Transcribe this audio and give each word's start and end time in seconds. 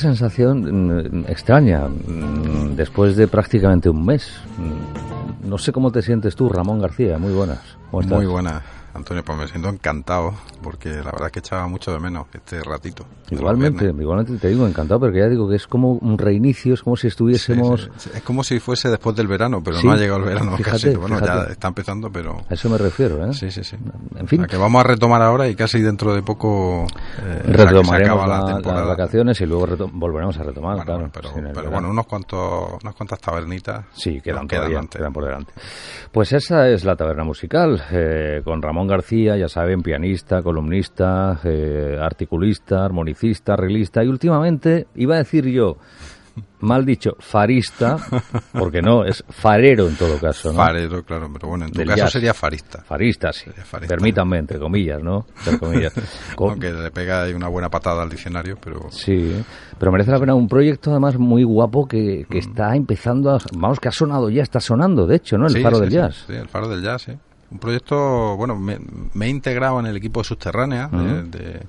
Sensación 0.00 0.62
mm, 0.62 1.24
extraña 1.28 1.86
mm, 1.86 2.74
después 2.74 3.14
de 3.16 3.28
prácticamente 3.28 3.88
un 3.88 4.04
mes. 4.04 4.28
Mm, 4.58 5.48
No 5.48 5.56
sé 5.58 5.70
cómo 5.72 5.90
te 5.92 6.02
sientes 6.02 6.34
tú, 6.36 6.48
Ramón 6.48 6.80
García. 6.80 7.18
Muy 7.18 7.32
buenas. 7.32 7.60
Muy 8.16 8.26
buena, 8.26 8.62
Antonio, 8.94 9.22
pues 9.24 9.38
me 9.38 9.46
siento 9.48 9.68
encantado 9.68 10.34
porque 10.62 10.88
la 10.90 11.04
verdad 11.12 11.26
es 11.26 11.32
que 11.32 11.38
echaba 11.38 11.66
mucho 11.68 11.92
de 11.92 12.00
menos 12.00 12.26
este 12.32 12.62
ratito. 12.62 13.04
Igualmente, 13.30 13.84
igualmente 13.86 14.36
te 14.38 14.48
digo 14.48 14.66
encantado, 14.66 15.00
porque 15.00 15.18
ya 15.18 15.28
digo 15.28 15.48
que 15.48 15.56
es 15.56 15.66
como 15.68 15.92
un 15.92 16.18
reinicio, 16.18 16.74
es 16.74 16.82
como 16.82 16.96
si 16.96 17.06
estuviésemos... 17.06 17.82
sí, 17.96 18.10
sí. 18.10 18.10
Es 18.16 18.22
como 18.22 18.42
si 18.42 18.58
fuese 18.58 18.88
después 18.90 19.14
del 19.14 19.28
verano, 19.28 19.62
pero 19.64 19.80
no 19.82 19.92
ha 19.92 19.96
llegado 19.96 20.18
el 20.18 20.24
verano 20.24 20.56
fíjate, 20.56 20.70
casi. 20.88 20.96
Bueno, 20.96 21.16
fíjate. 21.18 21.46
ya 21.46 21.52
está 21.52 21.68
empezando, 21.68 22.10
pero... 22.10 22.36
A 22.48 22.54
eso 22.54 22.68
me 22.68 22.78
refiero, 22.78 23.24
¿eh? 23.24 23.32
Sí, 23.32 23.50
sí, 23.52 23.62
sí. 23.62 23.76
En 24.16 24.26
fin, 24.26 24.40
sea, 24.40 24.48
que 24.48 24.56
vamos 24.56 24.80
a 24.80 24.88
retomar 24.88 25.22
ahora 25.22 25.46
y 25.48 25.54
casi 25.54 25.80
dentro 25.80 26.12
de 26.14 26.22
poco 26.22 26.86
eh, 27.22 27.42
se 27.44 27.52
retomaremos 27.52 28.22
acaba 28.22 28.26
la- 28.26 28.60
la 28.60 28.72
las 28.80 28.86
vacaciones 28.88 29.40
y 29.40 29.46
luego 29.46 29.66
volveremos 29.92 30.36
a 30.38 30.42
retomar, 30.42 30.76
Bueno, 30.76 30.84
claro. 30.84 31.10
pero, 31.12 31.30
pero 31.34 31.46
verano. 31.52 31.70
bueno, 31.70 31.90
unos 31.90 32.06
cuantos, 32.06 32.72
unas 32.82 32.94
cuantas 32.94 33.20
tabernitas 33.20 33.84
Sí, 33.92 34.20
quedan, 34.20 34.48
todavía, 34.48 34.80
quedan 34.90 35.12
por 35.12 35.24
delante. 35.24 35.52
Pues 36.10 36.32
esa 36.32 36.68
es 36.68 36.84
la 36.84 36.96
taberna 36.96 37.22
musical, 37.24 37.80
eh, 37.92 38.40
con 38.44 38.60
Ramón 38.60 38.88
García, 38.90 39.36
ya 39.36 39.48
saben, 39.48 39.80
pianista, 39.82 40.42
columnista, 40.42 41.40
eh, 41.44 41.96
articulista, 42.00 42.84
armonicista, 42.84 43.54
arreglista 43.54 44.04
y 44.04 44.08
últimamente, 44.08 44.86
iba 44.96 45.14
a 45.14 45.18
decir 45.18 45.46
yo, 45.46 45.78
mal 46.60 46.84
dicho, 46.86 47.16
farista, 47.18 47.96
porque 48.52 48.80
no, 48.82 49.04
es 49.04 49.24
farero 49.28 49.88
en 49.88 49.96
todo 49.96 50.18
caso, 50.18 50.50
¿no? 50.52 50.56
Farero, 50.58 51.02
claro, 51.04 51.28
pero 51.32 51.48
bueno, 51.48 51.64
en 51.66 51.72
tu 51.72 51.78
Del 51.78 51.88
caso 51.88 52.02
jazz. 52.04 52.12
sería 52.12 52.34
farista. 52.34 52.82
Farista, 52.82 53.32
sí. 53.32 53.50
Farista. 53.64 53.94
Permítanme, 53.94 54.38
entre 54.38 54.58
comillas, 54.58 55.02
¿no? 55.02 55.26
Entre 55.38 55.58
comillas. 55.58 55.92
Aunque 56.38 56.70
le 56.72 56.90
pega 56.90 57.22
ahí 57.22 57.32
una 57.34 57.48
buena 57.48 57.68
patada 57.68 58.02
al 58.02 58.08
diccionario, 58.10 58.56
pero... 58.62 58.90
Sí, 58.90 59.42
pero 59.78 59.90
merece 59.90 60.10
la 60.12 60.20
pena 60.20 60.34
un 60.34 60.48
proyecto 60.48 60.90
además 60.90 61.18
muy 61.18 61.42
guapo 61.44 61.86
que, 61.88 62.24
Mm. 62.28 62.32
que 62.32 62.38
está 62.38 62.74
empezando 62.76 63.30
a... 63.30 63.38
Vamos, 63.56 63.80
que 63.80 63.88
ha 63.88 63.92
sonado 63.92 64.30
ya, 64.30 64.42
está 64.42 64.60
sonando, 64.60 65.06
de 65.06 65.16
hecho, 65.16 65.36
¿no? 65.38 65.46
El 65.46 65.52
Sí, 65.54 65.62
faro 65.62 65.76
sí, 65.76 65.80
del 65.82 65.90
sí, 65.90 65.96
jazz. 65.96 66.24
Sí, 66.26 66.32
el 66.34 66.48
faro 66.48 66.68
del 66.68 66.82
jazz, 66.82 67.02
sí. 67.02 67.12
Un 67.50 67.58
proyecto, 67.58 68.36
bueno, 68.36 68.56
me, 68.56 68.78
me 69.14 69.26
he 69.26 69.28
integrado 69.28 69.80
en 69.80 69.86
el 69.86 69.96
equipo 69.96 70.20
de 70.20 70.24
Subterránea, 70.24 70.88
de- 70.88 71.22
de, 71.24 71.62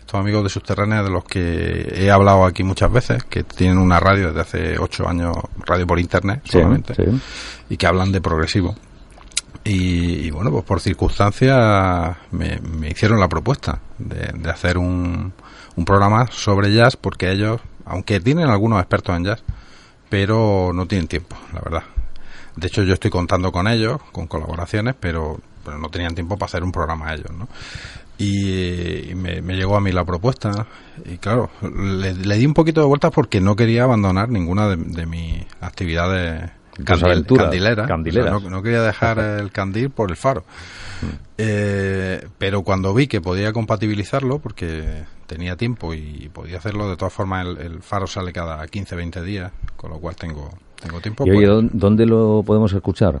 estos 0.00 0.20
amigos 0.20 0.44
de 0.44 0.48
Subterránea 0.48 1.02
de 1.02 1.10
los 1.10 1.24
que 1.24 1.92
he 1.94 2.10
hablado 2.10 2.44
aquí 2.44 2.62
muchas 2.62 2.90
veces, 2.92 3.24
que 3.24 3.42
tienen 3.42 3.76
una 3.78 3.98
radio 4.00 4.28
desde 4.28 4.40
hace 4.40 4.78
ocho 4.78 5.08
años, 5.08 5.36
radio 5.66 5.86
por 5.86 5.98
internet 5.98 6.40
Sí, 6.44 6.52
solamente, 6.52 6.94
sí. 6.94 7.02
y 7.68 7.76
que 7.76 7.86
hablan 7.86 8.12
de 8.12 8.20
progresivo. 8.20 8.74
Y, 9.64 10.26
y 10.26 10.30
bueno, 10.30 10.50
pues 10.52 10.64
por 10.64 10.80
circunstancias 10.80 12.16
me, 12.30 12.60
me 12.60 12.88
hicieron 12.90 13.18
la 13.18 13.28
propuesta 13.28 13.80
de, 13.98 14.32
de 14.38 14.50
hacer 14.50 14.78
un, 14.78 15.32
un 15.74 15.84
programa 15.84 16.28
sobre 16.30 16.72
jazz, 16.72 16.96
porque 16.96 17.32
ellos, 17.32 17.60
aunque 17.84 18.20
tienen 18.20 18.48
algunos 18.48 18.78
expertos 18.78 19.16
en 19.16 19.24
jazz, 19.24 19.42
pero 20.08 20.70
no 20.72 20.86
tienen 20.86 21.08
tiempo, 21.08 21.36
la 21.52 21.60
verdad. 21.60 21.82
De 22.56 22.66
hecho, 22.68 22.82
yo 22.82 22.94
estoy 22.94 23.10
contando 23.10 23.52
con 23.52 23.68
ellos, 23.68 24.00
con 24.12 24.26
colaboraciones, 24.26 24.94
pero, 24.98 25.38
pero 25.64 25.78
no 25.78 25.88
tenían 25.88 26.14
tiempo 26.14 26.36
para 26.36 26.46
hacer 26.46 26.64
un 26.64 26.72
programa 26.72 27.12
ellos, 27.12 27.30
¿no? 27.32 27.48
Y, 28.18 29.10
y 29.10 29.14
me, 29.14 29.42
me 29.42 29.54
llegó 29.54 29.76
a 29.76 29.80
mí 29.80 29.92
la 29.92 30.04
propuesta 30.04 30.66
y 31.04 31.18
claro, 31.18 31.50
le, 31.60 32.14
le 32.14 32.36
di 32.36 32.46
un 32.46 32.54
poquito 32.54 32.80
de 32.80 32.86
vueltas 32.86 33.10
porque 33.14 33.42
no 33.42 33.54
quería 33.56 33.84
abandonar 33.84 34.30
ninguna 34.30 34.68
de, 34.68 34.76
de 34.76 35.04
mis 35.04 35.44
actividades 35.60 36.50
aventuras 36.86 37.46
candileras. 37.46 37.88
candileras. 37.88 38.32
O 38.34 38.40
sea, 38.40 38.48
no, 38.48 38.56
no 38.56 38.62
quería 38.62 38.82
dejar 38.82 39.18
el 39.40 39.50
candil 39.52 39.90
por 39.90 40.10
el 40.10 40.16
faro. 40.16 40.44
Eh, 41.38 42.26
pero 42.38 42.62
cuando 42.62 42.94
vi 42.94 43.06
que 43.06 43.20
podía 43.20 43.52
compatibilizarlo, 43.52 44.38
porque 44.38 45.04
tenía 45.26 45.56
tiempo 45.56 45.92
y 45.94 46.30
podía 46.32 46.58
hacerlo, 46.58 46.88
de 46.88 46.96
todas 46.96 47.12
formas 47.12 47.46
el, 47.46 47.58
el 47.58 47.82
faro 47.82 48.06
sale 48.06 48.32
cada 48.32 48.64
15-20 48.64 49.22
días, 49.22 49.52
con 49.76 49.90
lo 49.90 49.98
cual 49.98 50.16
tengo, 50.16 50.50
tengo 50.80 51.00
tiempo. 51.00 51.24
Y 51.26 51.30
oye, 51.30 51.46
pues- 51.46 51.64
¿dó- 51.64 51.68
¿dónde 51.72 52.06
lo 52.06 52.42
podemos 52.46 52.72
escuchar? 52.72 53.20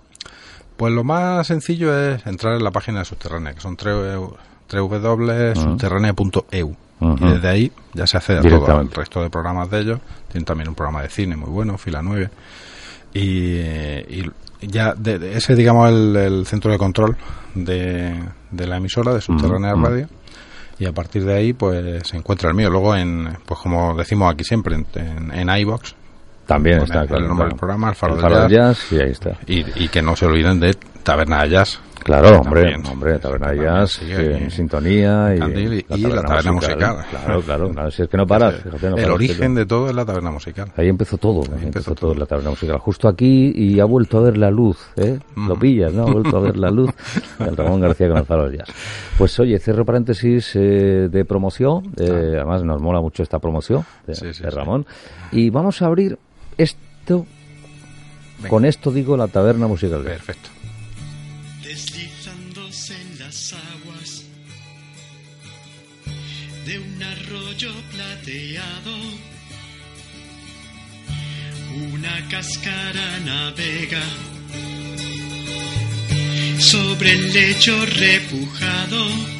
pues 0.76 0.92
lo 0.92 1.04
más 1.04 1.46
sencillo 1.46 1.96
es 1.98 2.26
entrar 2.26 2.54
en 2.56 2.62
la 2.62 2.70
página 2.70 2.98
de 2.98 3.06
Subterránea, 3.06 3.54
que 3.54 3.60
son 3.60 3.76
www.subterránea.eu. 3.76 6.76
Ujú. 6.98 7.26
Y 7.26 7.30
desde 7.32 7.48
ahí 7.48 7.72
ya 7.92 8.06
se 8.06 8.16
accede 8.16 8.38
a 8.38 8.42
todo 8.42 8.80
el 8.80 8.90
resto 8.90 9.22
de 9.22 9.30
programas 9.30 9.70
de 9.70 9.80
ellos. 9.80 10.00
Tienen 10.30 10.44
también 10.44 10.68
un 10.68 10.74
programa 10.74 11.02
de 11.02 11.08
cine 11.10 11.36
muy 11.36 11.50
bueno, 11.50 11.76
Fila 11.78 12.02
9. 12.02 12.30
Y, 13.14 13.58
y 13.58 14.30
ya 14.60 14.94
de, 14.94 15.18
de- 15.18 15.36
ese, 15.36 15.54
digamos, 15.54 15.88
el, 15.90 16.16
el 16.16 16.46
centro 16.46 16.70
de 16.72 16.78
control 16.78 17.16
de, 17.54 18.14
de 18.50 18.66
la 18.66 18.76
emisora 18.78 19.14
de 19.14 19.20
Subterránea. 19.20 19.74
Radio. 19.74 20.08
Y 20.78 20.84
a 20.84 20.92
partir 20.92 21.24
de 21.24 21.34
ahí, 21.34 21.52
pues 21.54 22.06
se 22.06 22.16
encuentra 22.18 22.50
el 22.50 22.54
mío. 22.54 22.68
Luego, 22.70 22.94
en, 22.94 23.38
pues 23.46 23.58
como 23.60 23.94
decimos 23.96 24.30
aquí 24.32 24.44
siempre, 24.44 24.74
en, 24.74 24.86
en, 24.94 25.32
en 25.32 25.48
iVox, 25.58 25.94
También 26.46 26.82
está, 26.82 27.02
el 27.02 27.08
claro. 27.08 27.22
nombre 27.28 27.36
claro. 27.44 27.48
del 27.50 27.58
programa, 27.58 27.88
El 27.90 27.94
Faro 27.96 28.14
El 28.14 28.20
del 28.20 28.30
Faro 28.30 28.42
del 28.42 28.50
Jazz. 28.52 28.78
Jazz, 28.78 28.92
y 28.92 29.00
ahí 29.02 29.10
está. 29.10 29.30
y, 29.46 29.84
y 29.84 29.88
que 29.88 30.02
no 30.02 30.14
se 30.16 30.26
olviden 30.26 30.60
de 30.60 30.74
Taberna 31.02 31.42
de 31.42 31.50
Jazz. 31.50 31.80
Claro, 32.04 32.38
hombre, 32.38 32.62
También. 32.70 32.86
hombre, 32.86 33.18
Taberna 33.18 33.50
de 33.50 33.64
Jazz, 33.64 34.00
eh, 34.02 34.38
en 34.42 34.50
sintonía 34.52 35.34
y, 35.34 35.38
la 36.08 36.22
taberna 36.22 36.52
musical. 36.52 36.96
Claro, 37.10 37.40
claro, 37.42 37.90
si 37.90 38.02
es 38.02 38.08
que 38.08 38.16
no 38.16 38.24
paras, 38.28 38.54
fíjate, 38.62 38.90
no 38.90 38.96
el 38.96 39.02
paras, 39.02 39.14
origen 39.16 39.54
de 39.56 39.66
todo 39.66 39.88
es 39.88 39.94
la 39.96 40.04
taberna 40.04 40.30
musical. 40.30 40.70
Ahí 40.76 40.88
empezó 40.88 41.18
todo, 41.18 41.40
ahí 41.40 41.48
empezó, 41.64 41.66
empezó 41.66 41.94
todo 41.96 42.10
todo. 42.12 42.20
la 42.20 42.26
taberna 42.26 42.50
musical. 42.50 42.78
Justo 42.78 43.08
aquí 43.08 43.50
y 43.56 43.80
ha 43.80 43.84
vuelto 43.86 44.18
a 44.18 44.20
ver 44.20 44.36
la 44.38 44.52
luz, 44.52 44.78
¿eh? 44.94 45.18
Lo 45.34 45.54
Ujú. 45.54 45.58
pillas, 45.58 45.92
¿no? 45.92 46.06
Ha 46.06 46.12
vuelto 46.12 46.36
a 46.36 46.40
ver 46.40 46.56
la 46.56 46.70
luz 46.70 46.90
el 47.40 47.56
Ramón 47.56 47.80
García 47.80 48.06
con 48.06 48.18
el 48.18 48.24
Faro 48.24 48.44
del 48.48 48.58
Jazz. 48.58 48.68
Pues 49.18 49.40
oye, 49.40 49.58
cierro 49.58 49.84
paréntesis 49.84 50.52
eh, 50.54 51.08
de 51.10 51.24
promoción, 51.24 51.92
eh, 51.96 52.34
además 52.36 52.62
nos 52.62 52.80
mola 52.80 53.00
mucho 53.00 53.24
esta 53.24 53.40
promoción 53.40 53.84
de, 54.06 54.14
Sí, 54.14 54.32
sí, 54.32 54.44
de 54.44 54.50
sí. 54.50 54.56
Ramón. 54.56 54.86
Y 55.32 55.50
vamos 55.50 55.82
a 55.82 55.86
abrir 55.86 56.16
esto, 56.58 57.26
Venga. 58.38 58.48
con 58.48 58.64
esto 58.64 58.90
digo 58.92 59.16
la 59.16 59.28
taberna 59.28 59.66
musical. 59.66 60.02
Perfecto. 60.02 60.50
deslizándose 61.62 62.94
en 62.94 63.18
las 63.18 63.52
aguas 63.52 64.22
de 66.66 66.78
un 66.78 67.02
arroyo 67.02 67.72
plateado. 67.92 68.96
Una 71.92 72.26
cáscara 72.28 73.18
navega 73.20 74.02
sobre 76.58 77.12
el 77.12 77.32
lecho 77.34 77.84
repujado. 77.86 79.35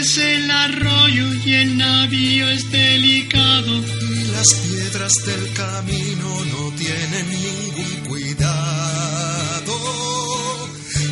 Es 0.00 0.16
el 0.16 0.50
arroyo 0.50 1.34
y 1.44 1.54
el 1.54 1.76
navío 1.76 2.48
es 2.48 2.70
delicado. 2.70 3.76
y 3.76 4.24
las 4.32 4.48
piedras 4.54 5.12
del 5.26 5.52
camino 5.52 6.44
no 6.52 6.72
tienen 6.76 7.26
ningún 7.28 7.94
cuidado. 8.08 9.74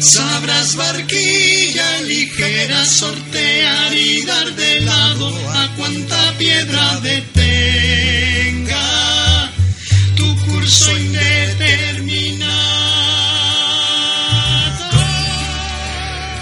Sabrás 0.00 0.76
barquilla 0.76 2.00
ligera 2.02 2.84
sortear 2.86 3.94
y 3.94 4.22
dar 4.22 4.54
de 4.56 4.80
lado 4.80 5.28
a 5.50 5.68
cuanta 5.76 6.34
piedra 6.38 7.00
detenga 7.00 7.26
tu 10.16 10.36
curso 10.46 10.96
indeterminado. 10.96 12.17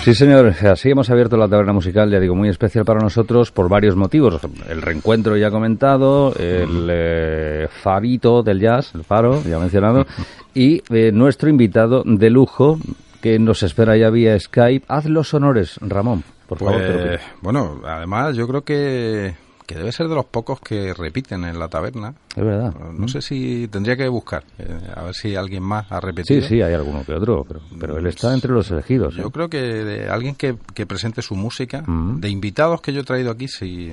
Sí, 0.07 0.15
señor, 0.15 0.55
así 0.71 0.91
hemos 0.91 1.11
abierto 1.11 1.37
la 1.37 1.49
taberna 1.49 1.73
musical, 1.73 2.09
ya 2.09 2.21
digo, 2.21 2.37
muy 2.37 2.49
especial 2.49 2.85
para 2.85 3.01
nosotros 3.01 3.51
por 3.51 3.69
varios 3.69 3.97
motivos. 3.97 4.39
El 4.69 4.81
reencuentro 4.81 5.37
ya 5.37 5.51
comentado, 5.51 6.33
el 6.39 6.89
eh, 6.89 7.67
farito 7.69 8.45
del 8.45 8.61
jazz, 8.61 8.95
el 8.95 9.03
faro, 9.03 9.43
ya 9.43 9.59
mencionado, 9.59 10.07
y 10.55 10.81
eh, 10.95 11.11
nuestro 11.11 11.51
invitado 11.51 12.05
de 12.07 12.31
lujo, 12.31 12.79
que 13.21 13.41
nos 13.41 13.65
espera 13.65 13.97
ya 13.97 14.09
vía 14.11 14.39
Skype. 14.39 14.87
Haz 14.87 15.07
los 15.07 15.35
honores, 15.35 15.77
Ramón, 15.81 16.23
por 16.47 16.59
favor. 16.61 16.77
Pues, 16.77 17.21
bueno, 17.43 17.81
además 17.85 18.37
yo 18.37 18.47
creo 18.47 18.63
que, 18.63 19.35
que 19.67 19.75
debe 19.75 19.91
ser 19.93 20.09
de 20.09 20.15
los 20.15 20.25
pocos 20.27 20.61
que 20.61 20.95
repiten 20.95 21.45
en 21.45 21.59
la 21.59 21.69
taberna. 21.69 22.15
Es 22.37 22.45
verdad. 22.45 22.73
No 22.97 23.09
sé 23.09 23.21
si 23.21 23.69
tendría 23.69 23.97
que 23.97 24.09
buscar, 24.09 24.45
eh, 24.59 24.67
a 24.95 25.03
ver 25.03 25.15
si 25.15 25.35
alguien 25.35 25.63
más 25.63 25.91
ha 25.91 26.01
repetido. 26.01 26.41
Sí, 26.41 26.47
sí, 26.49 26.63
hay 26.63 26.73
alguno 26.75 27.05
que 27.05 27.13
otro, 27.15 27.45
pero, 27.47 27.61
pero 27.79 27.99
él 27.99 28.07
está 28.07 28.33
entre 28.33 28.53
los 28.53 28.71
elegidos. 28.71 29.15
Yo 29.17 29.27
¿eh? 29.27 29.31
creo 29.33 29.49
que 29.49 29.61
de 29.61 30.09
alguien 30.09 30.35
que, 30.37 30.57
que 30.75 30.87
presente 30.87 31.21
su 31.23 31.35
música, 31.35 31.83
Mm. 31.87 32.21
de 32.21 32.29
invitados 32.29 32.81
que 32.81 32.93
yo 32.93 33.01
he 33.01 33.05
traído 33.05 33.31
aquí, 33.31 33.49
sí, 33.49 33.93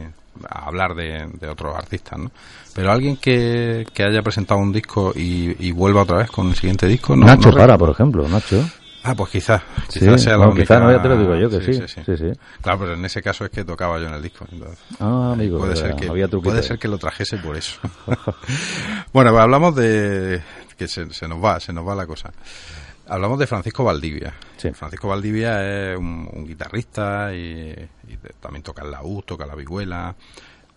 a 0.49 0.65
hablar 0.67 0.95
de, 0.95 1.27
de 1.39 1.47
otros 1.47 1.75
artistas, 1.75 2.17
¿no? 2.19 2.31
Pero 2.75 2.91
alguien 2.91 3.17
que, 3.17 3.85
que 3.93 4.03
haya 4.03 4.21
presentado 4.23 4.59
un 4.59 4.71
disco 4.71 5.11
y, 5.15 5.55
y 5.65 5.71
vuelva 5.71 6.01
otra 6.03 6.17
vez 6.17 6.31
con 6.31 6.47
el 6.49 6.55
siguiente 6.55 6.87
disco, 6.87 7.15
no. 7.15 7.25
Nacho 7.25 7.51
no 7.51 7.57
Para, 7.57 7.77
por 7.77 7.89
ejemplo, 7.89 8.27
Nacho. 8.27 8.63
Ah, 9.03 9.15
pues 9.15 9.31
quizás. 9.31 9.61
Sí, 9.89 9.99
Quizás 9.99 10.21
sea 10.21 10.37
la 10.37 10.45
no, 10.45 10.51
única- 10.51 10.79
no, 10.79 10.89
ya 10.91 11.01
te 11.01 11.09
lo 11.09 11.17
digo 11.17 11.35
yo 11.35 11.49
que 11.49 11.61
sí, 11.61 11.73
sí, 11.73 12.17
sí. 12.17 12.31
Claro, 12.61 12.79
pero 12.79 12.93
en 12.93 13.03
ese 13.03 13.21
caso 13.21 13.43
es 13.43 13.51
que 13.51 13.65
tocaba 13.65 13.99
yo 13.99 14.07
en 14.07 14.13
el 14.13 14.21
disco. 14.21 14.45
entonces, 14.49 14.79
Ah, 14.99 15.31
amigo, 15.33 15.57
puede 15.59 15.71
de 15.71 15.75
ser 15.77 15.95
que 15.95 16.07
había 16.07 16.27
puede 16.27 16.63
ser 16.63 16.79
que 16.79 16.87
lo 16.87 16.97
trajese 16.97 17.37
por 17.37 17.57
eso. 17.57 17.79
bueno, 19.13 19.31
pues 19.31 19.41
hablamos 19.41 19.75
de 19.75 20.41
que 20.77 20.87
se, 20.87 21.11
se 21.13 21.27
nos 21.27 21.43
va, 21.43 21.59
se 21.59 21.73
nos 21.73 21.87
va 21.87 21.95
la 21.95 22.07
cosa. 22.07 22.31
Hablamos 23.07 23.37
de 23.39 23.47
Francisco 23.47 23.83
Valdivia. 23.83 24.33
Sí. 24.57 24.71
Francisco 24.71 25.09
Valdivia 25.09 25.91
es 25.91 25.97
un, 25.97 26.29
un 26.31 26.45
guitarrista 26.47 27.33
y, 27.33 27.71
y 28.07 28.17
también 28.39 28.63
toca 28.63 28.83
el 28.83 28.91
laúd, 28.91 29.23
toca 29.23 29.45
la 29.45 29.55
vihuela, 29.55 30.15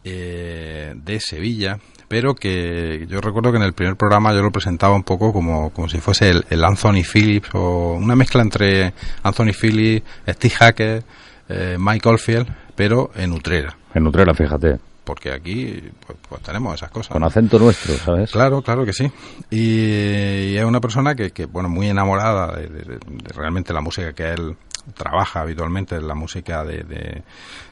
eh, 0.06 0.94
de 0.96 1.20
Sevilla, 1.20 1.78
pero 2.08 2.34
que 2.34 3.06
yo 3.08 3.20
recuerdo 3.20 3.50
que 3.50 3.56
en 3.58 3.64
el 3.64 3.72
primer 3.72 3.96
programa 3.96 4.32
yo 4.32 4.42
lo 4.42 4.52
presentaba 4.52 4.94
un 4.94 5.02
poco 5.02 5.32
como, 5.32 5.70
como 5.70 5.88
si 5.88 5.98
fuese 5.98 6.30
el, 6.30 6.44
el 6.50 6.64
Anthony 6.64 7.02
Phillips 7.10 7.48
o 7.54 7.94
una 7.94 8.14
mezcla 8.14 8.42
entre 8.42 8.92
Anthony 9.22 9.52
Phillips, 9.60 10.06
Steve 10.28 10.54
Hackett, 10.54 11.04
eh, 11.48 11.76
Mike 11.78 12.08
Oldfield, 12.08 12.46
pero 12.76 13.10
en 13.16 13.32
Utrera, 13.32 13.76
En 13.94 14.06
Utrera, 14.06 14.32
fíjate, 14.34 14.78
porque 15.04 15.32
aquí 15.32 15.82
pues, 16.06 16.18
pues 16.28 16.42
tenemos 16.42 16.74
esas 16.74 16.90
cosas. 16.90 17.08
con 17.12 17.22
acento 17.24 17.58
nuestro, 17.58 17.94
¿sabes? 17.94 18.30
Claro, 18.30 18.62
claro 18.62 18.84
que 18.84 18.92
sí. 18.92 19.10
Y, 19.50 20.52
y 20.52 20.56
es 20.56 20.64
una 20.64 20.80
persona 20.80 21.14
que, 21.14 21.30
que, 21.30 21.46
bueno, 21.46 21.68
muy 21.68 21.88
enamorada 21.88 22.56
de, 22.56 22.68
de- 22.68 22.82
de- 22.84 22.98
de 22.98 23.32
realmente 23.34 23.72
la 23.72 23.80
música 23.80 24.12
que 24.12 24.30
él 24.32 24.56
trabaja 24.94 25.40
habitualmente, 25.40 26.00
la 26.00 26.14
música 26.14 26.64
de, 26.64 26.82
de, 26.84 27.22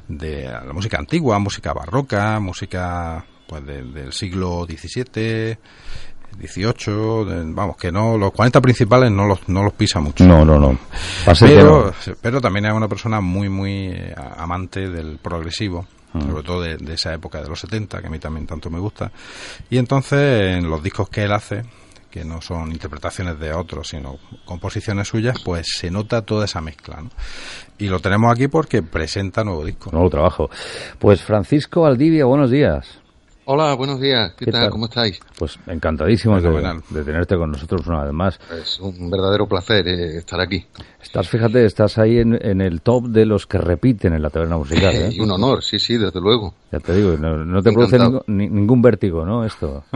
de 0.09 0.45
la 0.45 0.73
música 0.73 0.99
antigua, 0.99 1.39
música 1.39 1.73
barroca, 1.73 2.39
música 2.41 3.25
pues 3.47 3.65
de- 3.67 3.83
del 3.83 4.13
siglo 4.13 4.67
XVII, 4.69 5.57
XVIII, 6.41 7.25
de- 7.25 7.53
vamos, 7.53 7.77
que 7.77 7.93
no, 7.93 8.17
los 8.19 8.33
40 8.33 8.61
principales 8.61 9.11
no 9.11 9.27
los, 9.27 9.49
no 9.49 9.63
los 9.63 9.73
pisa 9.75 10.01
mucho. 10.01 10.25
No, 10.25 10.45
no, 10.45 10.59
no. 10.59 10.79
Pero, 11.41 11.93
no. 12.07 12.15
pero 12.21 12.41
también 12.41 12.67
es 12.67 12.73
una 12.73 12.89
persona 12.89 13.21
muy, 13.21 13.49
muy 13.49 13.87
eh, 13.93 14.15
amante 14.37 14.89
del 14.89 15.19
progresivo, 15.19 15.87
Mm. 16.15 16.27
sobre 16.29 16.43
todo 16.45 16.63
de, 16.63 16.77
de 16.77 16.95
esa 16.95 17.13
época 17.13 17.43
de 17.43 17.49
los 17.49 17.59
70, 17.59 18.01
que 18.01 18.07
a 18.07 18.11
mí 18.11 18.21
también 18.21 18.47
tanto 18.47 18.71
me 18.71 18.79
gusta. 18.79 19.11
Y 19.69 19.79
entonces, 19.79 20.59
en 20.59 20.71
los 20.71 20.81
discos 20.81 21.09
que 21.09 21.25
él 21.25 21.33
hace, 21.33 21.65
que 22.15 22.25
no 22.25 22.41
son 22.41 22.71
interpretaciones 22.71 23.41
de 23.41 23.53
otros, 23.53 23.89
sino 23.89 24.21
composiciones 24.45 25.09
suyas, 25.09 25.37
pues 25.45 25.67
se 25.81 25.91
nota 25.91 26.23
toda 26.23 26.45
esa 26.45 26.61
mezcla. 26.61 27.01
¿no? 27.01 27.11
Y 27.77 27.89
lo 27.89 27.99
tenemos 27.99 28.31
aquí 28.31 28.47
porque 28.47 28.85
presenta 28.85 29.43
nuevo 29.43 29.65
disco. 29.65 29.91
Nuevo 29.91 30.11
trabajo. 30.11 30.49
Pues 31.01 31.23
Francisco 31.23 31.81
Valdivia, 31.81 32.25
buenos 32.27 32.53
días. 32.53 33.01
Hola, 33.47 33.75
buenos 33.75 34.01
días. 34.01 34.33
¿Qué, 34.39 34.45
¿Qué 34.45 34.53
tal? 34.53 34.61
tal? 34.61 34.71
¿Cómo 34.71 34.85
estáis? 34.85 35.19
Pues 35.37 35.59
encantadísimos 35.67 36.41
de, 36.41 36.51
de 36.91 37.03
tenerte 37.03 37.37
con 37.37 37.51
nosotros 37.51 37.85
una 37.89 38.05
vez 38.05 38.13
más. 38.13 38.39
Es 38.63 38.79
un 38.79 39.11
verdadero 39.11 39.49
placer 39.49 39.89
eh, 39.89 40.19
estar 40.19 40.41
aquí. 40.41 40.65
Estás, 41.03 41.29
fíjate, 41.29 41.65
estás 41.65 41.99
ahí 41.99 42.19
en, 42.19 42.39
en 42.41 42.61
el 42.61 42.81
top 42.81 43.09
de 43.09 43.27
los 43.27 43.49
que 43.49 43.59
repiten 43.59 44.15
en 44.15 44.23
la 44.23 44.31
taberna 44.31 44.57
musical. 44.57 44.95
¿eh? 44.95 45.09
Y 45.11 45.19
un 45.19 45.33
honor, 45.33 45.65
sí, 45.65 45.81
sí, 45.81 45.97
desde 45.97 46.21
luego. 46.21 46.55
Ya 46.71 46.79
te 46.79 46.95
digo, 46.95 47.17
no, 47.17 47.45
no 47.45 47.61
te 47.61 47.73
produce 47.73 47.99
ningún 48.29 48.81
vértigo, 48.83 49.27
¿no? 49.27 49.45
Esto. 49.45 49.83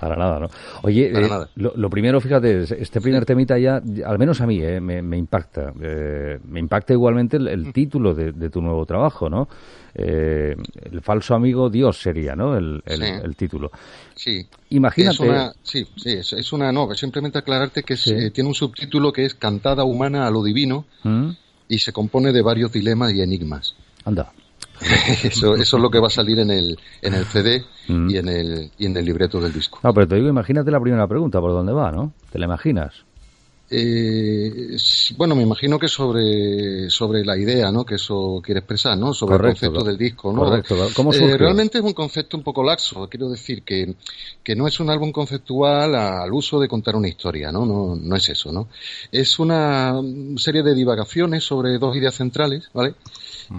Para 0.00 0.14
nada, 0.16 0.38
¿no? 0.38 0.48
Oye, 0.82 1.10
Para 1.12 1.26
eh, 1.26 1.28
nada. 1.28 1.48
Lo, 1.56 1.72
lo 1.76 1.90
primero, 1.90 2.20
fíjate, 2.20 2.62
es- 2.62 2.70
este 2.70 3.00
primer 3.00 3.24
temita 3.26 3.58
ya, 3.58 3.82
al 4.06 4.18
menos 4.18 4.40
a 4.40 4.46
mí, 4.46 4.60
eh, 4.62 4.80
me, 4.80 5.02
me 5.02 5.16
impacta. 5.16 5.72
Eh, 5.80 6.38
me 6.44 6.60
impacta 6.60 6.92
igualmente 6.92 7.36
el, 7.36 7.48
el 7.48 7.72
título 7.72 8.14
de, 8.14 8.30
de 8.32 8.48
tu 8.50 8.60
nuevo 8.62 8.86
trabajo, 8.86 9.28
¿no? 9.28 9.48
Eh, 9.94 10.54
el 10.92 11.00
falso 11.00 11.34
amigo 11.34 11.68
Dios 11.68 12.00
sería, 12.00 12.36
¿no? 12.36 12.56
El, 12.56 12.80
el- 12.86 12.98
Sí. 13.02 13.12
el 13.24 13.34
título. 13.36 13.72
Sí. 14.14 14.46
Imagínate. 14.70 15.14
Es 15.14 15.20
una, 15.20 15.52
sí, 15.62 15.84
sí, 15.96 16.10
es, 16.12 16.32
es 16.32 16.52
una, 16.52 16.70
no, 16.70 16.94
simplemente 16.94 17.38
aclararte 17.38 17.82
que 17.82 17.94
es, 17.94 18.02
Sí. 18.02 18.30
tiene 18.30 18.48
un 18.48 18.54
subtítulo 18.54 19.12
que 19.12 19.24
es 19.24 19.34
Cantada 19.34 19.82
humana 19.84 20.26
a 20.26 20.30
lo 20.30 20.44
divino 20.44 20.84
¿Mm? 21.02 21.30
y 21.68 21.78
se 21.80 21.92
compone 21.92 22.32
de 22.32 22.42
varios 22.42 22.70
dilemas 22.70 23.12
y 23.12 23.20
enigmas. 23.22 23.74
Anda. 24.04 24.30
eso, 25.24 25.54
eso 25.56 25.76
es 25.76 25.82
lo 25.82 25.90
que 25.90 25.98
va 25.98 26.06
a 26.08 26.10
salir 26.10 26.38
en 26.38 26.50
el, 26.50 26.78
en 27.02 27.14
el 27.14 27.24
CD 27.24 27.64
Mm. 27.88 28.10
y, 28.10 28.16
en 28.18 28.28
el, 28.28 28.70
y 28.76 28.84
en 28.84 28.96
el 28.98 29.04
libreto 29.06 29.40
del 29.40 29.50
disco. 29.52 29.80
No, 29.82 29.94
pero 29.94 30.06
te 30.06 30.16
digo, 30.16 30.28
imagínate 30.28 30.70
la 30.70 30.78
primera 30.78 31.06
pregunta, 31.08 31.40
¿por 31.40 31.52
dónde 31.52 31.72
va, 31.72 31.90
no? 31.90 32.12
¿Te 32.30 32.38
la 32.38 32.44
imaginas? 32.44 32.92
Eh, 33.70 34.76
bueno, 35.16 35.34
me 35.34 35.42
imagino 35.42 35.78
que 35.78 35.88
sobre, 35.88 36.88
sobre 36.88 37.24
la 37.24 37.36
idea, 37.36 37.70
¿no? 37.70 37.84
Que 37.84 37.96
eso 37.96 38.40
quiere 38.42 38.60
expresar, 38.60 38.96
¿no? 38.96 39.12
Sobre 39.12 39.36
Correcto, 39.36 39.66
el 39.66 39.72
concepto 39.72 39.80
co- 39.80 39.86
del 39.86 39.98
disco, 39.98 40.32
¿no? 40.32 40.44
correcto. 40.44 40.76
¿Cómo 40.94 41.12
Eh, 41.12 41.36
realmente 41.36 41.78
es 41.78 41.84
un 41.84 41.92
concepto 41.92 42.36
un 42.38 42.42
poco 42.42 42.62
laxo. 42.64 43.08
Quiero 43.10 43.28
decir 43.28 43.62
que, 43.62 43.94
que 44.42 44.56
no 44.56 44.66
es 44.66 44.80
un 44.80 44.88
álbum 44.88 45.12
conceptual 45.12 45.94
al 45.94 46.32
uso 46.32 46.58
de 46.58 46.68
contar 46.68 46.96
una 46.96 47.08
historia, 47.08 47.52
¿no? 47.52 47.66
No, 47.66 47.94
no 47.94 48.16
es 48.16 48.28
eso, 48.30 48.52
¿no? 48.52 48.68
Es 49.12 49.38
una 49.38 50.00
serie 50.36 50.62
de 50.62 50.74
divagaciones 50.74 51.44
sobre 51.44 51.78
dos 51.78 51.94
ideas 51.96 52.14
centrales, 52.14 52.70
¿vale? 52.72 52.94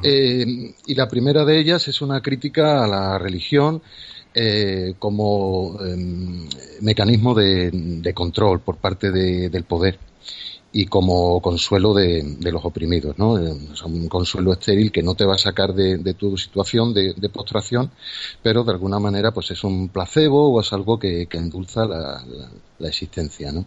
Eh, 0.03 0.73
y 0.85 0.95
la 0.95 1.07
primera 1.07 1.45
de 1.45 1.59
ellas 1.59 1.88
es 1.88 2.01
una 2.01 2.21
crítica 2.21 2.83
a 2.83 2.88
la 2.88 3.17
religión 3.17 3.81
eh, 4.33 4.95
como 4.99 5.77
em, 5.83 6.47
mecanismo 6.81 7.33
de, 7.35 7.71
de 7.73 8.13
control 8.13 8.61
por 8.61 8.77
parte 8.77 9.11
de- 9.11 9.49
del 9.49 9.63
poder 9.65 9.99
y 10.71 10.85
como 10.85 11.41
consuelo 11.41 11.93
de, 11.93 12.37
los 12.51 12.63
oprimidos, 12.65 13.17
¿no? 13.17 13.37
Eh, 13.39 13.51
o 13.71 13.75
sea, 13.75 13.87
un 13.87 14.07
consuelo 14.07 14.53
estéril 14.53 14.91
que 14.91 15.01
no 15.03 15.15
te 15.15 15.25
va 15.25 15.35
a 15.35 15.37
sacar 15.37 15.73
de, 15.73 15.97
de 15.97 16.13
tu 16.13 16.37
situación 16.37 16.93
de, 16.93 17.13
de 17.15 17.29
postración, 17.29 17.91
pero 18.43 18.63
de 18.63 18.71
alguna 18.71 18.99
manera 18.99 19.31
pues 19.33 19.51
es 19.51 19.63
un 19.63 19.89
placebo 19.89 20.51
o 20.53 20.61
es 20.61 20.71
algo 20.73 20.99
que, 20.99 21.27
que 21.27 21.37
endulza 21.37 21.85
la, 21.85 22.23
la- 22.25 22.51
la 22.79 22.87
existencia, 22.87 23.51
¿no? 23.51 23.65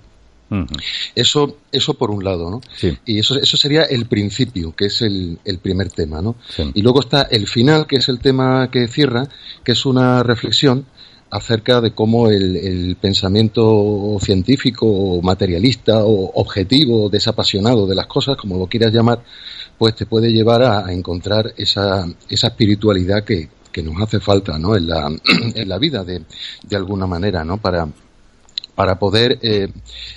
Eso, 1.14 1.56
eso 1.72 1.94
por 1.94 2.10
un 2.10 2.25
lado, 2.25 2.50
¿no? 2.50 2.60
Sí. 2.76 2.96
Y 3.06 3.19
eso, 3.19 3.38
eso 3.38 3.56
sería 3.56 3.84
el 3.84 4.06
principio, 4.06 4.75
que 4.75 4.87
es 4.87 5.02
el, 5.02 5.38
el 5.44 5.58
primer 5.58 5.91
tema, 5.91 6.20
¿no? 6.20 6.36
Sí. 6.48 6.70
Y 6.74 6.82
luego 6.82 7.00
está 7.00 7.22
el 7.22 7.46
final, 7.46 7.86
que 7.86 7.96
es 7.96 8.08
el 8.08 8.20
tema 8.20 8.70
que 8.70 8.88
cierra, 8.88 9.29
que 9.65 9.72
es 9.72 9.86
una 9.86 10.22
reflexión 10.22 10.86
acerca 11.31 11.81
de 11.81 11.93
cómo 11.93 12.29
el, 12.29 12.56
el 12.56 12.96
pensamiento 12.96 14.19
científico, 14.20 14.86
o 14.86 15.22
materialista 15.22 16.05
o 16.05 16.31
objetivo, 16.34 17.08
desapasionado 17.08 17.86
de 17.86 17.94
las 17.94 18.06
cosas, 18.06 18.36
como 18.36 18.58
lo 18.58 18.67
quieras 18.67 18.93
llamar, 18.93 19.22
pues 19.79 19.96
te 19.96 20.05
puede 20.05 20.31
llevar 20.31 20.62
a, 20.62 20.86
a 20.86 20.93
encontrar 20.93 21.55
esa, 21.56 22.06
esa 22.29 22.48
espiritualidad 22.48 23.24
que, 23.24 23.48
que 23.72 23.82
nos 23.82 24.00
hace 24.00 24.20
falta, 24.20 24.58
¿no? 24.58 24.76
En 24.76 24.86
la, 24.86 25.10
en 25.55 25.69
la 25.69 25.79
vida, 25.79 26.05
de, 26.05 26.22
de 26.62 26.76
alguna 26.76 27.06
manera, 27.06 27.43
¿no? 27.44 27.56
Para, 27.56 27.88
para 28.82 28.98
poder 28.98 29.39
eh, 29.43 29.69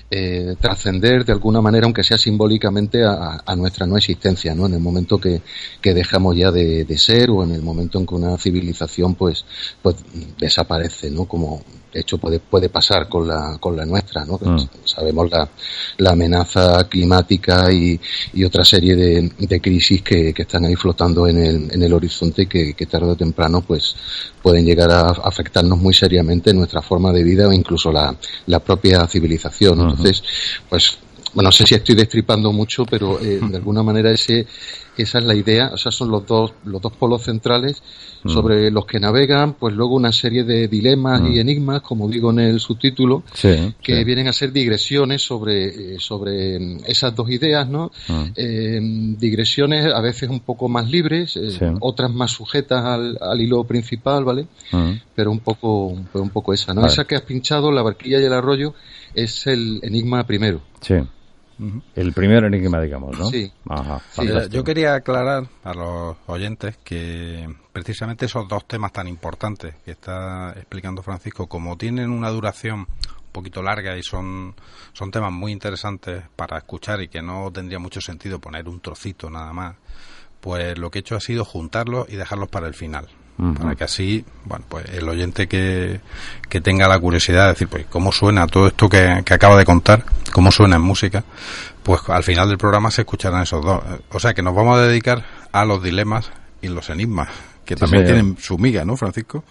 eh, 0.09 0.55
trascender 0.59 1.23
de 1.23 1.33
alguna 1.33 1.61
manera, 1.61 1.85
aunque 1.85 2.03
sea 2.03 2.17
simbólicamente, 2.17 3.03
a, 3.05 3.55
nuestra 3.55 3.85
no 3.85 3.95
existencia, 3.95 4.55
¿no? 4.55 4.65
En 4.65 4.73
el 4.73 4.79
momento 4.79 5.19
que, 5.19 5.43
que 5.79 5.93
dejamos 5.93 6.35
ya 6.35 6.49
de, 6.49 6.83
de 6.83 6.97
ser 6.97 7.29
o 7.29 7.43
en 7.43 7.51
el 7.51 7.61
momento 7.61 7.99
en 7.99 8.07
que 8.07 8.15
una 8.15 8.35
civilización, 8.39 9.13
pues, 9.13 9.45
pues 9.83 9.97
desaparece, 10.39 11.11
¿no? 11.11 11.25
Como 11.25 11.61
de 11.95 12.01
hecho 12.01 12.17
puede, 12.17 12.39
puede 12.39 12.67
pasar 12.67 13.07
con 13.07 13.25
la, 13.25 13.57
con 13.57 13.73
la 13.73 13.85
nuestra, 13.85 14.25
¿no? 14.25 14.37
Mm. 14.41 14.67
Sabemos 14.83 15.31
la, 15.31 15.47
la 15.97 16.11
amenaza 16.11 16.83
climática 16.89 17.71
y, 17.71 17.97
y 18.33 18.43
otra 18.43 18.65
serie 18.65 18.97
de, 18.97 19.31
de 19.39 19.61
crisis 19.61 20.01
que, 20.01 20.33
que 20.33 20.41
están 20.41 20.65
ahí 20.65 20.75
flotando 20.75 21.25
en 21.25 21.37
el, 21.37 21.71
en 21.71 21.81
el 21.81 21.93
horizonte 21.93 22.41
y 22.41 22.47
que, 22.47 22.73
que 22.73 22.85
tarde 22.85 23.11
o 23.11 23.15
temprano, 23.15 23.61
pues, 23.61 23.95
pueden 24.43 24.65
llegar 24.65 24.91
a 24.91 25.07
afectarnos 25.07 25.79
muy 25.79 25.93
seriamente 25.93 26.49
en 26.49 26.57
nuestra 26.57 26.81
forma 26.81 27.13
de 27.13 27.23
vida 27.23 27.47
o 27.47 27.53
incluso 27.53 27.93
la, 27.93 28.13
la 28.47 28.59
propia 28.59 29.07
civilización. 29.07 29.79
Entonces, 29.79 30.21
pues, 30.69 30.97
bueno, 31.33 31.47
no 31.47 31.51
sé 31.53 31.65
si 31.65 31.75
estoy 31.75 31.95
destripando 31.95 32.51
mucho, 32.51 32.85
pero 32.85 33.21
eh, 33.21 33.39
de 33.41 33.55
alguna 33.55 33.83
manera 33.83 34.11
ese, 34.11 34.45
esa 35.03 35.19
es 35.19 35.25
la 35.25 35.35
idea, 35.35 35.71
o 35.73 35.77
sea, 35.77 35.91
son 35.91 36.09
los 36.09 36.25
dos, 36.25 36.53
los 36.65 36.81
dos 36.81 36.93
polos 36.93 37.23
centrales 37.23 37.81
Mm. 38.23 38.29
sobre 38.33 38.71
los 38.71 38.85
que 38.87 38.99
navegan, 38.99 39.53
pues 39.53 39.75
luego 39.75 39.93
una 39.95 40.11
serie 40.11 40.43
de 40.43 40.67
dilemas 40.67 41.21
Mm. 41.21 41.27
y 41.31 41.39
enigmas, 41.39 41.81
como 41.81 42.09
digo 42.09 42.31
en 42.31 42.39
el 42.39 42.59
subtítulo, 42.59 43.21
Sí. 43.33 43.75
que 43.83 43.97
sí. 43.97 44.03
vienen 44.03 44.27
a 44.27 44.33
ser 44.33 44.51
digresiones 44.51 45.21
sobre, 45.21 45.95
eh, 45.95 45.99
sobre 45.99 46.59
mm, 46.59 46.77
esas 46.87 47.15
dos 47.15 47.29
ideas, 47.29 47.69
¿no? 47.69 47.91
Mm. 48.07 48.23
Eh, 48.35 48.79
digresiones 49.19 49.85
a 49.93 50.01
veces 50.01 50.29
un 50.29 50.39
poco 50.39 50.67
más 50.69 50.89
libres, 50.89 51.35
eh, 51.37 51.51
Sí. 51.51 51.65
otras 51.81 52.11
más 52.11 52.31
sujetas 52.31 52.83
al, 52.83 53.17
al 53.21 53.39
hilo 53.41 53.63
principal, 53.65 54.23
¿vale? 54.23 54.47
Mm. 54.71 54.91
Pero 55.15 55.31
un 55.31 55.39
poco, 55.39 55.95
pero 56.11 56.23
un 56.23 56.29
poco 56.31 56.53
esa, 56.53 56.73
¿no? 56.73 56.81
Vale. 56.81 56.93
Esa 56.93 57.05
que 57.05 57.15
has 57.15 57.21
pinchado, 57.21 57.71
la 57.71 57.81
barquilla 57.83 58.19
y 58.19 58.23
el 58.23 58.33
arroyo, 58.33 58.73
es 59.13 59.45
el 59.47 59.79
Enigma 59.83 60.25
primero. 60.25 60.61
Sí. 60.81 60.95
El 61.95 62.13
primer 62.13 62.43
enigma, 62.43 62.81
digamos, 62.81 63.17
¿no? 63.17 63.25
Sí. 63.27 63.51
Ajá, 63.69 64.01
Sí, 64.11 64.27
yo 64.49 64.63
quería 64.63 64.95
aclarar 64.95 65.47
a 65.63 65.73
los 65.73 66.17
oyentes 66.27 66.77
que 66.83 67.47
precisamente 67.71 68.25
esos 68.25 68.47
dos 68.47 68.65
temas 68.67 68.91
tan 68.91 69.07
importantes 69.07 69.75
que 69.85 69.91
está 69.91 70.51
explicando 70.55 71.01
Francisco, 71.01 71.47
como 71.47 71.77
tienen 71.77 72.09
una 72.09 72.29
duración 72.29 72.79
un 72.79 73.31
poquito 73.31 73.61
larga 73.61 73.97
y 73.97 74.03
son, 74.03 74.55
son 74.93 75.11
temas 75.11 75.31
muy 75.31 75.51
interesantes 75.51 76.23
para 76.35 76.57
escuchar 76.57 77.01
y 77.01 77.07
que 77.07 77.21
no 77.21 77.51
tendría 77.51 77.79
mucho 77.79 78.01
sentido 78.01 78.39
poner 78.39 78.67
un 78.67 78.79
trocito 78.79 79.29
nada 79.29 79.53
más, 79.53 79.75
pues 80.41 80.77
lo 80.77 80.91
que 80.91 80.99
he 80.99 81.01
hecho 81.01 81.15
ha 81.15 81.21
sido 81.21 81.45
juntarlos 81.45 82.07
y 82.09 82.15
dejarlos 82.15 82.49
para 82.49 82.67
el 82.67 82.73
final. 82.73 83.07
Para 83.37 83.75
que 83.75 83.83
así, 83.83 84.23
bueno, 84.45 84.63
pues 84.69 84.85
el 84.93 85.09
oyente 85.09 85.47
que, 85.47 85.99
que 86.47 86.61
tenga 86.61 86.87
la 86.87 86.97
curiosidad 86.97 87.43
de 87.43 87.49
decir, 87.49 87.67
pues, 87.67 87.85
cómo 87.89 88.13
suena 88.13 88.47
todo 88.47 88.67
esto 88.67 88.87
que, 88.87 89.23
que 89.25 89.33
acaba 89.33 89.57
de 89.57 89.65
contar, 89.65 90.05
cómo 90.31 90.53
suena 90.53 90.77
en 90.77 90.81
música, 90.83 91.23
pues 91.83 91.99
al 92.07 92.23
final 92.23 92.47
del 92.47 92.57
programa 92.57 92.91
se 92.91 93.01
escucharán 93.01 93.43
esos 93.43 93.63
dos. 93.63 93.83
O 94.11 94.19
sea 94.19 94.33
que 94.33 94.41
nos 94.41 94.55
vamos 94.55 94.77
a 94.77 94.83
dedicar 94.83 95.25
a 95.51 95.65
los 95.65 95.83
dilemas 95.83 96.31
y 96.61 96.69
los 96.69 96.89
enigmas, 96.89 97.27
que 97.65 97.75
Sí, 97.75 97.79
también 97.81 98.05
señor. 98.05 98.21
tienen 98.21 98.37
su 98.41 98.57
miga, 98.57 98.85
¿no, 98.85 98.95
Francisco? 98.95 99.43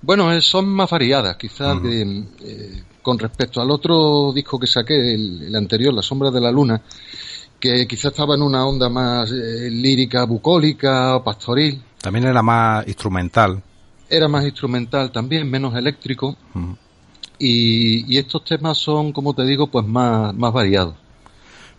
Bueno, 0.00 0.32
eh, 0.32 0.40
son 0.40 0.66
más 0.68 0.88
variadas, 0.88 1.36
quizás 1.36 1.82
de, 1.82 2.24
eh, 2.40 2.82
con 3.02 3.18
respecto 3.18 3.60
al 3.60 3.70
otro 3.70 4.32
disco 4.32 4.58
que 4.58 4.66
saqué, 4.66 4.94
el, 5.14 5.42
el 5.48 5.56
anterior, 5.56 5.92
La 5.92 6.02
Sombra 6.02 6.30
de 6.30 6.40
la 6.40 6.50
Luna, 6.50 6.80
que 7.60 7.86
quizás 7.86 8.12
estaba 8.12 8.34
en 8.34 8.42
una 8.42 8.64
onda 8.64 8.88
más 8.88 9.30
eh, 9.30 9.68
lírica, 9.70 10.24
bucólica 10.24 11.16
o 11.16 11.22
pastoril. 11.24 11.82
También 12.00 12.26
era 12.26 12.42
más 12.42 12.86
instrumental. 12.86 13.62
Era 14.08 14.28
más 14.28 14.44
instrumental 14.44 15.10
también, 15.12 15.50
menos 15.50 15.74
eléctrico. 15.74 16.36
Y 17.38 18.16
estos 18.16 18.44
temas 18.44 18.78
son, 18.78 19.12
como 19.12 19.34
te 19.34 19.44
digo, 19.44 19.68
pues 19.68 19.86
más, 19.86 20.34
más 20.34 20.52
variados. 20.52 20.94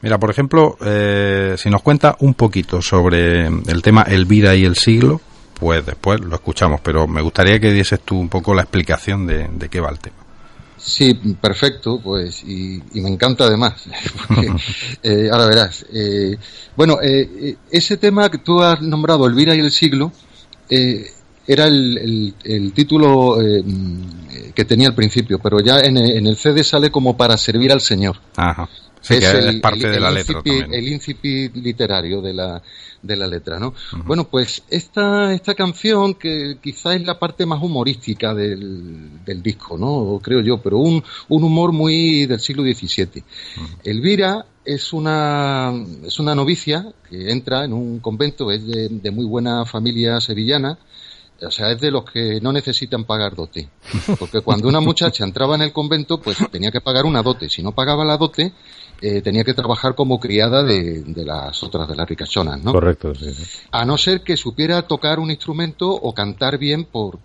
Mira, 0.01 0.17
por 0.17 0.29
ejemplo, 0.29 0.77
eh, 0.85 1.55
si 1.57 1.69
nos 1.69 1.81
cuenta 1.81 2.15
un 2.19 2.33
poquito 2.33 2.81
sobre 2.81 3.47
el 3.47 3.81
tema 3.81 4.03
Elvira 4.03 4.55
y 4.55 4.63
el 4.63 4.75
siglo, 4.75 5.19
pues 5.59 5.85
después 5.85 6.21
lo 6.21 6.35
escuchamos, 6.35 6.79
pero 6.81 7.05
me 7.05 7.21
gustaría 7.21 7.59
que 7.59 7.73
dieses 7.73 7.99
tú 8.01 8.17
un 8.17 8.29
poco 8.29 8.53
la 8.53 8.61
explicación 8.61 9.27
de, 9.27 9.49
de 9.49 9.69
qué 9.69 9.81
va 9.81 9.89
el 9.89 9.99
tema. 9.99 10.15
Sí, 10.79 11.13
perfecto, 11.13 12.00
pues, 12.01 12.43
y, 12.43 12.81
y 12.93 13.01
me 13.01 13.09
encanta 13.09 13.43
además. 13.45 13.74
porque, 14.27 14.51
eh, 15.03 15.29
ahora 15.31 15.45
verás. 15.48 15.86
eh, 15.93 16.38
bueno, 16.75 17.00
eh, 17.01 17.29
eh, 17.41 17.55
ese 17.71 17.98
tema 17.98 18.29
que 18.29 18.38
tú 18.39 18.62
has 18.62 18.81
nombrado, 18.81 19.25
Elvira 19.27 19.53
y 19.55 19.59
el 19.59 19.71
siglo, 19.71 20.12
eh, 20.69 21.05
era 21.48 21.65
el, 21.65 22.33
el- 22.43 22.74
título 22.74 23.38
que 24.53 24.65
tenía 24.65 24.88
al 24.88 24.93
principio, 24.95 25.39
pero 25.39 25.59
ya 25.62 25.79
en 25.79 25.98
en 25.98 26.27
el 26.27 26.36
CD 26.38 26.63
sale 26.63 26.91
como 26.91 27.17
para 27.17 27.36
servir 27.38 27.71
al 27.71 27.81
Señor. 27.81 28.17
Ajá. 28.36 28.69
Sí, 29.01 29.18
que 29.20 29.25
es 29.50 29.56
parte 29.62 29.86
el- 29.88 29.91
de 29.94 30.00
la 30.00 30.12
letra 30.12 30.41
incipit-. 30.44 30.74
El 30.74 30.88
incipit 30.89 31.56
literario 31.56 32.22
de 32.22 32.34
la, 32.34 32.62
de 33.01 33.15
la 33.15 33.27
letra, 33.27 33.58
¿no? 33.60 33.74
Bueno, 34.06 34.25
pues 34.25 34.62
esta, 34.70 35.34
esta 35.34 35.56
canción, 35.56 36.15
que 36.15 36.58
quizá 36.62 36.94
es 36.96 37.06
la 37.06 37.18
parte 37.18 37.46
más 37.46 37.62
humorística 37.63 38.34
del, 38.34 39.24
del 39.24 39.41
disco, 39.41 39.77
¿no? 39.77 40.20
Creo 40.22 40.41
yo, 40.41 40.62
pero 40.62 40.79
un, 40.79 41.01
un 41.29 41.44
humor 41.44 41.72
muy 41.72 42.25
del 42.25 42.39
siglo 42.39 42.63
XVII. 42.63 43.24
Elvira 43.84 44.46
es 44.65 44.94
una, 44.94 45.74
es 46.06 46.20
una 46.20 46.36
novicia 46.36 46.86
que 47.10 47.32
entra 47.32 47.63
en 47.63 47.74
un 47.74 48.00
convento, 48.00 48.51
es 48.51 48.65
de, 48.68 48.89
de 48.89 49.12
muy 49.12 49.25
buena 49.25 49.65
familia 49.65 50.20
sevillana, 50.22 50.77
o 51.41 51.50
sea, 51.51 51.72
es 51.72 51.79
de 51.79 51.89
los 51.89 52.03
que 52.03 52.39
no 52.41 52.51
necesitan 52.51 53.06
pagar 53.06 53.34
dote. 53.34 53.70
Porque 54.20 54.41
cuando 54.41 54.68
una 54.68 54.82
muchacha 54.82 55.24
entraba 55.24 55.56
en 55.56 55.62
el 55.62 55.72
convento, 55.72 56.20
pues 56.20 56.38
tenía 56.51 56.70
que 56.70 56.82
pagar 56.82 57.06
una 57.06 57.24
dote. 57.24 57.48
Si 57.50 57.63
no 57.63 57.72
pagaba 57.72 58.03
la 58.03 58.18
dote, 58.18 58.51
eh, 59.01 59.22
tenía 59.22 59.44
que 59.44 59.53
trabajar 59.53 59.96
como 59.96 60.20
criada 60.20 60.63
de, 60.63 61.01
de 61.03 61.25
las 61.25 61.62
otras, 61.63 61.88
de 61.88 61.96
las 61.96 62.08
ricachonas, 62.08 62.62
¿no? 62.63 62.72
Correcto, 62.74 63.13
sí, 63.15 63.32
sí. 63.34 63.44
A 63.72 63.86
no 63.86 63.98
ser 63.98 64.22
que 64.22 64.36
supiera 64.38 64.82
tocar 64.84 65.20
un 65.20 65.29
instrumento 65.32 65.89
o 65.89 66.13
cantar 66.13 66.58
bien 66.58 66.86
por, 66.86 67.20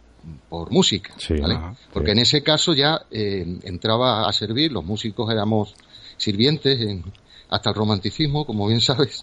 por 0.48 0.70
música, 0.70 1.12
Sí, 1.18 1.34
¿vale? 1.38 1.54
ajá, 1.54 1.74
Porque 1.92 2.12
en 2.12 2.18
ese 2.18 2.42
caso 2.42 2.74
ya 2.74 3.02
eh, 3.10 3.58
entraba 3.64 4.28
a 4.28 4.32
servir, 4.32 4.72
los 4.72 4.84
músicos 4.84 5.30
éramos 5.30 5.74
sirvientes 6.16 6.80
en- 6.80 7.04
hasta 7.50 7.70
el 7.70 7.76
romanticismo, 7.76 8.44
como 8.46 8.66
bien 8.68 8.80
sabes. 8.80 9.22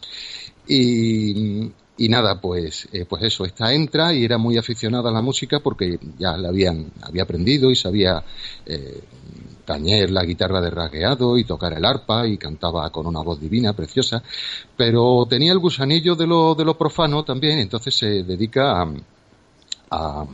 Y, 0.67 1.71
y 1.97 2.09
nada, 2.09 2.39
pues, 2.39 2.87
eh, 2.93 3.05
pues 3.07 3.23
eso, 3.23 3.45
esta 3.45 3.73
entra 3.73 4.13
y 4.13 4.23
era 4.23 4.37
muy 4.37 4.57
aficionada 4.57 5.09
a 5.09 5.13
la 5.13 5.21
música 5.21 5.59
porque 5.59 5.99
ya 6.17 6.37
la 6.37 6.49
habían, 6.49 6.91
había 7.01 7.23
aprendido 7.23 7.69
y 7.71 7.75
sabía 7.75 8.23
eh, 8.65 9.01
tañer 9.65 10.11
la 10.11 10.23
guitarra 10.23 10.61
de 10.61 10.69
rasgueado 10.69 11.37
y 11.37 11.43
tocar 11.43 11.73
el 11.73 11.85
arpa 11.85 12.27
y 12.27 12.37
cantaba 12.37 12.89
con 12.89 13.07
una 13.07 13.21
voz 13.21 13.39
divina, 13.39 13.73
preciosa, 13.73 14.21
pero 14.77 15.25
tenía 15.29 15.51
el 15.51 15.59
gusanillo 15.59 16.15
de 16.15 16.27
lo, 16.27 16.55
de 16.55 16.65
lo 16.65 16.77
profano 16.77 17.23
también, 17.23 17.59
entonces 17.59 17.95
se 17.95 18.23
dedica 18.23 18.81
a, 18.81 18.93
a, 19.89 20.25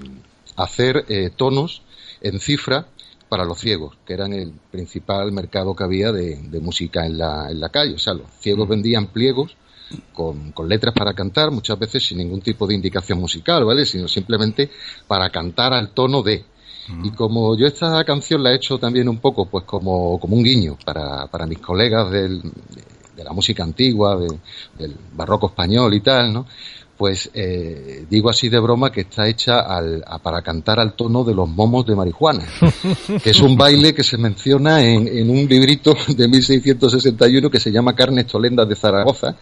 a 0.55 0.63
hacer 0.63 1.05
eh, 1.10 1.31
tonos 1.36 1.81
en 2.22 2.39
cifra 2.39 2.88
para 3.29 3.46
los 3.46 3.60
ciegos, 3.60 3.98
que 4.05 4.13
eran 4.13 4.34
el 4.34 4.53
principal 4.72 5.31
mercado 5.31 5.75
que 5.75 5.84
había 5.84 6.12
de, 6.12 6.38
de 6.38 6.60
música 6.60 7.05
en 7.05 7.17
la, 7.17 7.50
en 7.50 7.60
la 7.60 7.69
calle. 7.69 7.96
O 7.96 8.00
sea, 8.00 8.13
los 8.13 8.27
ciegos 8.39 8.67
vendían 8.69 9.07
pliegos 9.07 9.55
con, 10.13 10.51
con 10.51 10.69
letras 10.69 10.93
para 10.93 11.13
cantar, 11.13 11.51
muchas 11.51 11.77
veces 11.77 12.05
sin 12.05 12.19
ningún 12.19 12.41
tipo 12.41 12.65
de 12.67 12.75
indicación 12.75 13.19
musical, 13.19 13.65
¿vale? 13.65 13.86
Sino 13.86 14.07
simplemente 14.07 14.69
para 15.07 15.29
cantar 15.29 15.74
al 15.74 15.93
tono 15.93 16.22
de. 16.24 16.46
Y 17.03 17.12
como 17.12 17.58
yo 17.58 17.67
esta 17.67 18.03
canción 18.03 18.44
la 18.44 18.51
he 18.51 18.56
hecho 18.56 18.77
también 18.77 19.10
un 19.10 19.17
poco, 19.20 19.46
pues 19.46 19.65
como, 19.65 20.20
como 20.20 20.36
un 20.36 20.44
guiño 20.44 20.77
para, 20.86 21.27
para 21.27 21.46
mis 21.46 21.60
colegas 21.60 22.10
del, 22.12 22.41
de 23.15 23.24
la 23.24 23.34
música 23.34 23.63
antigua, 23.63 24.15
de- 24.17 24.39
del 24.77 24.96
barroco 25.15 25.48
español 25.48 25.94
y 25.94 26.01
tal, 26.01 26.32
¿no? 26.34 26.46
Pues 26.98 27.29
eh, 27.36 28.06
digo 28.10 28.27
así 28.29 28.50
de 28.50 28.60
broma 28.60 28.91
que 28.91 29.01
está 29.01 29.27
hecha 29.27 29.60
al, 29.60 30.03
a- 30.08 30.17
para 30.17 30.41
cantar 30.41 30.79
al 30.79 30.94
tono 30.94 31.24
de 31.24 31.36
los 31.36 31.48
momos 31.48 31.86
de 31.86 31.96
marihuana, 31.96 32.44
que 33.24 33.29
es 33.29 33.39
un 33.41 33.56
baile 33.56 33.94
que 33.94 34.03
se 34.03 34.17
menciona 34.17 34.84
en, 34.84 35.08
en 35.08 35.29
un 35.29 35.46
librito 35.48 35.96
de 36.08 36.27
1661 36.27 37.50
que 37.51 37.60
se 37.60 37.72
llama 37.72 37.94
Carnes 37.96 38.25
Tolendas 38.27 38.67
de 38.67 38.75
Zaragoza, 38.75 39.36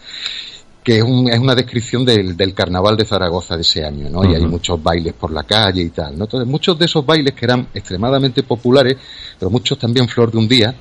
que 0.85 0.97
es, 0.97 1.03
un- 1.03 1.27
es 1.27 1.39
una 1.39 1.55
descripción 1.55 2.05
del, 2.05 2.37
del 2.37 2.53
carnaval 2.53 2.95
de 2.95 3.03
Zaragoza 3.05 3.55
de 3.55 3.61
ese 3.63 3.83
año, 3.83 4.07
¿no? 4.09 4.23
Y 4.23 4.35
hay 4.35 4.45
muchos 4.45 4.81
bailes 4.81 5.13
por 5.13 5.31
la 5.31 5.43
calle 5.43 5.81
y 5.81 5.89
tal, 5.89 6.15
¿no? 6.17 6.25
Entonces, 6.25 6.47
muchos 6.47 6.77
de 6.77 6.85
esos 6.85 7.03
bailes 7.03 7.33
que 7.33 7.43
eran 7.45 7.67
extremadamente 7.73 8.43
populares, 8.43 8.95
pero 9.39 9.49
muchos 9.49 9.79
también 9.79 10.07
flor 10.07 10.31
de 10.31 10.37
un 10.37 10.47
día, 10.47 10.75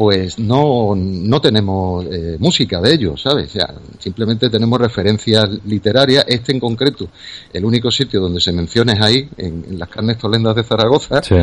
pues 0.00 0.38
no, 0.38 0.94
no 0.96 1.42
tenemos 1.42 2.06
eh, 2.06 2.38
música 2.38 2.80
de 2.80 2.94
ellos, 2.94 3.20
¿sabes? 3.20 3.50
O 3.50 3.52
sea, 3.52 3.74
simplemente 3.98 4.48
tenemos 4.48 4.80
referencias 4.80 5.46
literarias. 5.66 6.24
Este 6.26 6.52
en 6.52 6.58
concreto, 6.58 7.08
el 7.52 7.66
único 7.66 7.90
sitio 7.90 8.18
donde 8.18 8.40
se 8.40 8.50
menciona 8.50 8.94
es 8.94 9.00
ahí, 9.02 9.28
en, 9.36 9.62
en 9.68 9.78
las 9.78 9.90
carnes 9.90 10.16
tolendas 10.16 10.56
de 10.56 10.62
Zaragoza. 10.62 11.22
Sí. 11.22 11.34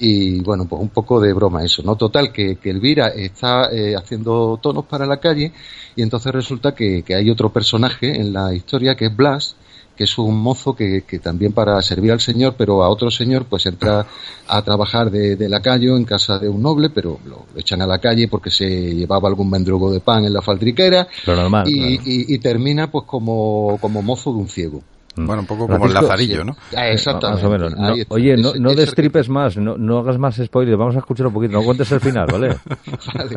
Y 0.00 0.40
bueno, 0.40 0.66
pues 0.68 0.82
un 0.82 0.88
poco 0.88 1.20
de 1.20 1.32
broma 1.32 1.62
eso, 1.62 1.84
¿no? 1.84 1.94
Total, 1.94 2.32
que, 2.32 2.56
que 2.56 2.70
Elvira 2.70 3.10
está 3.10 3.70
eh, 3.70 3.94
haciendo 3.94 4.58
tonos 4.60 4.86
para 4.86 5.06
la 5.06 5.20
calle 5.20 5.52
y 5.94 6.02
entonces 6.02 6.32
resulta 6.32 6.74
que, 6.74 7.04
que 7.04 7.14
hay 7.14 7.30
otro 7.30 7.52
personaje 7.52 8.20
en 8.20 8.32
la 8.32 8.52
historia 8.52 8.96
que 8.96 9.06
es 9.06 9.16
Blas, 9.16 9.54
que 10.00 10.04
es 10.04 10.16
un 10.16 10.34
mozo 10.40 10.74
que, 10.74 11.02
que 11.06 11.18
también 11.18 11.52
para 11.52 11.82
servir 11.82 12.10
al 12.12 12.20
señor, 12.20 12.54
pero 12.56 12.82
a 12.82 12.88
otro 12.88 13.10
señor, 13.10 13.44
pues 13.44 13.66
entra 13.66 14.06
a 14.48 14.62
trabajar 14.62 15.10
de, 15.10 15.36
de 15.36 15.46
lacayo 15.46 15.94
en 15.94 16.06
casa 16.06 16.38
de 16.38 16.48
un 16.48 16.62
noble, 16.62 16.88
pero 16.88 17.18
lo, 17.26 17.44
lo 17.52 17.60
echan 17.60 17.82
a 17.82 17.86
la 17.86 17.98
calle 17.98 18.26
porque 18.26 18.50
se 18.50 18.94
llevaba 18.94 19.28
algún 19.28 19.50
mendrugo 19.50 19.92
de 19.92 20.00
pan 20.00 20.24
en 20.24 20.32
la 20.32 20.40
faldriquera 20.40 21.06
Lo 21.26 21.36
normal. 21.36 21.66
y, 21.68 21.98
claro. 21.98 22.02
y- 22.06 22.34
y 22.34 22.38
termina 22.38 22.90
pues 22.90 23.04
como, 23.06 23.76
como 23.78 24.00
mozo 24.00 24.32
de 24.32 24.38
un 24.38 24.48
ciego. 24.48 24.82
Bueno, 25.16 25.40
un 25.42 25.46
poco 25.46 25.66
como 25.68 25.84
el 25.84 25.92
lazarillo, 25.92 26.44
¿no? 26.44 26.56
Ah, 26.74 26.88
exactamente. 26.88 27.42
Más 27.42 27.50
o 27.50 27.50
menos. 27.52 27.76
No- 27.76 27.94
oye, 28.14 28.38
no, 28.38 28.54
no 28.54 28.70
es 28.70 28.76
destripes 28.78 29.28
más, 29.28 29.54
no, 29.58 29.76
no 29.76 29.98
hagas 29.98 30.16
más 30.16 30.36
spoilers, 30.42 30.78
vamos 30.78 30.96
a 30.96 31.00
escuchar 31.00 31.26
un 31.26 31.34
poquito, 31.34 31.52
no 31.52 31.62
cuentes 31.62 31.92
el 31.92 32.00
final, 32.00 32.26
¿vale? 32.32 32.56
Vale. 33.14 33.36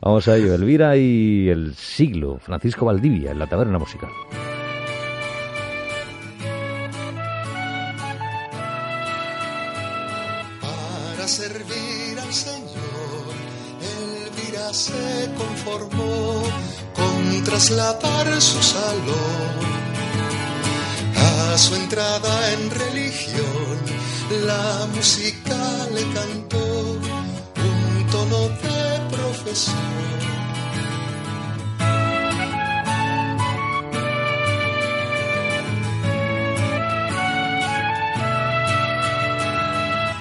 vamos 0.00 0.26
a 0.26 0.36
ello, 0.36 0.54
Elvira 0.54 0.96
y 0.96 1.48
el 1.50 1.76
siglo, 1.76 2.38
Francisco 2.42 2.86
Valdivia, 2.86 3.30
en 3.30 3.38
la 3.38 3.46
taberna 3.46 3.78
musical. 3.78 4.10
Se 14.72 15.30
conformó 15.36 16.42
con 16.94 17.44
trasladar 17.44 18.40
su 18.40 18.62
salón 18.62 19.60
a 21.14 21.58
su 21.58 21.74
entrada 21.74 22.52
en 22.54 22.70
religión. 22.70 23.76
La 24.46 24.88
música 24.94 25.58
le 25.92 26.02
cantó 26.14 26.92
un 26.96 28.06
tono 28.10 28.48
de 28.48 29.14
profesión. 29.14 29.76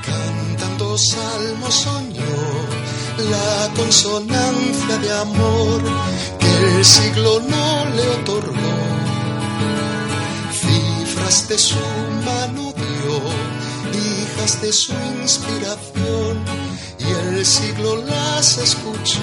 Cantando 0.06 0.98
salmos 0.98 1.74
soñó 1.74 2.11
consonancia 3.76 4.98
de 4.98 5.12
amor 5.20 5.82
que 6.40 6.78
el 6.78 6.86
siglo 6.86 7.42
no 7.42 7.86
le 7.96 8.10
otorgó. 8.10 8.78
Cifras 10.52 11.48
de 11.48 11.58
su 11.58 11.76
mano 12.26 12.74
dio, 12.74 13.16
hijas 13.94 14.62
de 14.62 14.72
su 14.74 14.94
inspiración, 15.22 16.44
y 17.00 17.38
el 17.38 17.46
siglo 17.46 17.98
las 17.98 18.58
escuchó. 18.58 19.20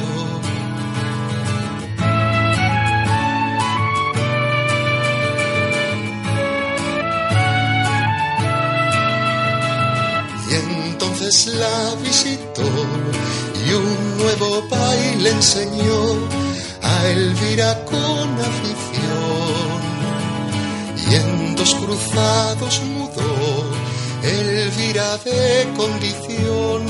Y 10.51 10.55
entonces 10.55 11.47
la 11.47 11.95
visitó 12.03 12.63
y 13.69 13.73
un 13.75 14.19
nuevo 14.19 14.63
baile 14.71 15.31
enseñó 15.31 16.01
a 16.83 17.07
Elvira 17.09 17.85
con 17.85 18.29
afición. 18.51 19.79
Y 21.11 21.15
en 21.15 21.57
dos 21.57 21.75
cruzados 21.75 22.83
mudó 22.95 23.65
Elvira 24.23 25.17
de 25.19 25.69
condición 25.77 26.83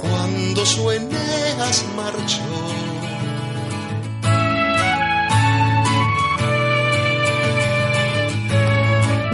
cuando 0.00 0.64
su 0.66 0.90
Eneas 0.90 1.84
marchó. 1.96 2.40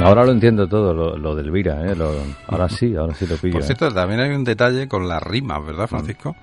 Ahora 0.02 0.24
lo 0.24 0.30
entiendo 0.32 0.68
todo, 0.68 0.94
lo, 0.94 1.16
lo 1.16 1.34
de 1.34 1.42
Elvira, 1.42 1.84
¿eh? 1.90 1.96
Lo- 1.96 2.12
ahora 2.46 2.68
sí, 2.68 2.94
ahora 2.94 3.12
sí 3.14 3.26
lo 3.26 3.36
pillo. 3.36 3.54
Por 3.54 3.62
¿eh? 3.62 3.66
cierto, 3.66 3.90
también 3.92 4.20
hay 4.20 4.30
un 4.30 4.44
detalle 4.44 4.86
con 4.86 5.08
las 5.08 5.20
rimas, 5.22 5.64
¿verdad, 5.66 5.88
Francisco? 5.88 6.36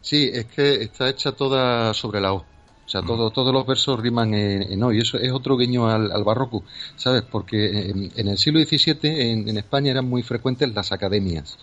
Sí, 0.00 0.30
es 0.32 0.46
que 0.46 0.82
está 0.82 1.08
hecha 1.08 1.32
toda 1.32 1.92
sobre 1.94 2.20
la 2.20 2.32
O. 2.32 2.44
O 2.90 2.92
sea, 2.92 3.02
todo, 3.02 3.30
todos 3.30 3.54
los 3.54 3.64
versos 3.64 4.00
riman 4.00 4.34
en, 4.34 4.62
en 4.62 4.82
O. 4.82 4.92
Y 4.92 4.98
eso 4.98 5.16
es 5.16 5.30
otro 5.30 5.56
guiño 5.56 5.88
al, 5.88 6.10
al 6.10 6.24
barroco, 6.24 6.64
¿sabes? 6.96 7.22
Porque 7.22 7.88
en, 7.90 8.10
en 8.16 8.26
el 8.26 8.36
siglo 8.36 8.58
XVII 8.58 8.96
en, 9.02 9.48
en 9.48 9.58
España 9.58 9.92
eran 9.92 10.08
muy 10.08 10.24
frecuentes 10.24 10.74
las 10.74 10.90
academias. 10.90 11.56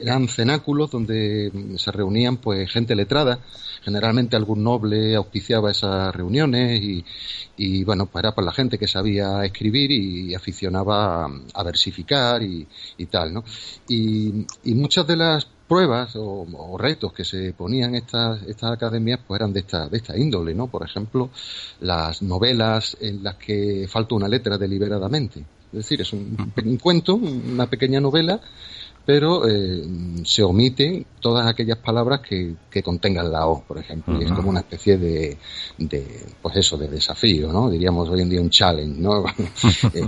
Eran 0.00 0.26
cenáculos 0.26 0.90
donde 0.90 1.52
mm, 1.54 1.76
se 1.76 1.92
reunían 1.92 2.38
pues 2.38 2.68
gente 2.68 2.96
letrada. 2.96 3.38
Generalmente 3.82 4.34
algún 4.34 4.64
noble 4.64 5.14
auspiciaba 5.14 5.70
esas 5.70 6.12
reuniones 6.12 6.82
y, 6.82 7.04
y 7.56 7.84
bueno, 7.84 8.06
pues 8.06 8.24
era 8.24 8.34
para 8.34 8.46
la 8.46 8.52
gente 8.52 8.76
que 8.76 8.88
sabía 8.88 9.44
escribir 9.44 9.92
y 9.92 10.34
aficionaba 10.34 11.26
a, 11.26 11.30
a 11.54 11.62
versificar 11.62 12.42
y, 12.42 12.66
y 12.96 13.06
tal, 13.06 13.32
¿no? 13.32 13.44
Y, 13.88 14.46
y 14.64 14.74
muchas 14.74 15.06
de 15.06 15.16
las 15.16 15.46
pruebas 15.72 16.16
o, 16.16 16.46
o 16.52 16.76
retos 16.76 17.14
que 17.14 17.24
se 17.24 17.54
ponían 17.54 17.94
estas 17.94 18.42
estas 18.42 18.72
academias 18.72 19.20
pues 19.26 19.40
eran 19.40 19.54
de 19.54 19.60
esta 19.60 19.88
de 19.88 19.96
esta 19.96 20.18
índole 20.18 20.54
no 20.54 20.66
por 20.66 20.84
ejemplo 20.84 21.30
las 21.80 22.20
novelas 22.20 22.94
en 23.00 23.24
las 23.24 23.36
que 23.36 23.86
falta 23.88 24.14
una 24.14 24.28
letra 24.28 24.58
deliberadamente 24.58 25.40
es 25.40 25.72
decir 25.72 26.02
es 26.02 26.12
un, 26.12 26.52
un 26.62 26.76
cuento 26.76 27.14
una 27.14 27.66
pequeña 27.68 28.00
novela 28.00 28.38
pero 29.06 29.48
eh, 29.48 29.82
se 30.24 30.42
omiten 30.42 31.06
todas 31.20 31.46
aquellas 31.46 31.78
palabras 31.78 32.20
que, 32.20 32.54
que 32.70 32.82
contengan 32.82 33.32
la 33.32 33.48
O, 33.48 33.64
por 33.64 33.78
ejemplo, 33.78 34.20
y 34.20 34.24
es 34.26 34.30
como 34.30 34.48
una 34.50 34.60
especie 34.60 34.96
de, 34.96 35.36
de, 35.76 36.24
pues 36.40 36.54
eso, 36.54 36.76
de 36.76 36.86
desafío, 36.86 37.52
¿no? 37.52 37.68
Diríamos 37.68 38.08
hoy 38.08 38.20
en 38.20 38.28
día 38.28 38.40
un 38.40 38.50
challenge, 38.50 39.00
¿no? 39.00 39.24
Eh, 39.94 40.06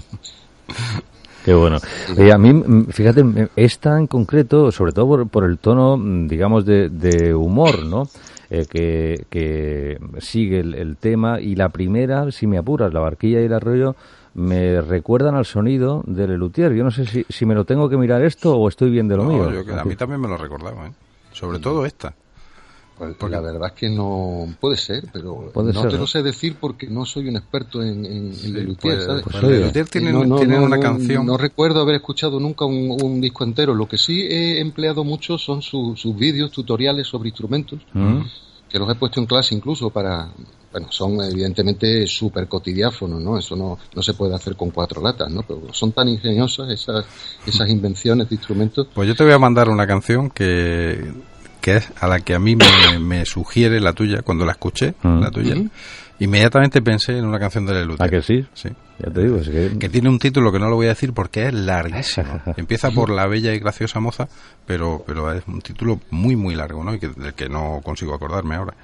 Qué 1.45 1.53
bueno. 1.55 1.79
Oye, 2.17 2.33
a 2.33 2.39
mí, 2.39 2.53
mm, 2.55 2.87
fíjate, 2.87 3.23
mm, 3.23 3.49
esta 3.57 3.99
en 3.99 4.07
concreto, 4.07 4.73
sobre 4.73 4.93
todo 4.93 5.07
por, 5.09 5.29
por 5.29 5.45
el 5.45 5.59
tono, 5.59 5.97
mm, 5.97 6.27
digamos, 6.27 6.65
de, 6.65 6.89
de 6.89 7.35
humor, 7.35 7.83
¿no? 7.83 8.09
Eh, 8.51 8.67
que, 8.69 9.25
que 9.31 9.99
sigue 10.21 10.61
el, 10.61 10.75
el 10.75 10.97
tema. 10.97 11.41
Y 11.41 11.55
la 11.57 11.69
primera, 11.69 12.31
si 12.31 12.47
me 12.47 12.57
apuras, 12.59 12.93
la 12.95 13.01
barquilla 13.01 13.41
y 13.41 13.45
el 13.45 13.53
arroyo, 13.53 13.95
me 14.35 14.81
recuerdan 14.81 15.35
al 15.35 15.45
sonido 15.45 16.03
del 16.07 16.31
Elutier. 16.31 16.73
Yo 16.73 16.83
no 16.85 16.91
sé 16.91 17.05
si, 17.07 17.25
si 17.29 17.47
me 17.47 17.55
lo 17.55 17.65
tengo 17.65 17.89
que 17.89 17.97
mirar 17.97 18.23
esto 18.23 18.57
o 18.57 18.69
estoy 18.69 18.91
bien 18.91 19.07
de 19.09 19.17
lo 19.17 19.25
No, 19.25 19.31
mío. 19.31 19.51
yo 19.53 19.65
que- 19.65 19.73
a 19.73 19.85
mí 19.85 19.97
también 19.97 20.21
me 20.21 20.29
lo 20.29 20.37
recordaba, 20.37 20.87
¿eh? 20.87 20.93
Sobre 21.33 21.59
todo 21.59 21.85
esta. 21.85 22.15
Pues 22.97 23.33
la 23.33 23.41
verdad 23.41 23.69
es 23.69 23.73
que 23.73 23.91
no 23.91 24.47
puede 24.61 24.77
ser, 24.77 25.05
pero 25.13 25.51
Puede 25.53 25.73
no 25.73 25.81
ser, 25.83 25.91
te 25.91 25.97
¿no? 25.97 26.03
lo 26.03 26.07
sé 26.07 26.23
decir 26.23 26.57
porque 26.61 26.87
no 26.87 27.05
soy 27.05 27.29
un 27.29 27.37
experto 27.37 27.83
en, 27.83 28.05
en, 28.07 28.33
en 28.33 28.53
Lelutier, 28.53 28.95
pues- 28.95 29.05
¿sabes? 29.05 29.25
pues. 29.25 29.43
Lelutier 29.43 29.89
tiene, 29.89 30.13
No, 30.13 30.25
no, 30.25 30.37
tiene 30.37 30.57
no, 30.59 30.63
una 30.65 30.77
no, 30.77 30.83
canción. 30.83 31.27
No 31.27 31.37
recuerdo 31.37 31.81
haber 31.81 31.97
escuchado 31.97 32.39
nunca 32.39 32.65
un, 32.65 32.97
un 33.03 33.21
disco 33.21 33.43
entero. 33.43 33.75
Lo 33.75 33.89
que 33.89 33.99
sí 33.99 34.23
he 34.23 34.61
empleado 34.61 35.03
mucho 35.03 35.39
son 35.39 35.61
su- 35.61 35.95
sus 35.97 36.17
vídeos, 36.17 36.53
tutoriales 36.53 37.09
sobre 37.09 37.31
instrumentos, 37.31 37.81
Mm. 37.93 38.21
que 38.71 38.79
los 38.79 38.89
he 38.91 38.95
puesto 38.95 39.19
en 39.21 39.27
clase 39.27 39.55
incluso 39.57 39.91
para... 39.91 40.29
Bueno, 40.71 40.89
son 40.91 41.21
evidentemente 41.23 42.05
súper 42.07 42.49
cotidiáfonos, 42.49 43.21
¿no? 43.21 43.39
Eso 43.39 43.55
no, 43.55 43.79
no 43.95 44.03
se 44.03 44.15
puede 44.15 44.35
hacer 44.35 44.57
con 44.57 44.71
cuatro 44.71 45.01
latas, 45.01 45.31
¿no? 45.31 45.43
Pero 45.43 45.73
son 45.73 45.93
tan 45.93 46.09
ingeniosas 46.09 46.69
esas, 46.71 47.05
esas 47.47 47.69
invenciones 47.71 48.29
de 48.29 48.35
instrumentos. 48.35 48.89
Pues 48.93 49.07
yo 49.07 49.15
te 49.15 49.23
voy 49.23 49.33
a 49.33 49.39
mandar 49.39 49.69
una 49.69 49.87
canción 49.87 50.31
que, 50.31 51.13
que 51.65 51.79
es 51.79 51.89
a 51.99 52.07
la 52.07 52.21
que 52.21 52.35
a 52.35 52.39
mí 52.39 52.57
me, 52.57 52.99
me 52.99 53.25
sugiere 53.25 53.81
la 53.81 53.95
tuya 53.95 54.21
cuando 54.21 54.45
la 54.45 54.53
escuché, 54.53 54.93
Mm. 55.03 55.21
la 55.21 55.31
tuya. 55.31 55.55
Inmediatamente 56.19 56.83
pensé 56.83 57.17
en 57.19 57.25
una 57.25 57.39
canción 57.41 57.65
de 57.65 57.73
Lelutier. 57.73 58.07
¿A 58.07 58.11
que 58.11 58.21
sí? 58.23 58.47
Sí. 58.53 58.69
Ya 58.99 59.11
te 59.11 59.23
digo, 59.23 59.39
es 59.39 59.49
que... 59.49 59.79
Que 59.79 59.89
tiene 59.89 60.09
un 60.11 60.19
título 60.19 60.53
que 60.53 60.59
no 60.59 60.69
lo 60.69 60.77
voy 60.77 60.87
a 60.87 60.91
decir 60.91 61.13
porque 61.15 61.49
es 61.49 61.55
larguísimo. 61.55 62.41
Empieza 62.59 62.91
por 62.91 63.09
La 63.11 63.27
bella 63.27 63.53
y 63.55 63.59
graciosa 63.59 63.99
moza, 63.99 64.29
pero, 64.67 65.03
pero 65.07 65.33
es 65.33 65.43
un 65.49 65.61
título 65.63 65.99
muy, 66.11 66.37
muy 66.37 66.55
largo, 66.55 66.85
¿no? 66.85 66.95
Y 66.95 66.99
que, 67.01 67.09
del 67.09 67.33
que 67.35 67.49
no 67.49 67.81
consigo 67.83 68.15
acordarme 68.15 68.55
ahora. 68.57 68.75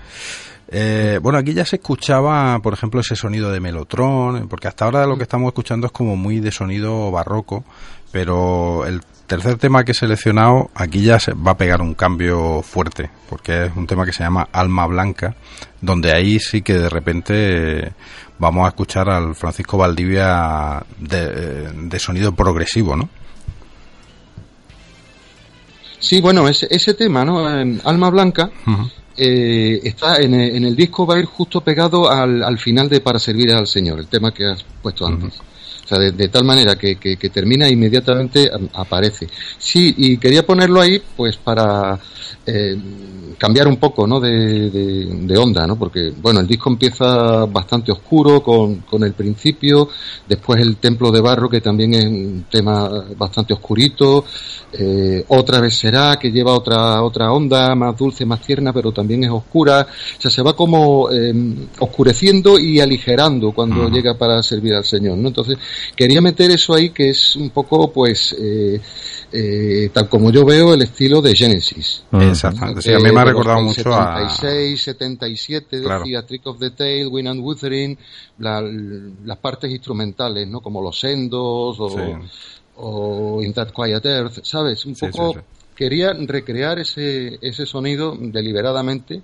Eh, 0.69 1.21
bueno, 1.23 1.39
aquí 1.39 1.53
ya 1.53 1.65
se 1.67 1.77
escuchaba, 1.77 2.59
por 2.61 2.73
ejemplo, 2.73 3.01
ese 3.01 3.15
sonido 3.15 3.53
de 3.53 3.61
Melotron, 3.61 4.49
porque 4.49 4.69
hasta 4.69 4.87
ahora 4.87 5.07
lo 5.07 5.17
que 5.19 5.25
estamos 5.25 5.49
escuchando 5.49 5.87
es 5.87 5.93
como 5.93 6.17
muy 6.17 6.41
de 6.41 6.51
sonido 6.51 7.11
barroco, 7.11 7.65
pero 8.11 8.87
el 8.87 9.03
tercer 9.31 9.59
tema 9.59 9.85
que 9.85 9.93
he 9.93 9.95
seleccionado, 9.95 10.71
aquí 10.75 11.03
ya 11.03 11.21
se 11.21 11.33
va 11.35 11.53
a 11.53 11.57
pegar 11.57 11.81
un 11.81 11.95
cambio 11.95 12.63
fuerte, 12.63 13.11
porque 13.29 13.67
es 13.67 13.77
un 13.77 13.87
tema 13.87 14.05
que 14.05 14.13
se 14.13 14.25
llama 14.25 14.49
Alma 14.51 14.87
Blanca, 14.89 15.37
donde 15.81 16.13
ahí 16.13 16.41
sí 16.41 16.63
que 16.63 16.75
de 16.75 16.89
repente 16.89 17.35
eh, 17.37 17.93
vamos 18.41 18.67
a 18.67 18.71
escuchar 18.71 19.09
al 19.09 19.37
Francisco 19.37 19.79
Valdivia 19.79 20.83
de, 20.99 21.23
eh, 21.23 21.71
de 21.75 21.99
sonido 22.01 22.35
progresivo, 22.35 22.97
¿no? 22.97 23.09
Sí, 26.01 26.21
bueno, 26.21 26.49
ese, 26.49 26.67
ese 26.69 26.95
tema, 26.95 27.25
¿no? 27.25 27.47
Alma 27.85 28.11
Blanca, 28.11 28.51
eh, 29.17 29.79
está 29.85 30.17
en 30.17 30.35
el, 30.35 30.57
en 30.57 30.65
el 30.65 30.75
disco, 30.75 31.07
va 31.07 31.15
a 31.15 31.19
ir 31.21 31.27
justo 31.27 31.61
pegado 31.61 32.11
al, 32.11 32.43
al 32.43 32.59
final 32.59 32.89
de 32.89 33.01
Para 33.01 33.21
servir 33.21 33.53
al 33.53 33.69
Señor, 33.69 34.01
el 34.01 34.09
tema 34.09 34.33
que 34.33 34.47
has 34.47 34.65
puesto 34.83 35.07
antes. 35.07 35.41
Sea, 35.91 35.99
de, 35.99 36.13
de 36.13 36.29
tal 36.29 36.45
manera 36.45 36.77
que, 36.77 36.97
que, 36.97 37.17
que 37.17 37.29
termina 37.31 37.67
e 37.67 37.73
inmediatamente 37.73 38.51
a- 38.51 38.81
aparece. 38.81 39.29
Sí, 39.59 39.95
y 39.97 40.17
quería 40.19 40.47
ponerlo 40.47 40.81
ahí, 40.81 41.03
pues 41.17 41.37
para 41.37 41.99
eh, 42.47 42.77
cambiar 43.39 43.69
un 43.69 43.77
poco, 43.77 44.07
¿no? 44.07 44.21
De, 44.21 44.71
de, 44.71 45.05
de 45.23 45.39
onda, 45.39 45.67
¿no? 45.67 45.79
Porque, 45.79 46.13
bueno, 46.21 46.41
el 46.41 46.47
disco 46.47 46.69
empieza 46.71 47.47
bastante 47.47 47.91
oscuro 47.93 48.43
con, 48.43 48.77
con 48.81 49.03
el 49.05 49.13
principio, 49.15 49.89
después 50.29 50.61
el 50.61 50.77
Templo 50.77 51.11
de 51.11 51.21
Barro, 51.21 51.49
que 51.49 51.61
también 51.61 51.95
es 51.95 52.05
un 52.05 52.45
tema 52.51 52.89
bastante 53.17 53.53
oscurito, 53.55 54.25
eh, 54.73 55.25
otra 55.29 55.61
vez 55.61 55.75
será, 55.77 56.17
que 56.19 56.31
lleva 56.31 56.53
otra, 56.53 57.03
otra 57.03 57.33
onda 57.33 57.75
más 57.75 57.97
dulce, 57.97 58.25
más 58.27 58.41
tierna, 58.43 58.73
pero 58.73 58.93
también 58.93 59.25
es 59.25 59.31
oscura. 59.31 59.87
O 60.19 60.21
sea, 60.21 60.31
se 60.31 60.43
va 60.43 60.55
como 60.55 61.11
eh, 61.11 61.33
oscureciendo 61.79 62.59
y 62.59 62.79
aligerando 62.81 63.53
cuando 63.53 63.89
llega 63.89 64.15
para 64.19 64.43
servir 64.43 64.75
al 64.75 64.85
Señor, 64.85 65.17
¿no? 65.17 65.29
Entonces, 65.29 65.57
quería 65.97 66.21
meter 66.21 66.51
eso 66.51 66.75
ahí 66.75 66.91
que 66.91 67.11
es 67.11 67.37
un 67.37 67.51
poco, 67.51 67.93
pues, 67.93 68.35
eh, 68.39 68.81
eh, 69.33 69.91
tal 69.93 70.09
como 70.09 70.31
yo 70.33 70.45
veo 70.45 70.75
el 70.75 70.83
estilo 70.83 71.21
de 71.23 71.35
Genesis. 71.35 72.03
Exactamente. 72.13 72.83
Sí, 72.83 72.93
a 72.93 72.99
mí 72.99 73.09
Eh, 73.09 73.13
me 73.13 73.21
ha 73.21 73.25
recordado 73.25 73.61
mucho 73.63 73.93
a... 73.95 74.29
76, 74.31 74.83
77, 74.83 75.81
Claro. 75.83 76.01
decía 76.01 76.27
Trick 76.27 76.47
of 76.47 76.59
the 76.59 76.71
Tail, 76.71 77.07
Win 77.09 77.29
and 77.29 77.41
Wuthering, 77.41 77.97
la- 78.39 78.61
las 78.63 79.39
partes 79.39 79.71
instrumentales, 79.71 80.49
¿no? 80.49 80.61
Como 80.61 80.83
los 80.83 81.03
endos 81.05 81.77
o, 81.79 81.89
Sí. 81.91 82.29
o 82.77 83.43
In 83.43 83.53
That 83.53 83.71
Quiet 83.75 84.05
Earth, 84.07 84.39
¿sabes? 84.43 84.85
Un 84.87 84.95
Sí, 84.97 85.07
poco 85.07 85.33
sí, 85.35 85.39
sí. 85.39 85.45
quería 85.77 86.13
recrear 86.13 86.79
ese, 86.79 87.39
ese 87.41 87.67
sonido 87.67 88.17
deliberadamente, 88.19 89.23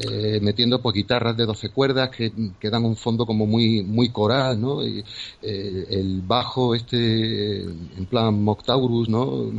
eh, 0.00 0.38
metiendo 0.40 0.80
pues 0.80 0.94
guitarras 0.94 1.36
de 1.36 1.44
12 1.44 1.70
cuerdas 1.70 2.10
que, 2.10 2.32
que 2.60 2.70
dan 2.70 2.84
un 2.84 2.96
fondo 2.96 3.26
como 3.26 3.46
muy 3.46 3.82
muy 3.82 4.10
coral, 4.10 4.60
¿no? 4.60 4.86
Y, 4.86 5.04
eh, 5.42 5.86
el 5.90 6.22
bajo 6.22 6.74
este 6.74 7.62
en 7.62 8.06
plan 8.08 8.42
Moctaurus, 8.42 9.08
¿no? 9.08 9.50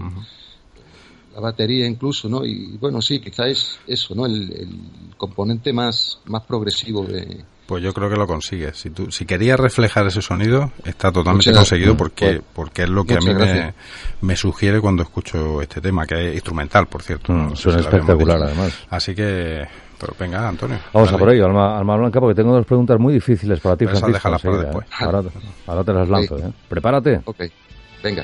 La 1.34 1.42
batería 1.42 1.86
incluso, 1.86 2.28
¿no? 2.30 2.46
Y 2.46 2.78
bueno, 2.78 3.02
sí, 3.02 3.20
quizá 3.20 3.48
es 3.48 3.80
eso, 3.86 4.16
¿no? 4.16 4.26
El, 4.26 4.52
el 4.52 4.70
componente 5.18 5.74
más, 5.74 6.20
más 6.26 6.44
progresivo 6.44 7.06
de, 7.06 7.44
Pues 7.68 7.84
yo 7.84 7.94
creo 7.94 8.10
que 8.10 8.16
lo 8.16 8.26
consigues. 8.26 8.78
Si, 8.78 8.90
tú, 8.90 9.12
si 9.12 9.26
querías 9.26 9.60
reflejar 9.60 10.08
ese 10.08 10.22
sonido, 10.22 10.72
está 10.86 11.12
totalmente 11.12 11.50
Muchas 11.50 11.54
gracias. 11.54 11.70
conseguido 11.70 11.98
porque, 11.98 12.42
porque 12.54 12.84
es 12.84 12.90
lo 12.90 13.04
que 13.06 13.14
a 13.16 13.20
mí 13.20 13.32
me, 14.22 14.36
sugiere 14.36 14.82
cuando 14.82 15.04
escucho 15.04 15.62
este 15.62 15.82
tema, 15.82 16.08
que 16.08 16.30
es 16.30 16.34
instrumental, 16.36 16.88
por 16.88 17.04
cierto. 17.04 17.32
Mm, 17.32 17.50
No 17.50 17.56
sé 17.56 17.62
suena 17.64 17.80
si 17.80 17.86
espectacular, 17.86 18.42
además. 18.42 18.74
Así 18.90 19.14
que, 19.14 19.68
Pero 20.00 20.14
venga, 20.20 20.48
Antonio. 20.48 20.78
Vamos 20.94 21.12
a 21.12 21.18
por 21.18 21.30
ello, 21.30 21.46
Alma, 21.46 21.78
Alma 21.78 21.98
Blanca, 21.98 22.20
porque 22.20 22.36
tengo 22.36 22.54
dos 22.54 22.66
preguntas 22.66 22.98
muy 23.00 23.14
difíciles 23.14 23.60
para 23.60 23.76
ti, 23.76 23.86
Esas 23.86 24.00
Francisco. 24.00 24.14
déjalas 24.30 24.42
para 24.42 24.58
después. 24.58 24.88
¿eh? 24.88 25.06
Ahora, 25.06 25.24
ahora 25.68 25.84
te 25.84 25.94
las 25.94 26.10
lanzo, 26.10 26.38
¿eh? 26.38 26.52
Prepárate. 26.70 27.22
Ok, 27.26 27.42
venga. 28.04 28.24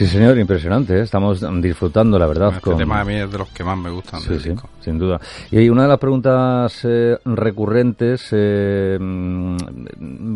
Sí, 0.00 0.06
señor, 0.06 0.38
impresionante. 0.38 0.96
¿eh? 0.96 1.02
Estamos 1.02 1.44
disfrutando, 1.60 2.18
la 2.18 2.26
verdad. 2.26 2.54
Este 2.54 2.62
con... 2.62 2.78
tema 2.78 3.02
a 3.02 3.04
mí 3.04 3.16
es 3.16 3.30
de 3.30 3.36
los 3.36 3.50
que 3.50 3.62
más 3.62 3.76
me 3.76 3.90
gustan. 3.90 4.22
Sí, 4.22 4.30
del 4.30 4.40
sí, 4.40 4.48
disco. 4.48 4.66
Sin 4.80 4.98
duda. 4.98 5.20
Y 5.50 5.68
una 5.68 5.82
de 5.82 5.88
las 5.88 5.98
preguntas 5.98 6.80
eh, 6.84 7.18
recurrentes, 7.24 8.28
eh, 8.32 8.98
mm, 9.00 9.56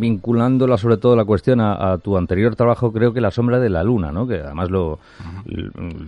vinculándola 0.00 0.76
sobre 0.78 0.96
todo 0.98 1.16
la 1.16 1.24
cuestión 1.24 1.61
a, 1.61 1.92
a 1.92 1.98
tu 1.98 2.16
anterior 2.16 2.54
trabajo, 2.57 2.92
creo 2.92 3.12
que 3.12 3.20
La 3.20 3.30
sombra 3.30 3.59
de 3.59 3.70
la 3.70 3.83
luna, 3.83 4.12
¿no? 4.12 4.26
Que 4.26 4.40
además 4.40 4.70
lo, 4.70 4.98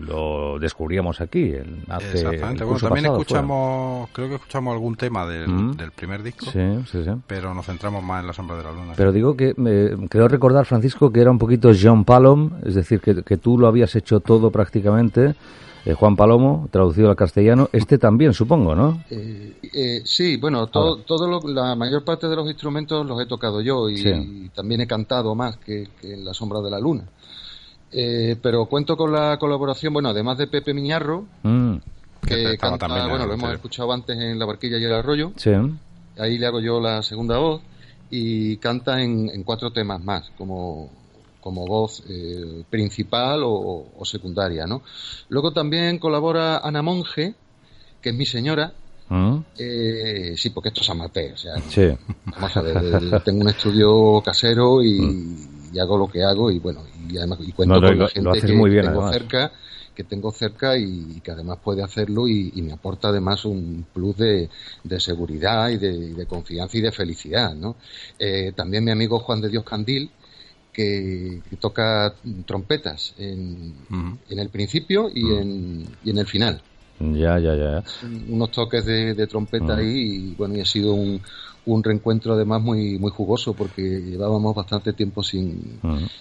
lo 0.07 0.59
descubríamos 0.59 1.21
aquí. 1.21 1.45
el- 1.53 1.83
hace 1.89 2.11
Exactamente. 2.19 2.63
el 2.63 2.69
Bueno, 2.69 2.81
también 2.81 3.05
pasado, 3.05 3.21
escuchamos, 3.21 4.09
creo 4.13 4.29
que 4.29 4.35
escuchamos 4.37 4.73
algún 4.75 4.97
tema 4.97 5.27
del, 5.27 5.77
del 5.77 5.91
primer 5.93 6.23
disco. 6.23 6.47
Sí, 6.47 6.61
sí, 6.91 7.05
sí. 7.05 7.11
pero 7.27 7.55
nos 7.55 7.67
centramos 7.67 8.03
más 8.03 8.21
en 8.21 8.27
La 8.29 8.33
sombra 8.33 8.57
de 8.57 8.65
la 8.65 8.73
luna. 8.73 8.93
Pero 8.97 9.13
digo 9.13 9.37
que 9.37 9.55
eh, 9.57 9.97
creo 10.09 10.29
recordar, 10.29 10.65
Francisco, 10.67 11.11
que 11.11 11.21
era 11.21 11.31
un 11.31 11.39
poquito 11.39 11.71
John 11.81 12.05
Palom, 12.05 12.51
es 12.65 12.75
decir, 12.75 13.01
que, 13.01 13.23
que 13.23 13.37
tú 13.37 13.59
lo 13.59 13.67
habías 13.67 13.95
hecho 13.97 14.21
todo 14.21 14.51
prácticamente. 14.51 15.35
Eh, 15.87 15.95
Juan 15.95 16.17
Palomo, 16.17 16.69
traducido 16.71 17.09
al 17.09 17.17
castellano. 17.17 17.69
Este 17.73 17.97
también, 17.97 18.35
supongo, 18.35 18.75
¿no? 18.75 19.03
Eh, 19.11 19.57
eh, 19.73 20.03
sí, 20.05 20.37
bueno, 20.37 20.67
todo, 20.67 20.97
todo 20.99 21.27
lo- 21.29 21.49
la 21.49 21.75
mayor 21.77 22.05
parte 22.05 22.29
de 22.29 22.37
los 22.37 22.47
instrumentos 22.49 23.07
los 23.07 23.21
he 23.23 23.27
tocado 23.27 23.61
yo 23.61 23.89
y, 23.89 23.97
Sí. 23.99 24.09
y 24.11 24.49
también 24.51 24.81
he 24.83 24.87
cantado 24.87 25.35
más 25.35 25.57
que, 25.59 25.89
que 26.01 26.13
en 26.15 26.25
La 26.25 26.35
Sombra 26.35 26.61
de 26.61 26.71
la 26.71 26.79
Luna. 26.81 27.05
Eh, 27.93 28.37
pero 28.43 28.67
cuento 28.67 28.97
con 28.97 29.13
la 29.13 29.39
colaboración, 29.39 29.93
bueno, 29.93 30.09
además 30.11 30.37
de 30.39 30.49
Pepe 30.49 30.75
Miñarro, 30.75 31.25
Mm, 31.45 31.77
que 32.27 32.59
canta, 32.59 32.79
también 32.79 33.05
en 33.05 33.11
bueno, 33.11 33.27
lo 33.27 33.35
hemos 33.35 33.53
escuchado 33.53 33.93
antes 33.93 34.19
en 34.19 34.39
La 34.39 34.45
Barquilla 34.45 34.79
y 34.79 34.85
el 34.85 34.93
Arroyo, 34.93 35.33
sí. 35.37 35.53
ahí 36.19 36.37
le 36.37 36.47
hago 36.47 36.59
yo 36.61 36.81
la 36.81 37.01
segunda 37.03 37.39
voz 37.39 37.63
y 38.11 38.57
canta 38.57 39.01
en, 39.01 39.31
en 39.33 39.45
cuatro 39.45 39.71
temas 39.71 40.03
más 40.03 40.31
como, 40.37 40.91
como 41.47 41.67
voz 41.77 42.03
eh, 42.09 42.65
principal 42.75 43.39
o, 43.45 43.55
o 44.01 44.05
secundaria, 44.05 44.65
¿no? 44.67 44.83
Luego 45.29 45.53
también 45.53 45.99
colabora 46.05 46.59
Ana 46.69 46.83
Monge, 46.83 47.27
que 48.01 48.11
es 48.11 48.17
mi 48.17 48.27
señora, 48.27 48.67
Mm, 49.09 49.45
eh, 49.57 50.35
sí, 50.37 50.51
porque 50.51 50.69
esto 50.71 50.83
es 50.83 50.91
amateur, 50.91 51.33
o 51.35 51.37
sea, 51.37 51.55
sí. 51.69 51.83
vamos 52.35 52.57
a 52.57 52.63
ver, 52.63 52.77
tengo 53.25 53.41
un 53.43 53.49
estudio 53.49 54.23
casero 54.25 54.83
y, 54.83 54.89
Mm. 54.91 55.71
y 55.73 55.79
hago 55.79 55.97
lo 55.99 56.09
que 56.09 56.23
hago 56.25 56.51
y 56.51 56.59
bueno, 56.59 56.85
y 56.95 57.17
además 57.19 57.39
y 57.43 57.53
cuento 57.53 57.75
No, 57.75 57.81
lo- 57.81 57.93
con 57.93 57.99
la 57.99 58.07
gente 58.09 58.43
que, 58.43 58.55
muy 58.55 58.71
que 58.71 58.77
bien, 58.77 58.85
tengo 58.87 59.03
cerca, 59.03 59.53
que 59.95 60.05
tengo 60.05 60.31
cerca 60.33 60.77
y, 60.79 61.21
que 61.23 61.31
además 61.31 61.59
puede 61.65 61.83
hacerlo 61.83 62.29
y, 62.29 62.53
y 62.55 62.63
me 62.63 62.73
aporta 62.73 63.09
además 63.09 63.45
un 63.45 63.87
plus 63.93 64.17
de, 64.19 64.51
de 64.85 65.01
seguridad 65.01 65.71
y 65.71 65.79
de, 65.79 65.93
y 65.93 66.15
de 66.15 66.27
confianza 66.27 66.77
y 66.77 66.83
de 66.83 66.93
felicidad, 66.93 67.55
¿no? 67.55 67.77
Eh, 68.19 68.53
también 68.55 68.85
mi 68.85 68.91
amigo 68.91 69.19
Juan 69.21 69.41
de 69.41 69.49
Dios 69.49 69.65
Candil, 69.65 70.11
que, 70.77 71.41
que 71.49 71.57
toca 71.57 72.13
trompetas 72.45 73.15
en, 73.19 73.73
en 74.29 74.39
el 74.39 74.49
principio 74.51 75.09
y, 75.13 75.25
en, 75.33 75.87
y 76.05 76.11
en 76.11 76.19
el 76.19 76.27
final 76.27 76.61
Ya, 77.01 77.39
ya, 77.39 77.55
ya. 77.57 77.85
unos 78.29 78.51
toques 78.51 78.85
de, 78.85 79.15
de 79.15 79.27
trompeta 79.27 79.77
ahí 79.77 80.31
y 80.31 80.35
bueno 80.37 80.55
y 80.57 80.61
ha 80.61 80.65
sido 80.65 80.95
un, 80.95 81.21
un 81.67 81.83
reencuentro 81.83 82.35
además 82.35 82.61
muy 82.63 82.99
muy 82.99 83.11
jugoso 83.11 83.55
porque 83.55 83.83
llevábamos 83.83 84.55
bastante 84.55 84.93
tiempo 84.93 85.23
sin, 85.23 85.79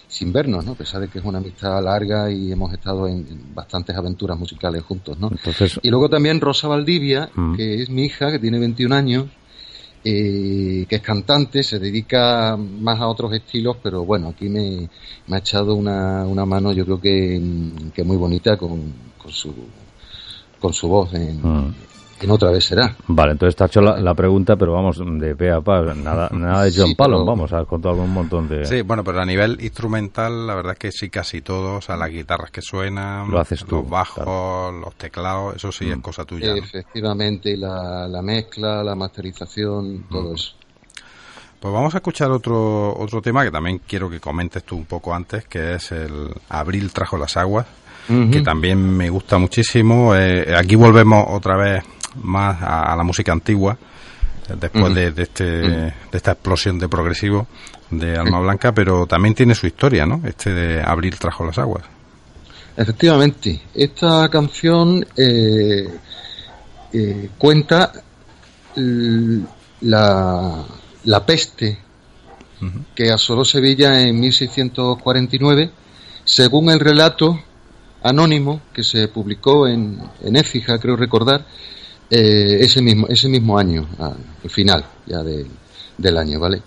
sin 0.08 0.32
vernos 0.32 0.64
¿no? 0.64 0.72
a 0.72 0.74
pesar 0.74 1.00
de 1.02 1.08
que 1.08 1.18
es 1.20 1.24
una 1.24 1.38
amistad 1.38 1.82
larga 1.82 2.30
y 2.30 2.50
hemos 2.52 2.72
estado 2.72 3.06
en, 3.08 3.18
en 3.30 3.54
bastantes 3.54 3.94
aventuras 3.96 4.38
musicales 4.38 4.82
juntos 4.82 5.18
¿no? 5.18 5.28
Entonces, 5.30 5.78
y 5.82 5.88
luego 5.90 6.08
también 6.08 6.40
Rosa 6.40 6.66
Valdivia 6.68 7.28
que 7.56 7.82
es 7.82 7.88
mi 7.90 8.04
hija 8.04 8.30
que 8.32 8.38
tiene 8.38 8.58
21 8.58 8.94
años 8.94 9.24
eh, 10.08 10.86
que 10.88 10.96
es 10.96 11.02
cantante, 11.02 11.64
se 11.64 11.80
dedica 11.80 12.56
más 12.56 13.00
a 13.00 13.08
otros 13.08 13.32
estilos, 13.32 13.78
pero 13.82 14.04
bueno, 14.04 14.28
aquí 14.28 14.48
me, 14.48 14.88
ha 15.32 15.38
echado 15.38 15.74
una, 15.74 16.24
una 16.24 16.46
mano, 16.46 16.72
yo 16.72 16.84
creo 16.84 17.00
que, 17.00 17.40
que 17.92 18.04
muy 18.04 18.16
bonita 18.16 18.56
con, 18.56 18.92
con 19.18 19.32
su 19.32 19.52
con 20.60 20.72
su 20.72 20.88
voz 20.88 21.12
en, 21.14 21.42
Mm. 21.42 21.74
En 22.20 22.30
otra 22.30 22.50
vez 22.50 22.64
será. 22.64 22.96
Vale, 23.08 23.32
entonces 23.32 23.54
te 23.56 23.64
ha 23.64 23.66
hecho 23.66 23.80
la, 23.80 23.98
la 24.00 24.14
pregunta, 24.14 24.56
pero 24.56 24.72
vamos, 24.72 24.98
de 25.04 25.34
pe 25.36 25.50
a 25.52 25.60
pa, 25.60 25.82
nada, 25.94 26.28
nada 26.32 26.64
de 26.64 26.70
Sí, 26.70 26.80
John 26.80 26.94
Palom, 26.94 27.20
pero- 27.20 27.26
vamos, 27.26 27.52
has 27.52 27.66
contado 27.66 27.96
un 27.96 28.12
montón 28.12 28.48
de... 28.48 28.64
Sí, 28.64 28.82
bueno, 28.82 29.04
pero 29.04 29.20
a 29.20 29.24
nivel 29.26 29.58
instrumental, 29.60 30.46
la 30.46 30.54
verdad 30.54 30.72
es 30.72 30.78
que 30.78 30.92
sí, 30.92 31.10
casi 31.10 31.42
todos, 31.42 31.78
o 31.78 31.80
sea, 31.86 31.96
las 31.96 32.10
guitarras 32.10 32.50
que 32.50 32.62
suenan, 32.62 33.30
Lo 33.30 33.38
haces 33.40 33.64
tú, 33.64 33.76
los 33.76 33.90
bajos, 33.90 34.24
claro. 34.24 34.72
los 34.72 34.94
teclados, 34.94 35.56
eso 35.56 35.70
sí 35.72 35.90
es 35.90 35.96
Mm. 35.98 36.00
cosa 36.00 36.24
tuya. 36.24 36.48
¿no? 36.48 36.56
Efectivamente, 36.56 37.50
y 37.50 37.56
la, 37.56 38.08
la 38.08 38.22
mezcla, 38.22 38.82
la 38.82 38.94
masterización, 38.94 40.04
todo 40.10 40.34
eso. 40.34 40.52
Pues 41.60 41.72
vamos 41.72 41.94
a 41.94 41.98
escuchar 41.98 42.30
otro, 42.30 42.94
otro 42.98 43.20
tema 43.22 43.42
que 43.42 43.50
también 43.50 43.80
quiero 43.86 44.08
que 44.10 44.20
comentes 44.20 44.62
tú 44.64 44.76
un 44.76 44.84
poco 44.84 45.14
antes, 45.14 45.46
que 45.46 45.74
es 45.74 45.90
el 45.90 46.28
Abril 46.50 46.92
trajo 46.92 47.16
las 47.16 47.36
aguas, 47.36 47.66
que 48.30 48.40
también 48.42 48.78
me 48.96 49.08
gusta 49.10 49.36
muchísimo. 49.38 50.14
Eh, 50.14 50.54
aquí 50.56 50.76
volvemos 50.76 51.24
otra 51.28 51.56
vez 51.56 51.82
más 52.22 52.60
a, 52.62 52.92
a 52.92 52.96
la 52.96 53.02
música 53.02 53.32
antigua, 53.32 53.78
después 54.54 54.94
de, 54.94 55.10
de 55.10 55.22
este, 55.22 55.44
de 55.44 55.92
esta 56.12 56.32
explosión 56.32 56.78
de 56.78 56.88
progresivo 56.88 57.46
de 57.90 58.16
Alma 58.16 58.40
Blanca, 58.40 58.72
pero 58.72 59.06
también 59.06 59.34
tiene 59.34 59.54
su 59.54 59.66
historia, 59.66 60.06
¿no? 60.06 60.20
Este 60.24 60.52
de 60.52 60.82
Abril 60.82 61.18
trajo 61.18 61.44
las 61.44 61.58
aguas. 61.58 61.84
Efectivamente, 62.76 63.60
esta 63.74 64.28
canción 64.28 65.04
eh, 65.16 65.88
eh, 66.92 67.30
cuenta 67.38 67.92
la, 69.80 70.64
la 71.04 71.26
peste 71.26 71.78
que 72.94 73.10
asoló 73.10 73.44
Sevilla 73.44 74.00
en 74.00 74.18
1649, 74.18 75.70
según 76.24 76.70
el 76.70 76.80
relato 76.80 77.38
anónimo 78.02 78.62
que 78.72 78.82
se 78.82 79.08
publicó 79.08 79.66
en, 79.66 79.98
en 80.22 80.36
Écija, 80.36 80.78
creo 80.78 80.96
recordar, 80.96 81.46
eh, 82.10 82.58
ese 82.60 82.80
mismo 82.82 83.06
ese 83.08 83.28
mismo 83.28 83.58
año, 83.58 83.86
al 83.98 84.50
final 84.50 84.84
ya 85.06 85.22
de- 85.22 85.46
del 85.98 86.16
año, 86.18 86.38
¿vale? 86.38 86.62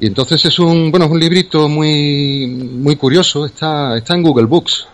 Y 0.00 0.06
entonces 0.06 0.44
es 0.44 0.58
un 0.58 0.90
bueno 0.90 1.06
es 1.06 1.12
un 1.12 1.20
librito 1.20 1.68
muy 1.68 2.46
muy 2.48 2.96
curioso, 2.96 3.44
está 3.46 3.96
está 3.96 4.14
en 4.14 4.22
Google 4.22 4.46
Books, 4.46 4.86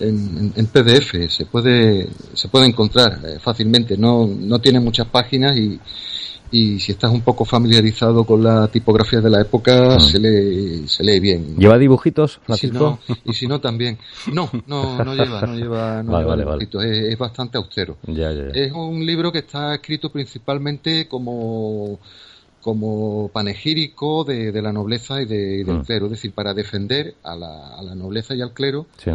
en, 0.00 0.08
en- 0.38 0.52
en 0.56 0.66
PDF, 0.66 1.28
se 1.28 1.44
puede 1.46 2.08
se 2.34 2.48
puede 2.48 2.66
encontrar 2.66 3.20
eh, 3.24 3.38
fácilmente, 3.40 3.96
no 3.96 4.26
no 4.26 4.58
tiene 4.60 4.80
muchas 4.80 5.06
páginas 5.08 5.56
y 5.56 5.78
y 6.50 6.78
si 6.80 6.92
estás 6.92 7.10
un 7.12 7.20
poco 7.22 7.44
familiarizado 7.44 8.24
con 8.24 8.42
la 8.42 8.68
tipografía 8.68 9.20
de 9.20 9.28
la 9.30 9.40
época, 9.42 9.96
Mm. 9.96 10.00
se, 10.00 10.18
lee, 10.18 10.88
se 10.88 11.04
lee 11.04 11.20
bien. 11.20 11.56
¿Lleva 11.58 11.76
dibujitos, 11.78 12.40
Y 12.48 12.52
si, 12.54 12.68
no, 12.68 12.98
y 13.24 13.32
si 13.34 13.46
no, 13.46 13.60
también. 13.60 13.98
No, 14.32 14.50
no, 14.66 15.04
no 15.04 15.14
lleva, 15.14 15.42
no 15.42 15.54
lleva, 15.56 16.02
no 16.02 16.12
Vale, 16.12 16.24
lleva 16.24 16.30
vale, 16.36 16.44
vale. 16.44 16.58
dibujitos, 16.66 16.84
Es, 16.84 16.98
es 17.12 17.18
bastante 17.18 17.58
austero. 17.58 17.96
Ya, 18.06 18.32
ya, 18.32 18.46
ya. 18.52 18.60
Es 18.60 18.72
un 18.72 19.04
libro 19.04 19.30
que 19.30 19.40
está 19.40 19.74
escrito 19.74 20.10
principalmente 20.10 21.06
como, 21.06 21.98
como 22.62 23.28
panegírico 23.32 24.24
de, 24.24 24.50
de 24.52 24.62
la 24.62 24.72
nobleza 24.72 25.20
y, 25.20 25.26
de- 25.26 25.58
y 25.60 25.64
del 25.64 25.78
Mm. 25.80 25.84
clero, 25.84 26.06
es 26.06 26.12
decir, 26.12 26.32
para 26.32 26.54
defender 26.54 27.14
a 27.24 27.36
la, 27.36 27.76
a 27.76 27.82
la 27.82 27.94
nobleza 27.94 28.34
y 28.34 28.40
al 28.40 28.52
clero 28.52 28.86
Sí. 28.96 29.10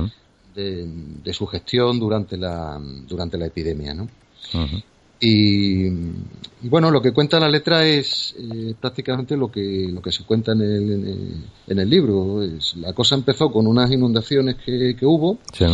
de, 0.56 0.86
de 1.24 1.34
su 1.34 1.48
gestión 1.48 2.00
durante 2.00 2.38
la, 2.38 2.80
durante 3.08 3.38
la 3.39 3.48
epidemia, 3.48 3.93
¿no? 3.96 4.08
Y, 5.25 5.86
y 5.88 6.69
bueno, 6.69 6.91
lo 6.91 7.01
que 7.01 7.13
cuenta 7.13 7.39
la 7.39 7.47
letra 7.49 7.86
es 7.88 8.36
eh, 8.38 8.75
prácticamente 8.79 9.38
lo 9.38 9.49
que, 9.49 9.88
lo 9.89 10.01
que 10.01 10.12
se 10.12 10.25
cuenta 10.25 10.51
en 10.51 10.62
el, 10.62 11.43
en 11.67 11.79
el, 11.79 11.89
libro. 11.89 12.43
Es- 12.43 12.75
la 12.75 12.91
cosa 12.93 13.15
empezó 13.15 13.49
con 13.49 13.65
unas 13.67 13.89
inundaciones 13.89 14.55
que, 14.65 14.95
que 14.99 15.05
hubo, 15.05 15.39
Sí. 15.53 15.65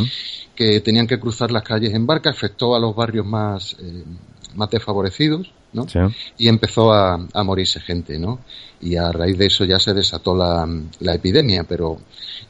que 0.56 0.82
tenían 0.82 1.08
que 1.08 1.20
cruzar 1.20 1.50
las 1.52 1.64
calles 1.64 1.94
en 1.96 2.06
barca, 2.06 2.30
afectó 2.30 2.76
a 2.76 2.80
los 2.80 2.96
barrios 2.96 3.26
más, 3.26 3.76
eh, 3.80 4.04
más 4.56 4.70
desfavorecidos, 4.70 5.52
¿no? 5.74 5.88
Sí. 5.88 6.00
y 6.38 6.48
empezó 6.48 6.92
a, 6.92 7.20
a 7.34 7.44
morirse 7.44 7.80
gente, 7.80 8.18
¿no? 8.18 8.40
Y 8.82 8.96
a 8.96 9.12
raíz 9.12 9.38
de 9.38 9.46
eso 9.48 9.66
ya 9.66 9.80
se 9.80 9.94
desató 9.94 10.36
la, 10.36 10.68
la 11.02 11.14
epidemia, 11.14 11.64
pero 11.68 11.98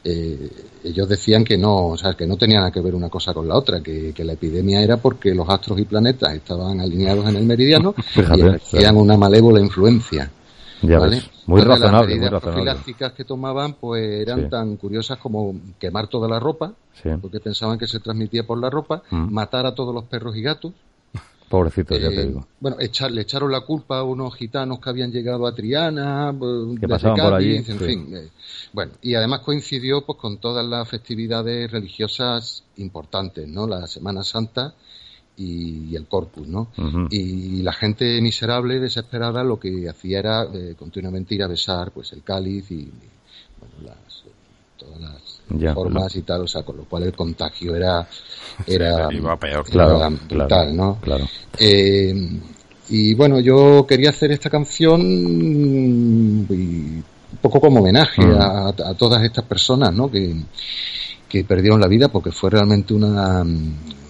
eh, 0.04 0.50
ellos 0.84 1.08
decían 1.08 1.44
que 1.44 1.58
no, 1.58 1.88
o 1.88 1.96
sea, 1.98 2.14
que 2.14 2.26
no 2.26 2.36
tenía 2.36 2.58
nada 2.58 2.70
que 2.70 2.80
ver 2.80 2.94
una 2.94 3.08
cosa 3.08 3.34
con 3.34 3.46
la 3.48 3.56
otra, 3.56 3.80
que, 3.82 4.12
que 4.14 4.24
la 4.24 4.32
epidemia 4.34 4.80
era 4.82 4.96
porque 4.96 5.34
los 5.34 5.48
astros 5.48 5.78
y 5.80 5.84
planetas 5.84 6.32
estaban 6.34 6.80
alineados 6.80 7.28
en 7.28 7.36
el 7.36 7.44
meridiano 7.44 7.94
y 8.16 8.20
ejercían 8.20 8.96
una 8.96 9.16
malévola 9.16 9.60
influencia. 9.60 10.30
Ya 10.82 10.98
¿vale? 10.98 11.16
ves. 11.16 11.30
Muy 11.46 11.60
Entonces, 11.60 11.82
razonable, 11.82 12.06
Las 12.14 12.16
muy 12.16 12.24
medidas 12.30 12.42
profilácticas 12.42 13.12
que 13.12 13.24
tomaban 13.24 13.74
pues 13.74 14.02
eran 14.22 14.44
Sí. 14.44 14.48
tan 14.48 14.76
curiosas 14.76 15.18
como 15.18 15.54
quemar 15.78 16.06
toda 16.08 16.26
la 16.26 16.38
ropa, 16.40 16.72
Sí. 17.02 17.10
porque 17.20 17.38
pensaban 17.40 17.78
que 17.78 17.86
se 17.86 17.98
transmitía 18.00 18.44
por 18.46 18.58
la 18.58 18.70
ropa, 18.70 19.02
Mm. 19.10 19.30
matar 19.30 19.66
a 19.66 19.74
todos 19.74 19.94
los 19.94 20.04
perros 20.04 20.34
y 20.36 20.42
gatos, 20.42 20.72
Pobrecito, 21.50 21.96
ya 21.98 22.10
te 22.10 22.20
eh, 22.22 22.26
digo. 22.26 22.46
Bueno, 22.60 22.76
echar- 22.78 23.10
le 23.10 23.22
echaron 23.22 23.50
la 23.50 23.62
culpa 23.62 23.98
a 23.98 24.04
unos 24.04 24.36
gitanos 24.36 24.78
que 24.78 24.88
habían 24.88 25.10
llegado 25.10 25.48
a 25.48 25.52
Triana, 25.54 26.30
eh, 26.30 26.74
Que 26.80 26.86
pasaban 26.86 27.16
por 27.20 27.34
allí, 27.34 27.54
Cádiz, 27.56 27.68
en 27.70 27.78
sí. 27.80 27.84
fin. 27.86 28.16
eh, 28.16 28.28
bueno, 28.72 28.92
y 29.02 29.14
además 29.16 29.40
coincidió 29.40 30.02
pues 30.06 30.16
con 30.16 30.38
todas 30.38 30.64
las 30.64 30.88
festividades 30.88 31.68
religiosas 31.68 32.62
importantes, 32.76 33.48
¿no? 33.48 33.66
La 33.66 33.88
Semana 33.88 34.22
Santa 34.22 34.74
y, 35.36 35.90
y 35.90 35.96
el 35.96 36.06
Corpus, 36.06 36.46
¿no? 36.46 36.68
Y 37.10 37.62
la 37.62 37.72
gente 37.72 38.20
miserable, 38.22 38.78
desesperada, 38.78 39.42
lo 39.42 39.58
que 39.58 39.88
hacía 39.88 40.20
era 40.20 40.44
eh, 40.44 40.76
continuamente 40.78 41.34
ir 41.34 41.42
a 41.42 41.48
besar 41.48 41.90
pues 41.90 42.12
el 42.12 42.22
cáliz 42.22 42.70
y, 42.70 42.74
y, 42.74 42.92
bueno, 43.58 43.74
las, 43.92 44.22
todas 44.80 45.00
las 45.00 45.40
Ya, 45.60 45.74
formas 45.74 46.14
y 46.16 46.22
tal, 46.22 46.40
o 46.42 46.48
sea, 46.48 46.62
con 46.62 46.76
lo 46.78 46.84
cual 46.84 47.04
el 47.04 47.12
contagio 47.12 47.76
era 47.76 48.06
era, 48.66 49.08
iba 49.12 49.36
peor. 49.36 49.62
era 49.66 49.70
Claro, 49.70 49.98
brutal, 50.28 50.48
claro, 50.48 50.72
¿no? 50.72 50.98
Claro. 51.00 51.28
Eh, 51.58 52.40
y 52.88 53.14
bueno, 53.14 53.38
yo 53.40 53.86
quería 53.86 54.10
hacer 54.10 54.32
esta 54.32 54.50
canción 54.50 55.00
mm, 55.00 56.46
y 56.52 57.02
un 57.32 57.38
poco 57.40 57.60
como 57.60 57.80
homenaje 57.80 58.22
Mm. 58.24 58.40
a, 58.40 58.68
a 58.68 58.94
todas 58.94 59.22
estas 59.22 59.44
personas 59.44 59.92
¿no? 59.94 60.10
que, 60.10 60.34
que 61.28 61.44
perdieron 61.44 61.80
la 61.80 61.86
vida 61.86 62.08
porque 62.08 62.32
fue 62.32 62.50
realmente 62.50 62.92
una, 62.94 63.44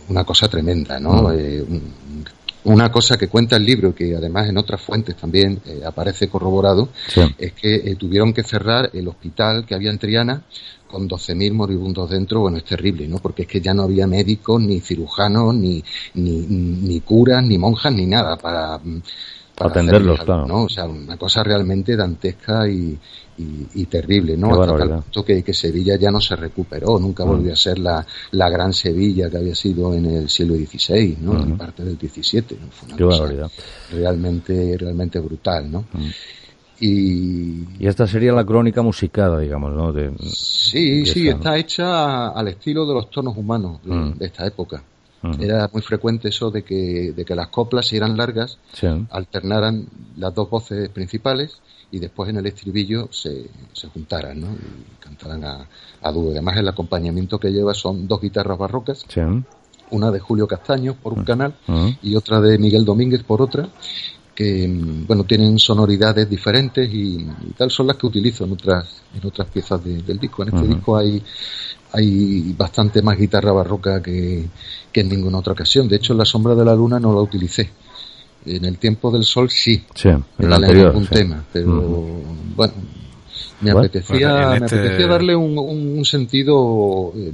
una 0.09 0.25
cosa 0.25 0.49
tremenda. 0.49 0.99
¿no? 0.99 1.25
Mm. 1.25 1.33
Eh, 1.39 1.63
un- 1.69 2.01
una 2.65 2.91
cosa 2.91 3.17
que 3.17 3.29
cuenta 3.29 3.57
el 3.57 3.65
libro, 3.65 3.95
que 3.95 4.15
además 4.15 4.49
en 4.49 4.59
otras 4.59 4.81
fuentes 4.81 5.17
también 5.17 5.61
eh, 5.67 5.81
aparece 5.85 6.29
corroborado, 6.29 6.89
Sí. 7.09 7.23
es 7.39 7.53
que 7.53 7.75
eh, 7.77 7.97
tuvieron 7.97 8.33
que 8.33 8.43
cerrar 8.43 8.91
el 8.93 9.09
hospital 9.09 9.65
que 9.67 9.75
había 9.75 9.91
en 9.91 9.99
Triana 9.99 10.43
con 10.87 11.09
12.000 11.09 11.53
moribundos 11.53 12.11
dentro. 12.11 12.41
Bueno, 12.41 12.59
es 12.59 12.65
terrible, 12.65 13.07
¿no? 13.09 13.19
Porque 13.19 13.43
es 13.43 13.49
que 13.49 13.61
ya 13.61 13.73
no 13.73 13.85
había 13.85 14.07
médicos, 14.07 14.61
ni 14.61 14.81
cirujanos, 14.81 15.55
ni, 15.55 15.83
ni, 16.15 16.39
ni 16.49 17.01
curas, 17.01 17.43
ni 17.45 17.57
monjas, 17.59 17.93
ni 17.93 18.07
nada 18.07 18.37
para, 18.37 18.77
mm, 18.79 19.03
para 19.57 19.71
Atenderlos, 19.71 20.19
hacerles 20.19 20.21
algo, 20.21 20.47
claro. 20.47 20.47
¿no? 20.61 20.65
O 20.65 20.69
sea, 20.69 20.85
una 20.87 21.17
cosa 21.17 21.43
realmente 21.45 21.95
dantesca 21.97 22.69
y, 22.69 22.99
y, 23.41 23.81
y 23.83 23.87
terrible, 23.87 24.37
¿no? 24.37 24.61
Hasta 24.61 24.77
tal 24.79 24.89
punto 25.03 25.25
que, 25.25 25.43
que 25.43 25.55
Sevilla 25.55 25.97
ya 25.97 26.11
no 26.11 26.21
se 26.21 26.37
recuperó, 26.37 26.99
nunca 26.99 27.25
Mm. 27.25 27.29
volvió 27.29 27.53
a 27.53 27.57
ser 27.57 27.79
la, 27.79 28.07
la 28.33 28.49
gran 28.51 28.73
Sevilla 28.73 29.29
que 29.31 29.37
había 29.39 29.55
sido 29.55 29.95
en 29.95 30.05
el 30.07 30.29
siglo 30.29 30.55
XVI, 30.57 31.19
¿no? 31.21 31.33
Mm. 31.35 31.43
En 31.43 31.59
parte 31.59 31.85
del 31.85 31.97
XVII, 31.97 32.59
¿no? 32.61 32.71
Fue 32.71 32.89
una 32.89 32.97
Qué 32.97 33.05
cosa 33.05 33.21
barbaridad. 33.21 33.51
realmente, 33.93 34.77
realmente 34.79 35.19
brutal, 35.19 35.71
¿no? 35.71 35.81
Mm. 35.93 36.09
Y 36.83 37.67
Y 37.79 37.87
esta 37.87 38.07
sería 38.07 38.33
la 38.33 38.45
crónica 38.45 38.81
musicada, 38.83 39.39
digamos, 39.39 39.73
¿no? 39.75 39.93
De, 39.93 40.11
sí, 40.33 41.01
de 41.01 41.07
sí, 41.07 41.29
está 41.29 41.57
hecha 41.59 42.29
al 42.29 42.49
estilo 42.49 42.87
de 42.87 42.95
los 42.95 43.11
tonos 43.11 43.37
humanos 43.37 43.81
de, 43.85 43.95
Mm. 43.95 44.19
de 44.19 44.27
esta 44.27 44.47
época. 44.47 44.83
Era 45.39 45.69
muy 45.73 45.83
frecuente 45.83 46.29
eso 46.29 46.51
de 46.51 46.63
que, 46.63 47.13
de 47.15 47.25
que 47.25 47.35
las 47.35 47.49
coplas, 47.49 47.87
si 47.89 47.97
eran 47.97 48.17
largas, 48.17 48.59
Sí. 48.73 48.87
alternaran 49.11 49.87
las 50.17 50.35
dos 50.35 50.49
voces 50.49 50.89
principales 50.89 51.59
y 51.91 51.99
después 51.99 52.31
en 52.31 52.37
el 52.39 52.47
estribillo 52.47 53.09
se, 53.13 53.47
se 53.73 53.89
juntaran, 53.89 54.41
¿no? 54.41 54.47
Y 54.53 54.99
cantaran 55.05 55.45
a, 55.45 55.67
a 56.03 56.13
dúo. 56.13 56.31
Además, 56.31 56.57
el 56.57 56.69
acompañamiento 56.69 57.39
que 57.39 57.51
lleva 57.51 57.75
son 57.75 58.07
dos 58.09 58.21
guitarras 58.21 58.57
barrocas, 58.59 59.05
Sí. 59.09 59.21
una 59.91 60.11
de 60.11 60.21
Julio 60.21 60.47
Castaño 60.47 60.95
por 60.95 61.13
un 61.15 61.25
canal 61.25 61.53
y 62.03 62.15
otra 62.15 62.41
de 62.41 62.57
Miguel 62.59 62.85
Domínguez 62.85 63.23
por 63.25 63.43
otra, 63.43 63.69
que 64.35 64.67
bueno 65.07 65.25
tienen 65.25 65.59
sonoridades 65.59 66.31
diferentes 66.31 66.89
y, 66.91 67.17
y 67.19 67.53
tal 67.59 67.71
son 67.71 67.89
las 67.89 67.97
que 67.97 68.07
utilizo 68.07 68.45
en 68.45 68.53
otras 68.53 69.03
en 69.13 69.27
otras 69.27 69.49
piezas 69.49 69.85
de- 69.85 70.01
del 70.03 70.19
disco. 70.19 70.45
En 70.45 70.55
este 70.55 70.67
disco 70.69 70.97
hay 70.97 71.23
hay 71.93 72.55
bastante 72.57 73.03
más 73.03 73.19
guitarra 73.19 73.53
barroca 73.53 74.03
que, 74.03 74.45
que 74.93 75.01
en 75.01 75.09
ninguna 75.09 75.39
otra 75.39 75.53
ocasión. 75.53 75.89
De 75.89 75.97
hecho, 75.97 76.13
en 76.13 76.19
La 76.19 76.25
sombra 76.25 76.55
de 76.55 76.65
la 76.65 76.75
luna 76.75 76.99
no 77.01 77.13
la 77.15 77.21
utilicé. 77.21 77.71
En 78.47 78.65
el 78.65 78.79
tiempo 78.79 79.11
del 79.11 79.25
sol 79.25 79.51
sí, 79.51 79.85
Sí, 79.95 80.09
en 80.09 80.25
el 80.39 80.49
Dale 80.51 80.67
anterior. 80.67 80.87
algún 80.89 81.05
sí. 81.05 81.15
tema, 81.15 81.45
pero 81.53 81.67
bueno, 82.57 82.73
me 83.61 83.73
Bueno, 83.75 83.79
apetecía, 83.81 84.49
me 84.59 84.65
este- 84.65 84.77
apetecía 84.79 85.07
darle 85.07 85.37
un, 85.37 85.59
un- 85.59 85.99
un 85.99 86.05
sentido 86.07 87.13
eh, 87.15 87.31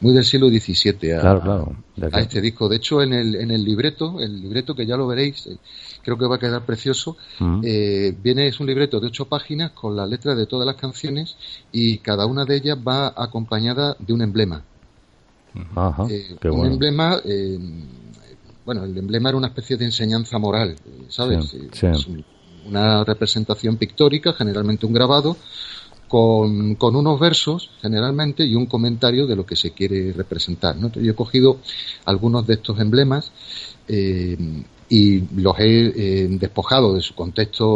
muy 0.00 0.12
del 0.14 0.24
siglo 0.24 0.48
XVII 0.48 1.12
a, 1.12 1.20
Claro, 1.20 1.40
claro. 1.40 1.76
De 1.94 2.08
a 2.12 2.20
este 2.20 2.40
disco. 2.40 2.68
De 2.68 2.76
hecho, 2.76 3.00
en 3.02 3.12
el, 3.12 3.36
en 3.36 3.50
el 3.52 3.64
libreto, 3.64 4.18
el 4.20 4.40
libreto 4.40 4.74
que 4.74 4.84
ya 4.86 4.96
lo 4.96 5.06
veréis, 5.06 5.46
eh, 5.46 5.56
creo 6.08 6.18
que 6.18 6.26
va 6.26 6.36
a 6.36 6.38
quedar 6.38 6.64
precioso. 6.64 7.16
Ujú. 7.40 7.60
eh, 7.64 8.16
viene, 8.22 8.46
es 8.48 8.60
un 8.60 8.66
libreto 8.66 8.98
de 9.00 9.08
ocho 9.08 9.26
páginas 9.26 9.72
con 9.72 9.94
las 9.94 10.08
letras 10.08 10.36
de 10.38 10.46
todas 10.46 10.66
las 10.66 10.76
canciones 10.76 11.36
y 11.70 11.98
cada 11.98 12.24
una 12.26 12.44
de 12.46 12.56
ellas 12.56 12.78
va 12.86 13.12
acompañada 13.14 13.94
de 13.98 14.12
un 14.14 14.22
emblema. 14.22 14.64
Ajá, 15.74 16.06
Eh, 16.08 16.36
qué 16.40 16.48
un 16.50 16.66
emblema, 16.66 17.20
eh, 17.24 17.58
bueno, 18.64 18.84
el 18.84 18.96
emblema 18.96 19.28
era 19.28 19.38
una 19.38 19.48
especie 19.48 19.76
de 19.76 19.84
enseñanza 19.84 20.38
moral, 20.38 20.76
¿sabes? 21.10 21.44
Sí, 21.44 21.68
sí. 21.72 21.86
es 21.86 22.06
un- 22.06 22.24
una 22.64 23.04
representación 23.04 23.76
pictórica, 23.76 24.32
generalmente 24.32 24.84
un 24.86 24.92
grabado, 24.92 25.36
con, 26.06 26.74
con 26.76 26.96
unos 26.96 27.20
versos, 27.20 27.70
generalmente, 27.80 28.44
y 28.44 28.54
un 28.54 28.66
comentario 28.66 29.26
de 29.26 29.36
lo 29.36 29.44
que 29.44 29.56
se 29.56 29.72
quiere 29.72 30.12
representar. 30.12 30.76
yo 30.78 31.12
he 31.12 31.14
cogido 31.14 31.58
algunos 32.06 32.46
de 32.46 32.54
estos 32.54 32.78
emblemas 32.80 33.30
eh, 33.88 34.36
y 34.88 35.20
los 35.40 35.58
he 35.58 35.92
eh, 36.24 36.28
despojado 36.30 36.94
de 36.94 37.00
su 37.00 37.14
contexto 37.14 37.68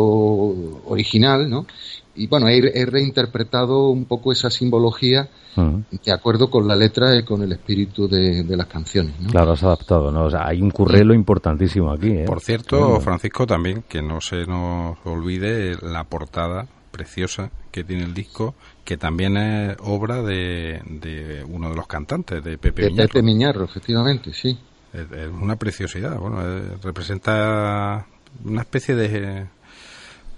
original, 0.86 1.48
¿no? 1.48 1.66
Y 2.14 2.26
bueno, 2.26 2.48
he, 2.48 2.58
he 2.58 2.84
reinterpretado 2.84 3.88
un 3.88 4.04
poco 4.04 4.32
esa 4.32 4.50
simbología 4.50 5.28
de 5.54 6.12
acuerdo 6.12 6.48
con 6.48 6.66
la 6.66 6.74
letra 6.74 7.14
y 7.16 7.24
con 7.24 7.42
el 7.42 7.52
espíritu 7.52 8.08
de, 8.08 8.42
de 8.42 8.56
las 8.56 8.66
canciones. 8.66 9.18
¿no? 9.20 9.30
Claro, 9.30 9.52
has 9.52 9.62
adaptado, 9.62 10.10
¿no? 10.10 10.24
O 10.24 10.30
sea, 10.30 10.46
hay 10.46 10.62
un 10.62 10.70
currelo 10.70 11.12
importantísimo 11.14 11.90
aquí, 11.92 12.08
¿eh? 12.08 12.24
Por 12.24 12.40
cierto. 12.40 13.00
Francisco, 13.00 13.46
también, 13.46 13.84
que 13.88 14.00
no 14.00 14.20
se 14.20 14.46
nos 14.46 14.96
olvide 15.04 15.76
la 15.82 16.04
portada 16.04 16.66
preciosa 16.90 17.50
que 17.70 17.84
tiene 17.84 18.04
el 18.04 18.14
disco, 18.14 18.54
que 18.84 18.96
también 18.96 19.36
es 19.36 19.76
obra 19.80 20.22
de, 20.22 20.80
de 20.86 21.44
uno 21.48 21.70
de 21.70 21.76
los 21.76 21.86
cantantes, 21.86 22.42
de 22.44 22.58
Pepe 22.58 22.82
de 22.82 22.88
Viñarro. 22.88 23.08
Pepe 23.08 23.22
Miñarro, 23.22 23.64
efectivamente, 23.64 24.32
sí. 24.32 24.58
Es, 24.92 25.10
es 25.10 25.28
una 25.28 25.56
preciosidad. 25.56 26.18
Bueno, 26.18 26.38
eh, 26.42 26.76
representa 26.82 28.06
una 28.44 28.60
especie 28.62 28.94
de, 28.94 29.46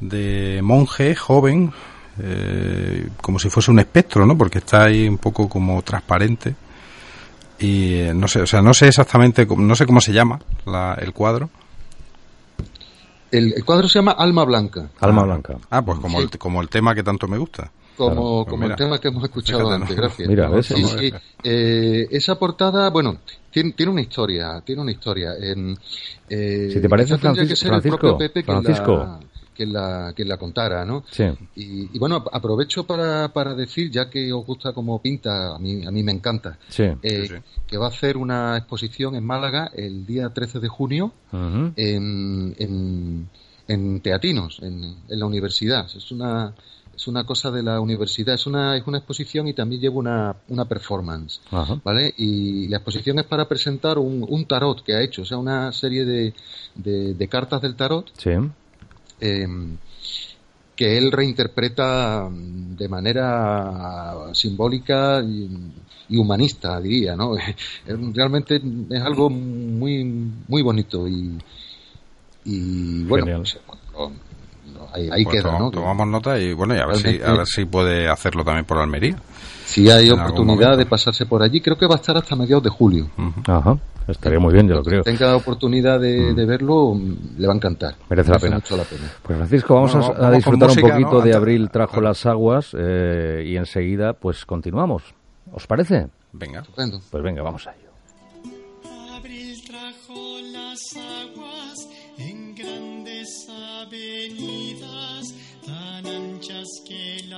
de 0.01 0.61
monje 0.63 1.15
joven, 1.17 1.73
eh, 2.21 3.09
como 3.21 3.39
si 3.39 3.51
fuese 3.51 3.71
un 3.71 3.81
espectro, 3.81 4.27
¿no? 4.27 4.37
Porque 4.39 4.59
está 4.59 4.85
ahí 4.85 5.09
un 5.09 5.19
poco 5.19 5.49
como 5.49 5.83
transparente. 5.83 6.55
Y 7.59 7.95
eh, 7.95 8.15
no 8.15 8.29
sé, 8.29 8.43
o 8.43 8.47
sea, 8.47 8.63
no 8.63 8.75
sé 8.75 8.89
exactamente, 8.89 9.47
cómo- 9.47 9.63
no 9.63 9.75
sé 9.77 9.87
cómo 9.87 10.01
se 10.01 10.13
llama 10.13 10.41
la- 10.67 10.95
el 11.01 11.13
cuadro. 11.13 11.51
El, 13.31 13.53
el 13.57 13.65
cuadro 13.65 13.89
se 13.89 13.99
llama 13.99 14.13
Alma 14.13 14.45
Blanca. 14.45 14.91
Alma 15.01 15.23
Ah, 15.23 15.25
Blanca. 15.25 15.57
Ah, 15.71 15.83
pues 15.83 15.99
como, 15.99 16.19
Sí. 16.21 16.29
el, 16.33 16.39
como 16.39 16.61
el 16.63 16.69
tema 16.69 16.95
que 16.95 17.03
tanto 17.03 17.27
me 17.27 17.39
gusta. 17.39 17.71
Como, 17.97 18.45
Pues 18.45 18.51
como 18.51 18.67
el 18.67 18.77
tema 18.77 18.99
que 18.99 19.09
hemos 19.09 19.25
escuchado 19.25 19.61
fíjate, 19.61 19.75
antes, 19.83 19.97
¿no? 19.97 20.03
gracias. 20.03 20.29
Mira, 20.29 20.63
sí. 20.63 21.13
Eh, 21.43 22.09
esa 22.11 22.39
portada, 22.39 22.91
bueno, 22.91 23.19
tiene, 23.51 23.73
tiene 23.73 23.93
una 23.93 24.01
historia, 24.01 24.61
tiene 24.65 24.83
una 24.83 24.91
historia. 24.93 25.33
Em, 25.41 25.77
eh, 26.29 26.71
Si 26.73 26.81
te 26.81 26.89
parece, 26.89 27.17
tendría 27.19 27.47
que 27.47 27.57
ser 27.57 27.69
el 27.69 27.81
Francisco, 27.81 27.99
propio 27.99 28.19
Pepe 28.19 28.43
quien 28.43 28.63
Francisco. 28.63 28.97
la, 28.97 29.21
quien 29.55 29.73
la, 29.73 30.13
quien 30.17 30.29
la 30.29 30.37
contara, 30.37 30.85
¿no? 30.85 31.05
Sí. 31.11 31.23
Y, 31.55 31.95
y 31.97 31.99
bueno, 32.01 32.25
aprovecho 32.33 32.85
para, 32.85 33.29
para 33.33 33.55
decir, 33.55 33.91
ya 33.91 34.11
que 34.11 34.33
os 34.33 34.45
gusta 34.45 34.73
como 34.73 35.01
pinta, 35.01 35.55
a 35.55 35.59
mí, 35.61 35.87
a 35.87 35.91
mí 35.93 36.03
me 36.03 36.11
encanta, 36.13 36.59
Sí. 36.69 36.83
eh, 36.83 36.99
Sí, 37.03 37.29
sí. 37.29 37.35
que 37.67 37.77
va 37.79 37.87
a 37.87 37.91
hacer 37.91 38.17
una 38.17 38.57
exposición 38.57 39.15
en 39.15 39.25
Málaga 39.25 39.71
el 39.75 40.05
día 40.07 40.29
13 40.31 40.59
de 40.59 40.69
junio 40.69 41.13
en, 41.77 42.55
en, 42.59 43.29
en 43.69 44.01
Teatinos, 44.01 44.59
en, 44.63 44.83
en 45.09 45.19
la 45.21 45.27
universidad. 45.27 45.87
Es 45.95 46.11
una, 46.11 46.53
es 46.97 47.07
una 47.09 47.25
cosa 47.25 47.51
de 47.51 47.63
la 47.63 47.81
universidad, 47.81 48.35
es 48.35 48.47
una, 48.47 48.77
es 48.77 48.87
una 48.87 48.99
exposición 48.99 49.49
y 49.49 49.55
también 49.55 49.81
lleva 49.81 49.97
una, 49.97 50.37
una 50.49 50.65
performance. 50.67 51.41
Ajá. 51.51 51.81
¿Vale? 51.85 52.13
Y 52.17 52.69
la 52.69 52.77
exposición 52.79 53.19
es 53.19 53.27
para 53.27 53.47
presentar 53.49 53.99
un, 53.99 54.25
un 54.29 54.45
tarot 54.47 54.83
que 54.83 54.95
ha 54.95 55.01
hecho, 55.03 55.23
o 55.23 55.25
sea, 55.25 55.39
una 55.39 55.73
serie 55.73 56.05
de, 56.05 56.35
de, 56.75 57.15
de 57.15 57.29
cartas 57.29 57.61
del 57.63 57.75
tarot 57.77 58.11
Sí. 58.17 58.31
eh, 59.21 59.47
que 60.77 60.99
él 60.99 61.13
reinterpreta 61.13 62.29
de 62.31 62.89
manera 62.89 64.15
simbólica 64.33 65.23
y, 65.23 65.49
y 66.09 66.17
humanista, 66.17 66.81
diría, 66.81 67.15
¿no? 67.15 67.37
Realmente 67.87 68.61
es 68.91 69.01
algo 69.01 69.31
muy 69.31 70.03
muy 70.49 70.63
bonito 70.63 71.07
y, 71.07 71.39
y 72.45 73.05
bueno, 73.05 73.27
pues, 73.39 73.57
ahí, 74.93 75.09
ahí 75.13 75.25
Pues 75.25 75.43
queda. 75.43 75.59
Tomamos 75.71 76.07
nota 76.09 76.39
y 76.39 76.53
bueno, 76.53 76.75
y 76.75 76.79
a 76.79 76.87
ver, 76.87 76.97
si, 76.97 77.03
Realmente- 77.05 77.27
a 77.27 77.33
ver 77.35 77.47
si 77.47 77.65
puede 77.65 78.09
hacerlo 78.09 78.45
también 78.45 78.65
por 78.65 78.79
Almería. 78.79 79.17
Si 79.67 79.91
hay 79.91 80.11
oportunidad 80.11 80.77
de 80.77 80.87
pasarse 80.87 81.27
por 81.27 81.43
allí, 81.43 81.61
creo 81.61 81.77
que 81.79 81.87
va 81.87 81.95
a 81.95 81.99
estar 81.99 82.17
hasta 82.17 82.37
mediados 82.37 82.63
de 82.65 82.71
julio. 82.71 83.09
Ajá. 83.47 83.77
Estaría 84.07 84.39
muy 84.39 84.53
bien, 84.53 84.69
yo 84.69 84.75
lo 84.75 84.83
creo. 84.83 85.03
Tenga 85.03 85.35
oportunidad 85.35 85.99
de, 85.99 86.35
de 86.35 86.45
verlo, 86.45 86.93
mm, 86.95 87.39
le 87.39 87.47
va 87.47 87.55
a 87.55 87.57
encantar. 87.57 87.95
Merece 88.11 88.31
la 88.33 88.39
pena. 88.39 88.57
mucho 88.57 88.77
la 88.77 88.83
pena. 88.85 89.11
Pues 89.23 89.39
Francisco, 89.39 89.75
vamos 89.75 89.93
Bueno, 89.93 90.07
a- 90.07 90.09
a, 90.09 90.13
vamos 90.13 90.27
con 90.29 90.35
disfrutar 90.37 90.69
música, 90.69 90.87
un 90.87 90.93
poquito 90.93 91.13
¿no? 91.19 91.21
de 91.23 91.35
Abril 91.35 91.71
trajo 91.71 92.01
las 92.03 92.27
aguas 92.27 92.77
eh, 92.79 93.45
y 93.47 93.57
enseguida 93.57 94.13
pues 94.13 94.45
continuamos. 94.45 95.03
¿Os 95.53 95.67
parece? 95.67 96.09
Venga. 96.33 96.61
Estupendo. 96.61 97.01
Pues 97.11 97.23
venga, 97.23 97.43
vamos 97.43 97.67
a 97.67 97.71
ello. 97.75 97.91
Abril 99.17 99.63
trajo 99.67 100.15
las 100.53 100.97
aguas 100.97 101.24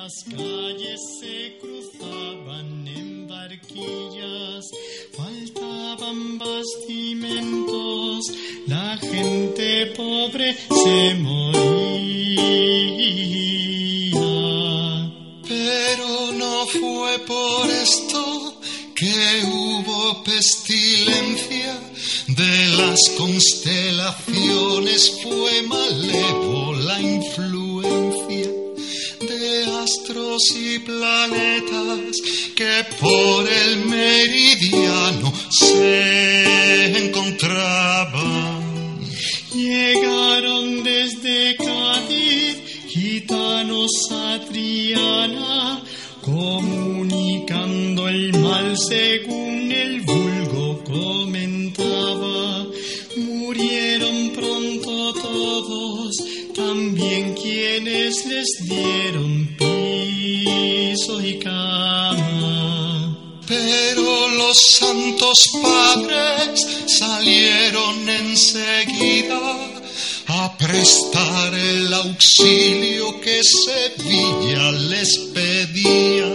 las 0.07 0.23
calles 0.23 1.01
se 1.21 1.59
cruzaban 1.59 2.87
en 2.87 3.27
barquillas. 3.27 4.65
Faltaban 5.17 6.39
bastimentos, 6.39 8.31
la 8.69 8.97
gente 8.99 9.87
pobre 9.97 10.57
se 10.85 11.15
moría. 11.15 12.37
Pero 15.49 16.33
no 16.35 16.67
fue 16.67 17.19
por 17.27 17.69
esto 17.69 18.61
que 18.95 19.43
hubo 19.45 20.23
pestilencia. 20.23 21.81
De 22.29 22.69
las 22.81 23.01
constelaciones 23.19 25.19
fue 25.23 25.63
malévola 25.63 27.01
influencia 27.01 27.66
y 30.55 30.79
planetas 30.81 32.17
que 32.55 32.85
por 33.01 33.49
el 33.49 33.87
meridiano 33.87 35.33
se 35.51 37.07
encontraban. 37.07 38.61
Llegaron 39.55 40.83
desde 40.83 41.57
Cádiz 41.57 42.59
gitanos 42.89 43.91
a 44.11 44.41
Triana, 44.47 45.83
comunicando 46.21 48.09
el 48.09 48.39
mal 48.39 48.77
según 48.77 49.73
el 49.73 50.03
vulgo 50.03 50.85
comentaba. 50.85 52.67
Murieron 53.17 54.33
pronto 54.35 55.15
todos, 55.15 56.15
también 56.55 57.33
quienes 57.35 58.27
les 58.27 58.49
dieron 58.69 59.56
cama. 61.43 63.17
Pero 63.47 64.29
los 64.29 64.59
santos 64.59 65.39
padres 65.63 66.67
salieron 66.87 68.09
enseguida 68.09 69.41
a 70.27 70.57
prestar 70.59 71.55
el 71.55 71.93
auxilio 71.93 73.21
que 73.21 73.41
Sevilla 73.45 74.73
les 74.73 75.19
pedía. 75.35 76.33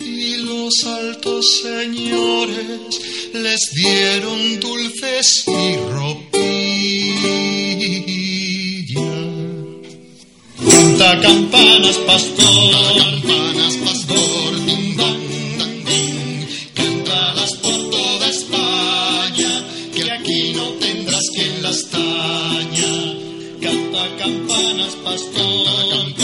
Y 0.00 0.36
los 0.38 0.84
altos 0.84 1.60
señores 1.62 3.00
les 3.32 3.60
dieron 3.74 4.60
dulces 4.60 5.44
y 5.46 5.76
ropilla. 5.92 6.38
Canta 10.88 11.20
campanas, 11.20 11.98
pastor. 11.98 12.94
Campanas, 12.96 13.76
pastor, 13.84 14.54
ding 14.64 14.96
dong, 14.96 15.20
dang, 15.58 15.84
ding. 15.84 16.46
Cántalas 16.74 17.52
por 17.62 17.90
toda 17.90 18.26
España, 18.28 19.52
que 19.94 20.10
aquí 20.10 20.54
no 20.56 20.64
tendrás 20.80 21.28
quien 21.34 21.62
las 21.62 21.90
taña. 21.90 22.92
Canta 23.60 24.16
campanas, 24.16 24.94
pastor. 25.04 26.17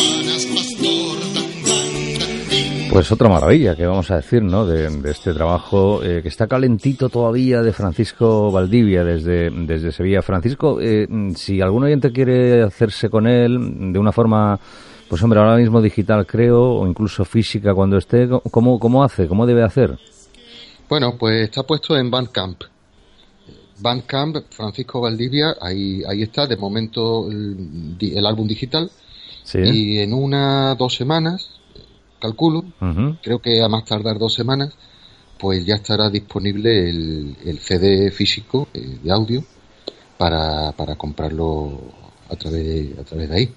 Pues 2.95 3.11
otra 3.11 3.29
maravilla 3.29 3.75
que 3.75 3.85
vamos 3.85 4.09
a 4.13 4.17
decir, 4.19 4.41
¿no? 4.41 4.65
De, 4.65 4.89
de 4.89 5.11
este 5.11 5.35
trabajo 5.35 6.01
eh, 6.05 6.23
que 6.23 6.29
está 6.29 6.47
calentito 6.47 7.09
todavía 7.09 7.61
de 7.61 7.73
Francisco 7.73 8.53
Valdivia 8.53 9.03
desde, 9.03 9.51
desde 9.51 9.91
Sevilla. 9.91 10.23
Francisco, 10.23 10.79
eh, 10.81 11.09
si 11.35 11.61
algún 11.61 11.83
oyente 11.83 12.13
quiere 12.13 12.63
hacerse 12.63 13.09
con 13.11 13.27
él 13.27 13.93
de 13.93 13.99
una 13.99 14.13
forma, 14.13 14.61
pues 15.09 15.21
hombre, 15.25 15.41
ahora 15.41 15.57
mismo 15.57 15.83
digital 15.83 16.25
creo, 16.25 16.63
o 16.63 16.87
incluso 16.87 17.25
física 17.25 17.75
cuando 17.75 17.99
esté, 17.99 18.29
¿cómo, 18.53 18.79
cómo 18.79 19.03
hace? 19.03 19.27
¿Cómo 19.27 19.45
debe 19.45 19.65
hacer? 19.65 19.99
Bueno, 20.89 21.17
pues 21.19 21.49
está 21.49 21.65
puesto 21.65 21.97
en 21.97 22.13
Bandcamp. 22.13 22.63
Bandcamp, 23.81 24.37
Francisco 24.51 25.01
Valdivia, 25.01 25.57
ahí, 25.61 26.05
ahí 26.09 26.23
está, 26.23 26.47
de 26.47 26.57
momento 26.57 27.29
el, 27.29 27.97
el 28.01 28.25
álbum 28.25 28.47
digital. 28.47 28.89
Sí. 29.43 29.59
Y 29.59 29.99
en 29.99 30.15
una, 30.15 30.77
dos 30.77 30.95
semanas, 30.95 31.51
calculo, 32.25 32.65
creo 33.23 33.39
que 33.39 33.63
a 33.63 33.69
más 33.69 33.85
tardar 33.85 34.19
dos 34.19 34.33
semanas, 34.33 34.73
pues 35.39 35.67
ya 35.67 35.75
estará 35.75 36.09
disponible 36.09 36.89
el, 36.89 37.37
el 37.45 37.59
CD 37.59 38.11
físico 38.11 38.69
eh, 38.73 38.99
de 39.03 39.11
audio 39.13 39.45
para, 40.17 40.73
para 40.73 40.95
comprarlo 40.97 41.81
a 42.31 42.37
través, 42.37 42.99
a 42.99 43.03
través 43.05 43.29
de 43.29 43.37
ahí. 43.37 43.49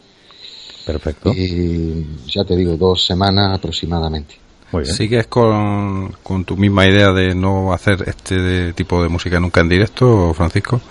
Perfecto. 0.86 1.32
Y 1.34 2.06
ya 2.28 2.44
te 2.44 2.56
digo, 2.58 2.76
dos 2.78 3.06
semanas 3.06 3.54
aproximadamente. 3.58 4.36
Muy 4.74 4.84
bien. 4.84 4.94
¿Sigues 4.96 5.28
con, 5.28 6.12
con 6.24 6.44
tu 6.44 6.58
misma 6.58 6.86
idea 6.86 7.12
de 7.14 7.34
no 7.34 7.72
hacer 7.74 8.04
este 8.08 8.36
de- 8.36 8.74
tipo 8.74 9.02
de 9.02 9.08
música 9.08 9.40
nunca 9.40 9.62
en 9.62 9.70
directo, 9.70 10.34
Francisco? 10.34 10.82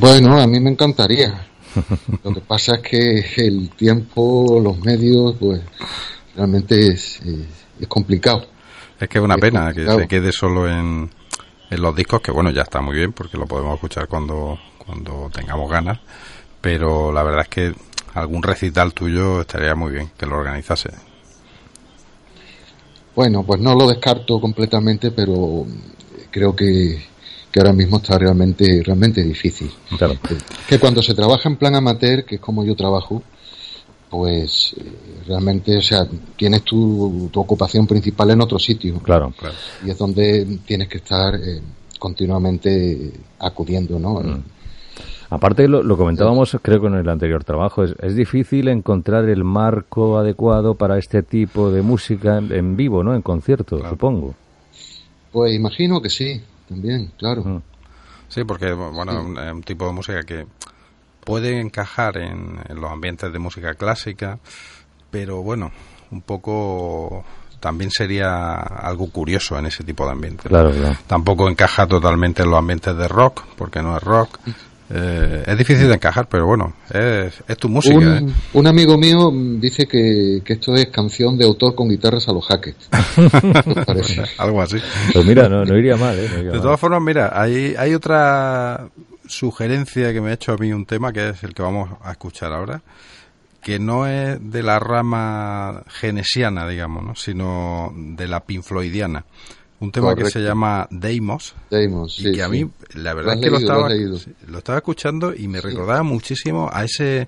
Bueno, 0.00 0.40
a 0.40 0.46
mí 0.48 0.58
me 0.60 0.70
encantaría. 0.70 1.46
Lo 2.22 2.32
que 2.32 2.40
pasa 2.40 2.76
es 2.76 2.82
que 2.82 3.46
el 3.46 3.70
tiempo, 3.70 4.60
los 4.62 4.78
medios, 4.80 5.36
pues 5.40 5.60
realmente 6.36 6.88
es, 6.88 7.20
eh, 7.24 7.46
es 7.80 7.88
complicado. 7.88 8.46
Es 9.00 9.08
que 9.08 9.18
es 9.18 9.24
una 9.24 9.34
Es 9.34 9.40
pena 9.40 9.72
que 9.72 9.86
se 9.86 10.08
quede 10.08 10.32
solo 10.32 10.68
en, 10.68 11.10
en 11.70 11.82
los 11.82 11.94
discos, 11.94 12.20
que 12.20 12.30
bueno, 12.30 12.50
ya 12.50 12.62
está 12.62 12.80
muy 12.80 12.96
bien 12.96 13.12
porque 13.12 13.36
lo 13.36 13.46
podemos 13.46 13.74
escuchar 13.74 14.08
cuando, 14.08 14.58
cuando 14.84 15.30
tengamos 15.32 15.70
ganas, 15.70 15.98
pero 16.60 17.12
la 17.12 17.22
verdad 17.22 17.42
es 17.42 17.48
que 17.48 17.74
algún 18.14 18.42
recital 18.42 18.94
tuyo 18.94 19.40
estaría 19.40 19.74
muy 19.74 19.92
bien 19.92 20.10
que 20.16 20.26
lo 20.26 20.36
organizase. 20.36 20.90
Bueno, 23.14 23.44
pues 23.44 23.60
no 23.60 23.74
lo 23.74 23.88
descarto 23.88 24.40
completamente, 24.40 25.10
pero 25.10 25.66
creo 26.30 26.54
que, 26.54 27.00
que 27.50 27.60
ahora 27.60 27.72
mismo 27.72 27.98
está 27.98 28.18
realmente, 28.18 28.82
realmente 28.84 29.22
difícil. 29.22 29.70
Claro. 29.96 30.16
Que 30.68 30.80
cuando 30.80 31.00
se 31.02 31.14
trabaja 31.14 31.48
en 31.48 31.56
plan 31.56 31.76
amateur, 31.76 32.24
que 32.24 32.36
es 32.36 32.40
como 32.40 32.64
yo 32.64 32.74
trabajo, 32.74 33.22
pues 34.14 34.76
eh, 34.78 35.24
realmente, 35.26 35.76
o 35.76 35.82
sea, 35.82 36.06
tienes 36.36 36.62
tu, 36.62 37.28
tu 37.32 37.40
ocupación 37.40 37.84
principal 37.84 38.30
en 38.30 38.40
otro 38.42 38.60
sitio. 38.60 39.00
Claro. 39.00 39.32
Claro. 39.36 39.56
Y 39.84 39.90
es 39.90 39.98
donde 39.98 40.60
tienes 40.64 40.88
que 40.88 40.98
estar 40.98 41.34
eh, 41.34 41.60
continuamente 41.98 43.12
acudiendo, 43.40 43.98
¿no? 43.98 44.20
Mm. 44.20 44.42
Aparte, 45.30 45.66
lo, 45.66 45.82
lo 45.82 45.96
comentábamos, 45.96 46.56
creo 46.62 46.80
que 46.80 46.86
en 46.86 46.94
el 46.94 47.08
anterior 47.08 47.42
trabajo, 47.42 47.82
es, 47.82 47.96
es, 48.00 48.14
difícil 48.14 48.68
encontrar 48.68 49.28
el 49.28 49.42
marco 49.42 50.16
adecuado 50.16 50.76
para 50.76 50.96
este 50.96 51.24
tipo 51.24 51.72
de 51.72 51.82
música 51.82 52.38
en, 52.38 52.52
en 52.52 52.76
vivo, 52.76 53.02
¿no? 53.02 53.16
En 53.16 53.22
concierto, 53.22 53.78
claro. 53.78 53.90
supongo. 53.90 54.34
Pues 55.32 55.54
imagino 55.54 56.00
que 56.00 56.10
sí, 56.10 56.40
también, 56.68 57.10
claro. 57.18 57.42
Mm. 57.42 57.62
Sí, 58.28 58.44
porque, 58.44 58.72
bueno, 58.72 59.10
es 59.10 59.18
un, 59.18 59.38
un, 59.38 59.62
tipo 59.64 59.86
de 59.86 59.92
música 59.92 60.22
que 60.22 60.46
puede 61.24 61.60
encajar 61.60 62.18
en, 62.18 62.60
en 62.68 62.80
los 62.80 62.90
ambientes 62.90 63.32
de 63.32 63.38
música 63.38 63.74
clásica, 63.74 64.38
pero 65.10 65.42
bueno, 65.42 65.72
un 66.10 66.22
poco 66.22 67.24
también 67.64 67.90
sería 67.90 68.56
algo 68.56 69.08
curioso 69.08 69.58
en 69.58 69.64
ese 69.64 69.84
tipo 69.84 70.04
de 70.04 70.12
ambiente. 70.12 70.50
Claro, 70.50 70.70
claro. 70.70 70.98
Tampoco 71.06 71.48
encaja 71.48 71.86
totalmente 71.86 72.42
en 72.42 72.50
los 72.50 72.58
ambientes 72.58 72.94
de 72.94 73.08
rock, 73.08 73.42
porque 73.56 73.80
no 73.80 73.96
es 73.96 74.02
rock. 74.02 74.38
Eh, 74.90 75.44
es 75.46 75.56
difícil 75.56 75.88
de 75.88 75.94
encajar, 75.94 76.28
pero 76.28 76.46
bueno, 76.46 76.74
es, 76.90 77.32
es 77.48 77.56
tu 77.56 77.70
música. 77.70 77.96
Un, 77.96 78.28
¿eh? 78.28 78.32
un, 78.52 78.66
amigo 78.66 78.98
mío 78.98 79.32
dice 79.58 79.88
que, 79.88 80.42
que, 80.44 80.52
esto 80.52 80.74
es 80.74 80.88
canción 80.88 81.38
de 81.38 81.46
autor 81.46 81.74
con 81.74 81.88
guitarras 81.88 82.28
a 82.28 82.32
los 82.32 82.46
jaques. 82.46 82.76
Algo 84.38 84.60
así. 84.60 84.76
Pues 85.14 85.24
mira, 85.24 85.48
no, 85.48 85.64
no 85.64 85.78
iría 85.78 85.96
mal. 85.96 86.18
¿eh? 86.18 86.28
No 86.30 86.38
iría 86.40 86.50
de 86.50 86.58
mal. 86.58 86.62
todas 86.62 86.78
formas, 86.78 87.00
mira, 87.00 87.32
hay, 87.32 87.74
hay 87.78 87.94
otra 87.94 88.90
sugerencia 89.26 90.12
que 90.12 90.20
me 90.20 90.30
ha 90.30 90.34
hecho 90.34 90.52
a 90.52 90.56
mí 90.56 90.72
un 90.72 90.86
tema, 90.86 91.12
que 91.12 91.30
es 91.30 91.42
el 91.44 91.54
que 91.54 91.62
vamos 91.62 91.90
a 92.02 92.12
escuchar 92.12 92.52
ahora 92.52 92.82
que 93.64 93.78
no 93.78 94.06
es 94.06 94.38
de 94.52 94.62
la 94.62 94.78
rama 94.78 95.82
genesiana, 95.88 96.68
digamos, 96.68 97.02
¿no? 97.02 97.14
sino 97.16 97.92
de 97.96 98.28
la 98.28 98.40
pinfloidiana. 98.40 99.24
Un 99.80 99.90
tema 99.90 100.08
Correcto. 100.08 100.26
que 100.26 100.30
se 100.32 100.40
llama 100.40 100.86
Deimos. 100.90 101.54
Deimos, 101.70 102.20
y 102.20 102.32
que 102.32 102.42
a 102.42 102.48
mí, 102.48 102.68
la 102.94 103.14
verdad 103.14 103.34
es 103.34 103.40
que 103.40 103.50
leído, 103.50 103.58
lo, 103.58 103.58
estaba, 103.58 103.88
lo, 103.88 104.18
lo, 104.52 104.58
estaba 104.58 104.78
escuchando 104.78 105.34
y 105.34 105.48
me 105.48 105.60
sí. 105.60 105.66
recordaba 105.68 106.02
muchísimo 106.02 106.70
a 106.72 106.84
ese, 106.84 107.26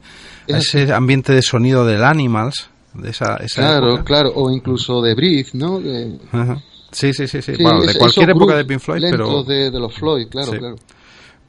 a 0.53 0.59
ese 0.59 0.93
ambiente 0.93 1.33
de 1.33 1.43
sonido 1.43 1.85
del 1.87 2.05
Animals, 2.05 2.69
de 2.95 3.11
esa, 3.11 3.37
esa 3.39 3.63
Claro, 3.63 3.89
época. 3.95 4.05
claro, 4.05 4.33
o 4.35 4.51
incluso 4.51 5.03
de 5.03 5.15
Breathe, 5.15 5.51
¿no? 5.55 5.81
De... 5.81 6.19
Ajá. 6.33 6.63
Sí, 6.93 7.13
sí, 7.13 7.27
sí, 7.27 7.43
sí. 7.43 7.53
bueno, 7.61 7.83
de 7.83 7.95
cualquier 7.99 8.31
época 8.31 8.57
de 8.57 8.65
Pink 8.65 8.81
Floyd, 8.81 9.03
pero. 9.11 9.43
De, 9.43 9.71
de, 9.71 9.79
los 9.81 9.95
Floyd, 9.95 10.29
claro, 10.29 10.53
claro. 10.53 10.77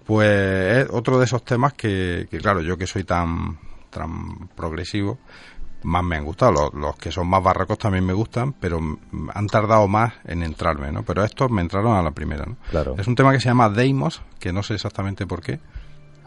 Pues 0.08 0.86
es 0.86 0.88
otro 0.92 1.20
de 1.20 1.26
esos 1.26 1.44
temas 1.44 1.74
que, 1.74 2.28
que, 2.32 2.40
claro, 2.40 2.62
yo 2.62 2.78
que 2.78 2.88
soy 2.88 3.04
tan 3.04 3.60
tan 3.90 4.48
progresivo, 4.56 5.18
más 5.84 6.04
me 6.04 6.18
han 6.18 6.26
gustado. 6.26 6.52
Los, 6.52 6.74
los, 6.74 6.96
que 6.98 7.12
son 7.12 7.28
más 7.28 7.44
barrocos 7.44 7.78
también 7.78 8.06
me 8.06 8.14
gustan, 8.14 8.54
pero 8.54 8.80
han 9.34 9.48
tardado 9.48 9.88
más 9.88 10.14
en 10.26 10.44
entrarme, 10.44 10.92
¿no? 10.92 11.04
Pero 11.04 11.24
estos 11.24 11.50
me 11.52 11.62
entraron 11.62 11.96
a 11.96 12.02
la 12.02 12.12
primera, 12.12 12.46
¿no? 12.46 12.58
Claro. 12.70 12.96
Es 12.98 13.08
un 13.08 13.16
tema 13.16 13.32
que 13.32 13.40
se 13.40 13.50
llama 13.50 13.70
Deimos, 13.70 14.22
que 14.40 14.52
no 14.52 14.64
sé 14.64 14.76
exactamente 14.76 15.26
por 15.26 15.42
qué. 15.42 15.60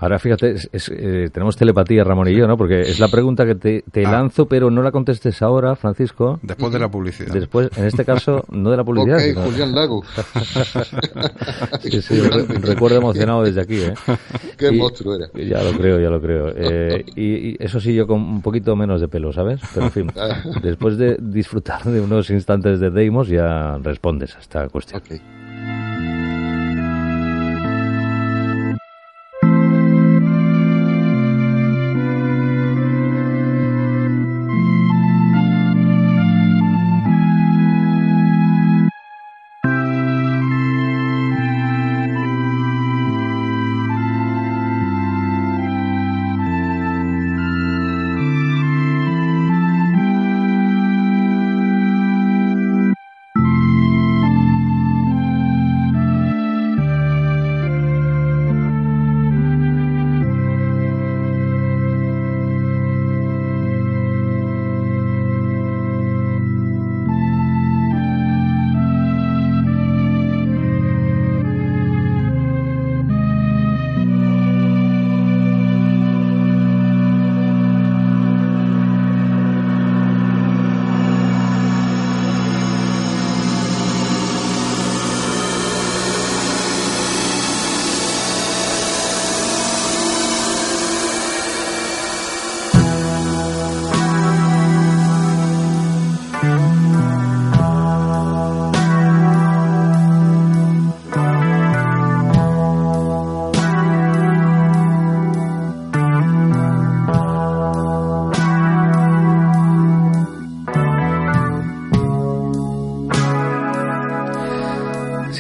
Ahora 0.01 0.19
fíjate, 0.19 0.53
es, 0.53 0.69
es, 0.73 0.89
eh, 0.89 1.29
tenemos 1.31 1.57
telepatía 1.59 2.03
Ramón 2.05 2.29
y 2.29 2.35
yo, 2.35 2.47
¿no? 2.47 2.57
Porque 2.57 2.81
es 2.81 2.99
la 2.99 3.09
pregunta 3.09 3.45
que 3.45 3.55
te, 3.55 3.85
te 3.93 4.07
ah. 4.07 4.13
lanzo, 4.13 4.47
pero 4.47 4.71
no 4.71 4.83
la 4.83 4.91
contestes 4.91 5.43
ahora, 5.43 5.77
Francisco. 5.77 6.41
Después 6.43 6.73
de 6.73 6.79
la 6.79 6.91
publicidad. 6.91 7.35
Después, 7.35 7.69
en 7.77 7.85
este 7.85 8.07
caso, 8.07 8.45
no 8.51 8.71
de 8.71 8.79
la 8.79 8.85
publicidad. 8.85 9.19
ok, 9.19 9.25
sino... 9.25 9.43
Julián 9.43 9.75
Lago. 9.75 10.03
sí, 11.83 12.01
sí, 12.01 12.19
re 12.19 12.45
recuerdo 12.61 12.97
emocionado 12.97 13.43
desde 13.43 13.61
aquí, 13.61 13.77
¿eh? 13.77 13.95
Qué 14.57 14.69
y, 14.69 14.79
monstruo 14.79 15.17
era. 15.17 15.27
Ya 15.35 15.63
lo 15.63 15.77
creo, 15.77 16.01
ya 16.01 16.09
lo 16.09 16.21
creo. 16.21 16.49
Eh, 16.57 17.05
y, 17.15 17.51
y, 17.51 17.57
eso 17.61 17.79
sí, 17.79 17.95
yo 17.95 18.07
con 18.07 18.23
un 18.23 18.41
poquito 18.41 18.75
menos 18.77 19.03
de 19.03 19.09
pelo, 19.09 19.35
¿sabes? 19.35 19.61
Pero 19.75 19.87
en 19.87 19.93
fin, 19.93 20.13
después 20.63 20.97
de 20.97 21.19
disfrutar 21.21 21.85
de 21.85 22.01
unos 22.01 22.31
instantes 22.31 22.81
de 22.81 22.91
Deimos, 22.91 23.29
ya 23.29 23.77
respondes 23.83 24.35
a 24.35 24.39
esta 24.39 24.69
cuestión. 24.71 25.03
Okay. 25.03 25.21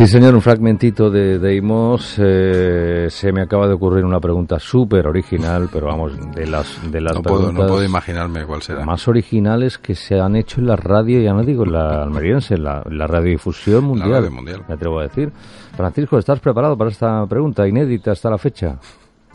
Sí, 0.00 0.06
señor, 0.06 0.34
un 0.34 0.40
fragmentito 0.40 1.10
de 1.10 1.38
Deimos. 1.38 2.14
Eh, 2.16 3.08
se 3.10 3.32
me 3.32 3.42
acaba 3.42 3.68
de 3.68 3.74
ocurrir 3.74 4.02
una 4.02 4.18
pregunta 4.18 4.58
súper 4.58 5.06
original, 5.06 5.68
pero 5.70 5.88
vamos, 5.88 6.12
de 6.34 6.46
las, 6.46 6.90
de 6.90 7.02
las 7.02 7.16
no 7.16 7.22
preguntas 7.22 7.52
puedo, 7.52 7.66
no 7.66 7.70
puedo 7.70 7.84
imaginarme 7.84 8.46
cuál 8.46 8.62
será. 8.62 8.82
más 8.82 9.06
originales 9.08 9.76
que 9.76 9.94
se 9.94 10.18
han 10.18 10.36
hecho 10.36 10.62
en 10.62 10.68
la 10.68 10.76
radio, 10.76 11.20
ya 11.20 11.34
no 11.34 11.42
digo 11.42 11.66
en 11.66 11.72
la 11.72 12.02
almeriense, 12.02 12.54
en 12.54 12.64
la, 12.64 12.82
la 12.90 13.06
radiodifusión 13.06 13.84
mundial, 13.84 14.10
la 14.10 14.16
radio 14.20 14.30
mundial. 14.30 14.64
Me 14.66 14.74
atrevo 14.74 15.00
a 15.00 15.02
decir. 15.02 15.30
Francisco, 15.76 16.18
¿estás 16.18 16.40
preparado 16.40 16.78
para 16.78 16.88
esta 16.88 17.26
pregunta 17.26 17.68
inédita 17.68 18.12
hasta 18.12 18.30
la 18.30 18.38
fecha? 18.38 18.78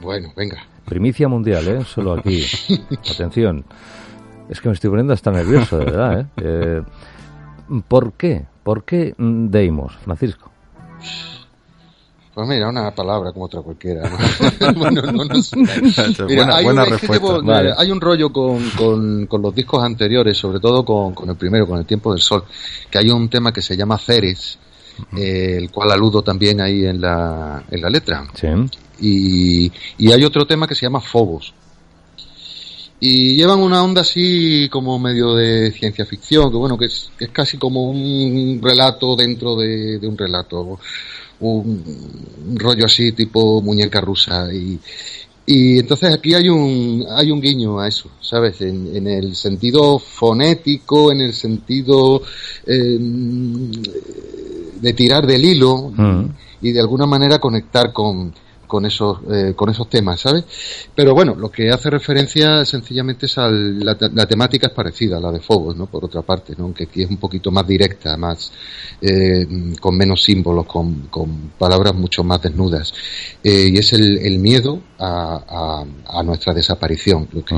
Bueno, 0.02 0.30
venga. 0.36 0.58
Primicia 0.84 1.28
mundial, 1.28 1.68
¿eh? 1.68 1.84
Solo 1.84 2.14
aquí. 2.14 2.44
Atención. 3.14 3.64
Es 4.50 4.60
que 4.60 4.70
me 4.70 4.74
estoy 4.74 4.90
poniendo 4.90 5.14
hasta 5.14 5.30
nervioso, 5.30 5.78
de 5.78 5.86
verdad, 5.86 6.20
¿eh? 6.22 6.26
eh 6.38 6.82
¿Por 7.88 8.14
qué? 8.14 8.48
¿Por 8.64 8.84
qué 8.84 9.14
Deimos, 9.20 9.96
Francisco? 9.98 10.55
Pues 12.36 12.50
mira, 12.50 12.68
una 12.68 12.94
palabra 12.94 13.32
como 13.32 13.46
otra 13.46 13.62
cualquiera. 13.62 14.10
¿no? 14.10 14.74
bueno, 14.76 15.02
no, 15.04 15.24
no 15.24 15.42
sé. 15.42 15.56
Mira, 15.56 16.26
buena, 16.26 16.56
hay, 16.58 16.64
buena 16.66 16.84
un, 16.84 16.90
respuesta. 16.90 17.28
Llevo, 17.28 17.44
vale. 17.44 17.74
hay, 17.78 17.92
un 17.92 18.02
rollo 18.02 18.34
con, 18.34 18.70
con, 18.72 19.26
con, 19.28 19.42
los 19.42 19.56
discos 19.56 19.82
anteriores, 19.82 20.38
sobre 20.38 20.60
todo 20.60 20.84
con, 20.84 21.14
con, 21.14 21.30
el 21.30 21.38
primero, 21.38 21.66
con 21.66 21.80
El 21.80 21.86
Tiempo 21.86 22.12
del 22.12 22.22
Sol, 22.22 22.44
que 22.92 22.98
hay 22.98 23.10
un 23.10 23.30
tema 23.30 23.54
que 23.54 23.62
se 23.62 23.78
llama 23.78 23.98
Ceres, 23.98 24.60
eh, 25.16 25.56
el 25.58 25.72
cual 25.72 25.92
aludo 25.94 26.24
también 26.24 26.60
ahí 26.60 26.86
en 26.86 27.00
la, 27.00 27.64
en 27.72 27.82
la 27.82 27.90
letra. 27.90 28.28
Sí. 28.34 28.48
Y, 29.00 29.72
y 29.98 30.12
hay 30.12 30.24
otro 30.26 30.46
tema 30.46 30.68
que 30.68 30.76
se 30.76 30.82
llama 30.86 31.00
Fobos. 31.00 31.54
Y 33.08 33.36
llevan 33.36 33.60
una 33.60 33.84
onda 33.84 34.02
así 34.02 34.68
como 34.68 34.98
medio 34.98 35.36
de 35.36 35.70
ciencia 35.72 36.08
ficción, 36.08 36.50
que 36.50 36.58
bueno, 36.58 36.76
que 36.76 36.86
es, 36.86 37.12
que 37.16 37.26
es 37.26 37.30
casi 37.30 37.56
como 37.56 37.84
un 37.84 38.60
relato 38.60 39.16
dentro 39.16 39.56
de, 39.56 40.00
de 40.00 40.08
un 40.08 40.18
relato, 40.18 40.80
un, 41.42 41.84
un, 42.48 42.58
rollo 42.58 42.86
así 42.86 43.12
tipo 43.12 43.62
muñeca 43.62 44.02
rusa. 44.02 44.52
Y, 44.52 44.80
y 45.46 45.78
entonces 45.78 46.16
aquí 46.16 46.34
hay 46.34 46.50
un, 46.50 47.06
hay 47.08 47.30
un 47.30 47.40
guiño 47.40 47.80
a 47.80 47.88
eso, 47.88 48.10
¿sabes? 48.22 48.60
En, 48.62 48.96
en 48.96 49.06
el 49.06 49.36
sentido 49.36 50.00
fonético, 50.00 51.12
en 51.12 51.22
el 51.22 51.34
sentido 51.34 52.24
eh, 52.66 52.98
de 54.82 54.94
tirar 54.94 55.28
del 55.28 55.46
hilo 55.46 55.92
mm. 55.96 56.26
y 56.64 56.72
de 56.72 56.80
alguna 56.80 57.06
manera 57.06 57.38
conectar 57.38 57.94
con, 57.94 58.34
con 58.76 58.86
esos, 58.86 59.20
eh, 59.32 59.54
con 59.56 59.70
esos 59.70 59.90
temas, 59.90 60.20
¿sabes? 60.20 60.44
Pero 60.94 61.14
bueno, 61.14 61.34
lo 61.34 61.50
que 61.50 61.70
hace 61.72 61.90
referencia 61.90 62.66
sencillamente 62.66 63.26
es 63.26 63.38
a 63.38 63.48
la, 63.48 63.96
la, 64.14 64.26
temática 64.26 64.68
es 64.68 64.74
parecida 64.74 65.16
a 65.16 65.22
la 65.22 65.32
de 65.32 65.40
Fobos, 65.40 65.78
¿no? 65.78 65.86
Por 65.86 66.04
otra 66.04 66.24
parte, 66.24 66.56
¿no? 66.58 66.66
Aunque 66.66 66.84
aquí 66.84 67.04
es 67.04 67.10
un 67.10 67.16
poquito 67.16 67.52
más 67.52 67.66
directa, 67.66 68.18
más, 68.18 68.52
eh, 69.00 69.48
con 69.80 69.96
menos 69.96 70.22
símbolos, 70.22 70.66
con, 70.66 71.08
con 71.08 71.52
palabras 71.58 71.96
mucho 71.96 72.22
más 72.26 72.42
desnudas. 72.42 72.94
Eh, 73.42 73.70
y 73.72 73.78
es 73.78 73.94
el, 73.94 74.18
el 74.18 74.40
miedo 74.40 74.82
a, 75.00 75.86
a, 76.10 76.20
a, 76.20 76.24
nuestra 76.24 76.54
desaparición, 76.54 77.30
lo 77.32 77.46
que, 77.46 77.56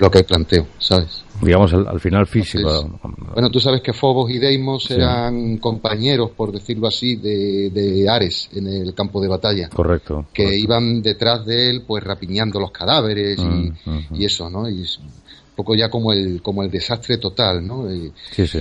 lo 0.00 0.10
que 0.10 0.24
planteo, 0.24 0.66
¿sabes? 0.80 1.22
Digamos, 1.40 1.72
al, 1.72 2.00
final 2.00 2.26
físico. 2.26 3.00
bueno, 3.34 3.50
tú 3.50 3.60
sabes 3.60 3.80
que 3.80 3.92
Fobos 3.92 4.30
y 4.30 4.38
Deimos 4.38 4.90
eran 4.90 5.58
compañeros, 5.58 6.30
por 6.36 6.52
decirlo 6.52 6.88
así, 6.88 7.16
de, 7.16 7.70
de, 7.70 8.08
Ares 8.08 8.48
en 8.52 8.66
el 8.66 8.94
campo 8.94 9.20
de 9.20 9.28
batalla. 9.28 9.68
Correcto. 9.68 10.26
Que 10.32 10.56
iban 10.56 11.02
detrás 11.02 11.44
de 11.44 11.70
él, 11.70 11.84
pues 11.86 12.04
rapiñando 12.04 12.60
los 12.60 12.70
cadáveres 12.70 13.38
y, 13.38 13.42
mm, 13.42 13.76
mm, 13.84 13.90
mm. 14.10 14.14
y, 14.14 14.24
eso, 14.24 14.50
¿no? 14.50 14.68
Y 14.68 14.80
un 14.80 15.56
poco 15.56 15.74
ya 15.74 15.88
como 15.88 16.12
el, 16.12 16.40
como 16.42 16.62
el 16.62 16.70
desastre 16.70 17.18
total, 17.18 17.66
¿no? 17.66 17.92
Y, 17.92 18.12
sí, 18.30 18.46
sí. 18.46 18.60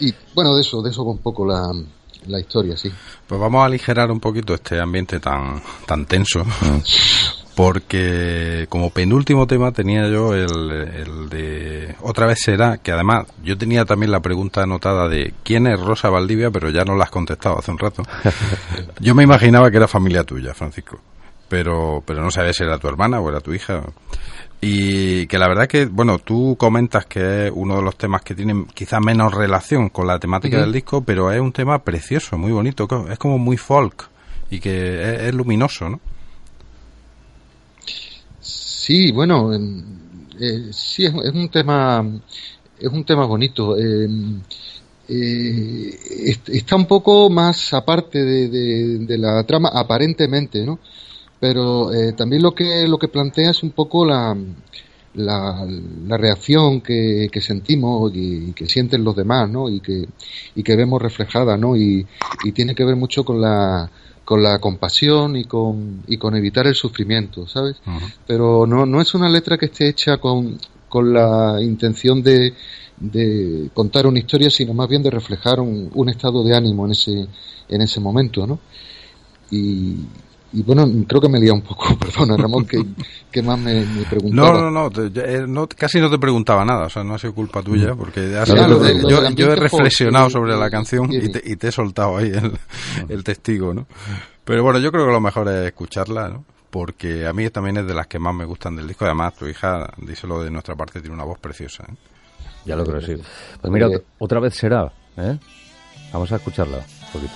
Y 0.00 0.12
bueno, 0.34 0.54
de 0.54 0.62
eso, 0.62 0.82
de 0.82 0.90
eso 0.90 1.02
un 1.04 1.18
poco 1.18 1.46
la, 1.46 1.72
la 2.26 2.40
historia, 2.40 2.76
sí. 2.76 2.90
Pues 3.26 3.40
vamos 3.40 3.62
a 3.62 3.66
aligerar 3.66 4.10
un 4.10 4.20
poquito 4.20 4.54
este 4.54 4.80
ambiente 4.80 5.20
tan, 5.20 5.62
tan 5.86 6.06
tenso 6.06 6.44
porque 7.56 8.66
como 8.68 8.90
penúltimo 8.90 9.46
tema 9.46 9.72
tenía 9.72 10.06
yo 10.08 10.34
el, 10.34 10.70
el, 10.70 11.28
de 11.30 11.94
otra 12.02 12.26
vez 12.26 12.40
será 12.42 12.76
que 12.76 12.92
además 12.92 13.24
yo 13.42 13.56
tenía 13.56 13.86
también 13.86 14.12
la 14.12 14.20
pregunta 14.20 14.62
anotada 14.62 15.08
de 15.08 15.32
quién 15.42 15.66
es 15.66 15.80
Rosa 15.80 16.10
Valdivia 16.10 16.50
pero 16.50 16.68
ya 16.68 16.84
no 16.84 16.94
la 16.96 17.04
has 17.04 17.10
contestado 17.10 17.58
hace 17.58 17.70
un 17.70 17.78
rato. 17.78 18.02
Yo 19.00 19.14
me 19.14 19.22
imaginaba 19.22 19.70
que 19.70 19.78
era 19.78 19.88
familia 19.88 20.22
tuya 20.22 20.52
Francisco. 20.52 21.00
Pero 21.48 22.02
pero 22.04 22.22
no 22.22 22.30
sabía 22.30 22.52
si 22.52 22.62
era 22.62 22.78
tu 22.78 22.88
hermana 22.88 23.20
o 23.20 23.30
era 23.30 23.40
tu 23.40 23.54
hija. 23.54 23.82
Y 24.60 25.26
que 25.26 25.38
la 25.38 25.48
verdad 25.48 25.66
que 25.66 25.86
bueno 25.86 26.18
tú 26.18 26.56
comentas 26.58 27.06
que 27.06 27.46
es 27.46 27.52
uno 27.54 27.76
de 27.76 27.82
los 27.82 27.96
temas 27.96 28.20
que 28.20 28.34
tienen 28.34 28.66
quizás 28.66 29.00
menos 29.00 29.32
relación 29.32 29.88
con 29.88 30.06
la 30.06 30.18
temática 30.18 30.60
del 30.60 30.72
disco 30.72 31.02
pero 31.02 31.32
es 31.32 31.40
un 31.40 31.52
tema 31.52 31.78
precioso 31.78 32.36
muy 32.36 32.52
bonito 32.52 32.86
es 33.10 33.18
como 33.18 33.38
muy 33.38 33.56
folk 33.56 34.08
y 34.50 34.60
que 34.60 35.02
es, 35.02 35.22
es 35.22 35.34
luminoso 35.34 35.88
no 35.88 36.00
Sí, 38.86 39.10
bueno, 39.10 39.52
eh, 39.52 40.68
sí, 40.70 41.06
es, 41.06 41.12
es, 41.12 41.32
un 41.34 41.48
tema, 41.48 42.04
es 42.78 42.88
un 42.88 43.04
tema 43.04 43.26
bonito. 43.26 43.76
Eh, 43.76 44.08
eh, 45.08 46.36
está 46.46 46.76
un 46.76 46.86
poco 46.86 47.28
más 47.28 47.74
aparte 47.74 48.24
de, 48.24 48.48
de, 49.00 49.18
la 49.18 49.42
trama, 49.42 49.70
aparentemente, 49.74 50.64
¿no? 50.64 50.78
Pero 51.40 51.92
eh, 51.92 52.12
también 52.12 52.42
lo 52.42 52.54
que, 52.54 52.86
lo 52.86 52.96
que 52.96 53.08
plantea 53.08 53.50
es 53.50 53.64
un 53.64 53.70
poco 53.70 54.06
la, 54.06 54.36
la, 55.14 55.66
la 56.06 56.16
reacción 56.16 56.80
que, 56.80 57.28
que 57.32 57.40
sentimos 57.40 58.12
y, 58.14 58.52
que 58.52 58.68
sienten 58.68 59.02
los 59.02 59.16
demás, 59.16 59.50
¿no? 59.50 59.68
Y 59.68 59.80
que, 59.80 60.06
y 60.54 60.62
que 60.62 60.76
vemos 60.76 61.02
reflejada, 61.02 61.56
¿no? 61.56 61.76
Y 61.76 62.06
tiene 62.54 62.72
que 62.76 62.84
ver 62.84 62.94
mucho 62.94 63.24
con 63.24 63.40
la, 63.40 63.90
con 64.26 64.42
la 64.42 64.58
compasión 64.58 65.36
y 65.36 65.44
con, 65.44 66.02
y 66.08 66.16
con 66.18 66.34
evitar 66.34 66.66
el 66.66 66.74
sufrimiento, 66.74 67.46
¿sabes? 67.46 67.76
Uh 67.86 67.90
-huh. 67.90 68.14
Pero 68.26 68.66
no, 68.66 68.84
no 68.84 69.00
es 69.00 69.14
una 69.14 69.28
letra 69.28 69.56
que 69.56 69.66
esté 69.66 69.88
hecha 69.88 70.18
con, 70.18 70.58
con 70.88 71.14
la 71.14 71.62
intención 71.62 72.22
de, 72.24 72.52
de 72.98 73.70
contar 73.72 74.04
una 74.04 74.18
historia, 74.18 74.50
sino 74.50 74.74
más 74.74 74.88
bien 74.88 75.04
de 75.04 75.10
reflejar 75.10 75.60
un, 75.60 75.90
un 75.94 76.08
estado 76.08 76.42
de 76.42 76.56
ánimo 76.56 76.86
en 76.86 76.90
ese, 76.90 77.28
en 77.68 77.80
ese 77.80 78.00
momento, 78.00 78.46
¿no? 78.48 78.58
Y, 79.52 79.94
y 80.52 80.62
bueno, 80.62 80.86
creo 81.06 81.20
que 81.20 81.28
me 81.28 81.40
lía 81.40 81.52
un 81.52 81.62
poco, 81.62 81.96
perdona 81.98 82.36
Ramón, 82.36 82.66
que, 82.66 82.82
que 83.30 83.42
más 83.42 83.58
me, 83.58 83.84
me, 83.84 84.02
preguntaba. 84.04 84.52
No, 84.52 84.70
no, 84.70 84.70
no, 84.70 84.90
te, 84.90 85.34
eh, 85.36 85.46
no, 85.46 85.68
casi 85.68 86.00
no 86.00 86.10
te 86.10 86.18
preguntaba 86.18 86.64
nada, 86.64 86.86
o 86.86 86.90
sea, 86.90 87.02
no 87.04 87.14
ha 87.14 87.18
sido 87.18 87.34
culpa 87.34 87.62
tuya, 87.62 87.94
porque 87.94 88.36
ha 88.36 88.46
sido, 88.46 88.66
no, 88.66 88.88
yo, 88.88 89.08
yo, 89.08 89.30
yo, 89.30 89.52
he 89.52 89.56
reflexionado 89.56 90.30
sobre 90.30 90.56
la 90.56 90.70
canción 90.70 91.12
y 91.12 91.28
te, 91.28 91.42
y 91.44 91.56
te 91.56 91.68
he 91.68 91.72
soltado 91.72 92.16
ahí 92.16 92.30
el, 92.30 92.52
el, 93.08 93.24
testigo, 93.24 93.74
¿no? 93.74 93.86
Pero 94.44 94.62
bueno, 94.62 94.78
yo 94.78 94.92
creo 94.92 95.06
que 95.06 95.12
lo 95.12 95.20
mejor 95.20 95.48
es 95.48 95.66
escucharla, 95.66 96.28
¿no? 96.28 96.44
Porque 96.70 97.26
a 97.26 97.32
mí 97.32 97.48
también 97.50 97.78
es 97.78 97.86
de 97.86 97.94
las 97.94 98.06
que 98.06 98.18
más 98.18 98.34
me 98.34 98.44
gustan 98.44 98.76
del 98.76 98.86
disco, 98.86 99.04
además 99.04 99.34
tu 99.34 99.46
hija, 99.46 99.92
díselo 99.98 100.42
de 100.42 100.50
nuestra 100.50 100.74
parte, 100.74 101.00
tiene 101.00 101.14
una 101.14 101.24
voz 101.24 101.38
preciosa. 101.38 101.84
¿eh? 101.84 101.94
Ya 102.66 102.76
lo 102.76 102.84
creo, 102.84 103.00
sí. 103.00 103.14
Pues 103.60 103.72
mira, 103.72 103.88
otra 104.18 104.40
vez 104.40 104.54
será, 104.54 104.92
¿eh? 105.16 105.38
Vamos 106.12 106.30
a 106.32 106.36
escucharla 106.36 106.78
un 106.78 107.12
poquito. 107.12 107.32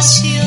Otro 0.00 0.43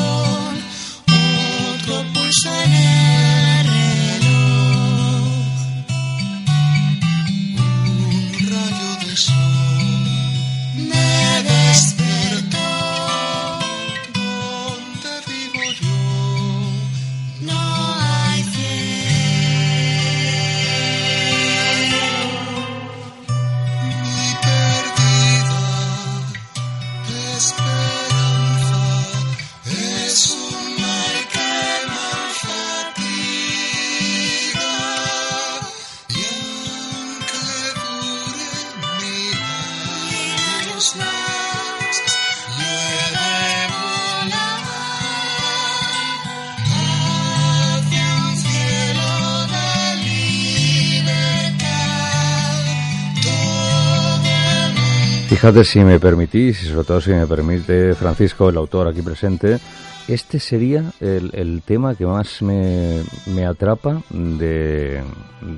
Fíjate 55.38 55.62
si 55.62 55.78
me 55.78 56.00
permitís, 56.00 56.64
y 56.64 56.66
sobre 56.66 56.84
todo 56.84 57.00
si 57.00 57.10
me 57.10 57.24
permite 57.24 57.94
Francisco, 57.94 58.48
el 58.48 58.56
autor 58.56 58.88
aquí 58.88 59.02
presente, 59.02 59.60
este 60.08 60.40
sería 60.40 60.82
el, 60.98 61.30
el 61.32 61.62
tema 61.64 61.94
que 61.94 62.04
más 62.06 62.42
me, 62.42 63.04
me 63.26 63.46
atrapa 63.46 64.02
de, 64.10 65.00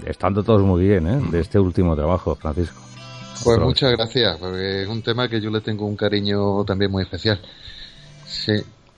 estando 0.04 0.42
todos 0.42 0.60
muy 0.60 0.86
bien, 0.86 1.06
¿eh? 1.06 1.18
de 1.30 1.40
este 1.40 1.58
último 1.58 1.96
trabajo, 1.96 2.34
Francisco. 2.34 2.78
Pues 3.42 3.58
muchas 3.58 3.92
gracias, 3.92 4.36
porque 4.38 4.82
es 4.82 4.88
un 4.88 5.00
tema 5.00 5.30
que 5.30 5.40
yo 5.40 5.48
le 5.48 5.62
tengo 5.62 5.86
un 5.86 5.96
cariño 5.96 6.62
también 6.66 6.90
muy 6.90 7.02
especial. 7.04 7.40
Sí. 8.26 8.52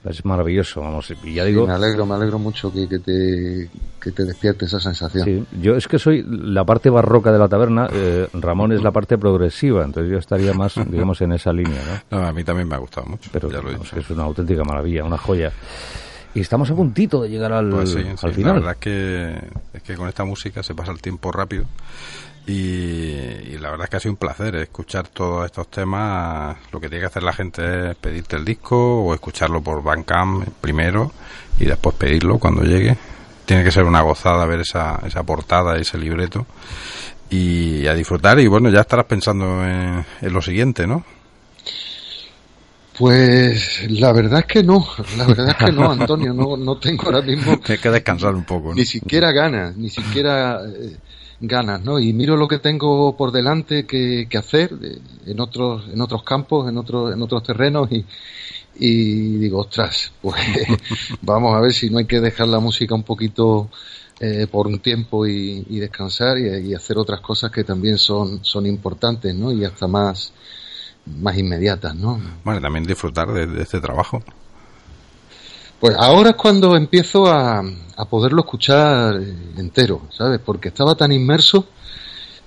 Es 0.05 0.25
maravilloso, 0.25 0.81
vamos, 0.81 1.13
y 1.23 1.33
ya 1.33 1.45
digo... 1.45 1.61
Sí, 1.61 1.67
me 1.67 1.73
alegro, 1.73 2.05
me 2.05 2.15
alegro 2.15 2.37
mucho 2.37 2.73
que, 2.73 2.89
que, 2.89 2.99
te, 2.99 3.69
que 4.01 4.11
te 4.11 4.25
despierte 4.25 4.65
esa 4.65 4.79
sensación. 4.79 5.23
Sí, 5.23 5.45
yo 5.61 5.75
es 5.75 5.87
que 5.87 5.97
soy 5.97 6.25
la 6.27 6.65
parte 6.65 6.89
barroca 6.89 7.31
de 7.31 7.39
la 7.39 7.47
taberna, 7.47 7.87
eh, 7.91 8.27
Ramón 8.33 8.73
es 8.73 8.83
la 8.83 8.91
parte 8.91 9.17
progresiva, 9.17 9.85
entonces 9.85 10.11
yo 10.11 10.17
estaría 10.17 10.53
más, 10.53 10.75
digamos, 10.89 11.21
en 11.21 11.31
esa 11.31 11.53
línea, 11.53 12.03
¿no? 12.11 12.17
no 12.19 12.27
a 12.27 12.33
mí 12.33 12.43
también 12.43 12.67
me 12.67 12.75
ha 12.75 12.79
gustado 12.79 13.07
mucho, 13.07 13.29
Pero 13.31 13.49
ya 13.49 13.61
lo 13.61 13.69
he 13.71 13.75
dicho. 13.75 13.97
es 13.97 14.09
una 14.09 14.23
auténtica 14.23 14.63
maravilla, 14.65 15.05
una 15.05 15.17
joya. 15.17 15.51
Y 16.35 16.39
estamos 16.41 16.69
a 16.71 16.75
puntito 16.75 17.21
de 17.21 17.29
llegar 17.29 17.53
al, 17.53 17.69
pues 17.69 17.91
sí, 17.91 17.99
al 17.99 18.17
sí, 18.17 18.27
final. 18.29 18.53
La 18.55 18.59
verdad 18.59 18.71
es 18.71 18.77
que, 18.79 19.39
es 19.73 19.83
que 19.83 19.95
con 19.95 20.09
esta 20.09 20.25
música 20.25 20.63
se 20.63 20.73
pasa 20.73 20.91
el 20.91 20.99
tiempo 20.99 21.31
rápido. 21.31 21.65
Y, 22.45 22.51
y, 22.51 23.57
la 23.57 23.69
verdad 23.71 23.85
es 23.85 23.89
que 23.89 23.97
ha 23.97 23.99
sido 24.01 24.11
un 24.11 24.17
placer 24.17 24.55
escuchar 24.55 25.07
todos 25.07 25.45
estos 25.45 25.69
temas. 25.69 26.57
Lo 26.71 26.79
que 26.81 26.89
tiene 26.89 27.01
que 27.01 27.07
hacer 27.07 27.23
la 27.23 27.31
gente 27.31 27.91
es 27.91 27.95
pedirte 27.95 28.35
el 28.35 28.43
disco 28.43 29.03
o 29.03 29.13
escucharlo 29.13 29.61
por 29.61 29.81
Bandcamp 29.81 30.49
primero 30.59 31.11
y 31.57 31.65
después 31.65 31.95
pedirlo 31.95 32.39
cuando 32.39 32.63
llegue. 32.63 32.97
Tiene 33.45 33.63
que 33.63 33.71
ser 33.71 33.83
una 33.85 34.01
gozada 34.01 34.45
ver 34.45 34.61
esa, 34.61 34.99
esa 35.05 35.23
portada, 35.23 35.77
ese 35.77 35.97
libreto 35.97 36.45
y 37.29 37.87
a 37.87 37.93
disfrutar. 37.93 38.39
Y 38.39 38.47
bueno, 38.47 38.69
ya 38.69 38.81
estarás 38.81 39.05
pensando 39.05 39.63
en, 39.63 40.05
en 40.21 40.33
lo 40.33 40.41
siguiente, 40.41 40.85
¿no? 40.85 41.03
Pues 42.97 43.89
la 43.89 44.13
verdad 44.13 44.41
es 44.41 44.45
que 44.45 44.63
no, 44.63 44.85
la 45.17 45.25
verdad 45.25 45.49
es 45.49 45.65
que 45.65 45.71
no, 45.71 45.91
Antonio, 45.91 46.33
no, 46.33 46.57
no 46.57 46.77
tengo 46.77 47.05
ahora 47.05 47.21
mismo. 47.21 47.59
Que 47.59 47.77
descansar 47.77 48.35
un 48.35 48.43
poco. 48.43 48.69
¿no? 48.69 48.75
Ni 48.75 48.85
siquiera 48.85 49.31
ganas, 49.31 49.75
ni 49.75 49.89
siquiera 49.89 50.59
eh, 50.63 50.95
ganas, 51.45 51.83
¿no? 51.83 51.99
Y 51.99 52.13
miro 52.13 52.37
lo 52.37 52.47
que 52.47 52.59
tengo 52.59 53.17
por 53.17 53.31
delante 53.31 53.85
que, 53.85 54.27
que 54.29 54.37
hacer 54.37 54.71
en 55.25 55.39
otros, 55.41 55.89
en 55.91 55.99
otros 55.99 56.23
campos, 56.23 56.69
en 56.69 56.77
otros, 56.77 57.13
en 57.13 57.21
otros 57.21 57.43
terrenos 57.43 57.89
y, 58.75 59.37
digo, 59.37 59.59
ostras, 59.59 60.13
pues 60.21 60.41
vamos 61.21 61.53
a 61.53 61.59
ver 61.59 61.73
si 61.73 61.89
no 61.89 61.99
hay 61.99 62.05
que 62.05 62.21
dejar 62.21 62.47
la 62.47 62.59
música 62.59 62.95
un 62.95 63.03
poquito 63.03 63.69
eh, 64.21 64.47
por 64.49 64.67
un 64.67 64.79
tiempo 64.79 65.27
y, 65.27 65.79
descansar 65.79 66.37
y, 66.37 66.73
hacer 66.73 66.97
otras 66.97 67.19
cosas 67.19 67.51
que 67.51 67.65
también 67.65 67.97
son, 67.97 68.43
son 68.43 68.65
importantes, 68.65 69.35
¿no? 69.35 69.51
Y 69.51 69.65
hasta 69.65 69.85
más, 69.85 70.31
más 71.05 71.37
inmediatas, 71.37 71.93
¿no? 71.93 72.21
Bueno, 72.45 72.61
también 72.61 72.85
disfrutar 72.85 73.33
de 73.33 73.61
este 73.61 73.81
trabajo. 73.81 74.23
Pues 75.83 75.97
ahora 75.99 76.29
es 76.29 76.35
cuando 76.37 76.77
empiezo 76.77 77.27
a, 77.27 77.59
a 77.59 78.05
poderlo 78.05 78.43
escuchar 78.43 79.17
eh, 79.21 79.35
entero, 79.57 80.03
¿sabes? 80.17 80.39
Porque 80.39 80.69
estaba 80.69 80.95
tan 80.95 81.11
inmerso, 81.11 81.67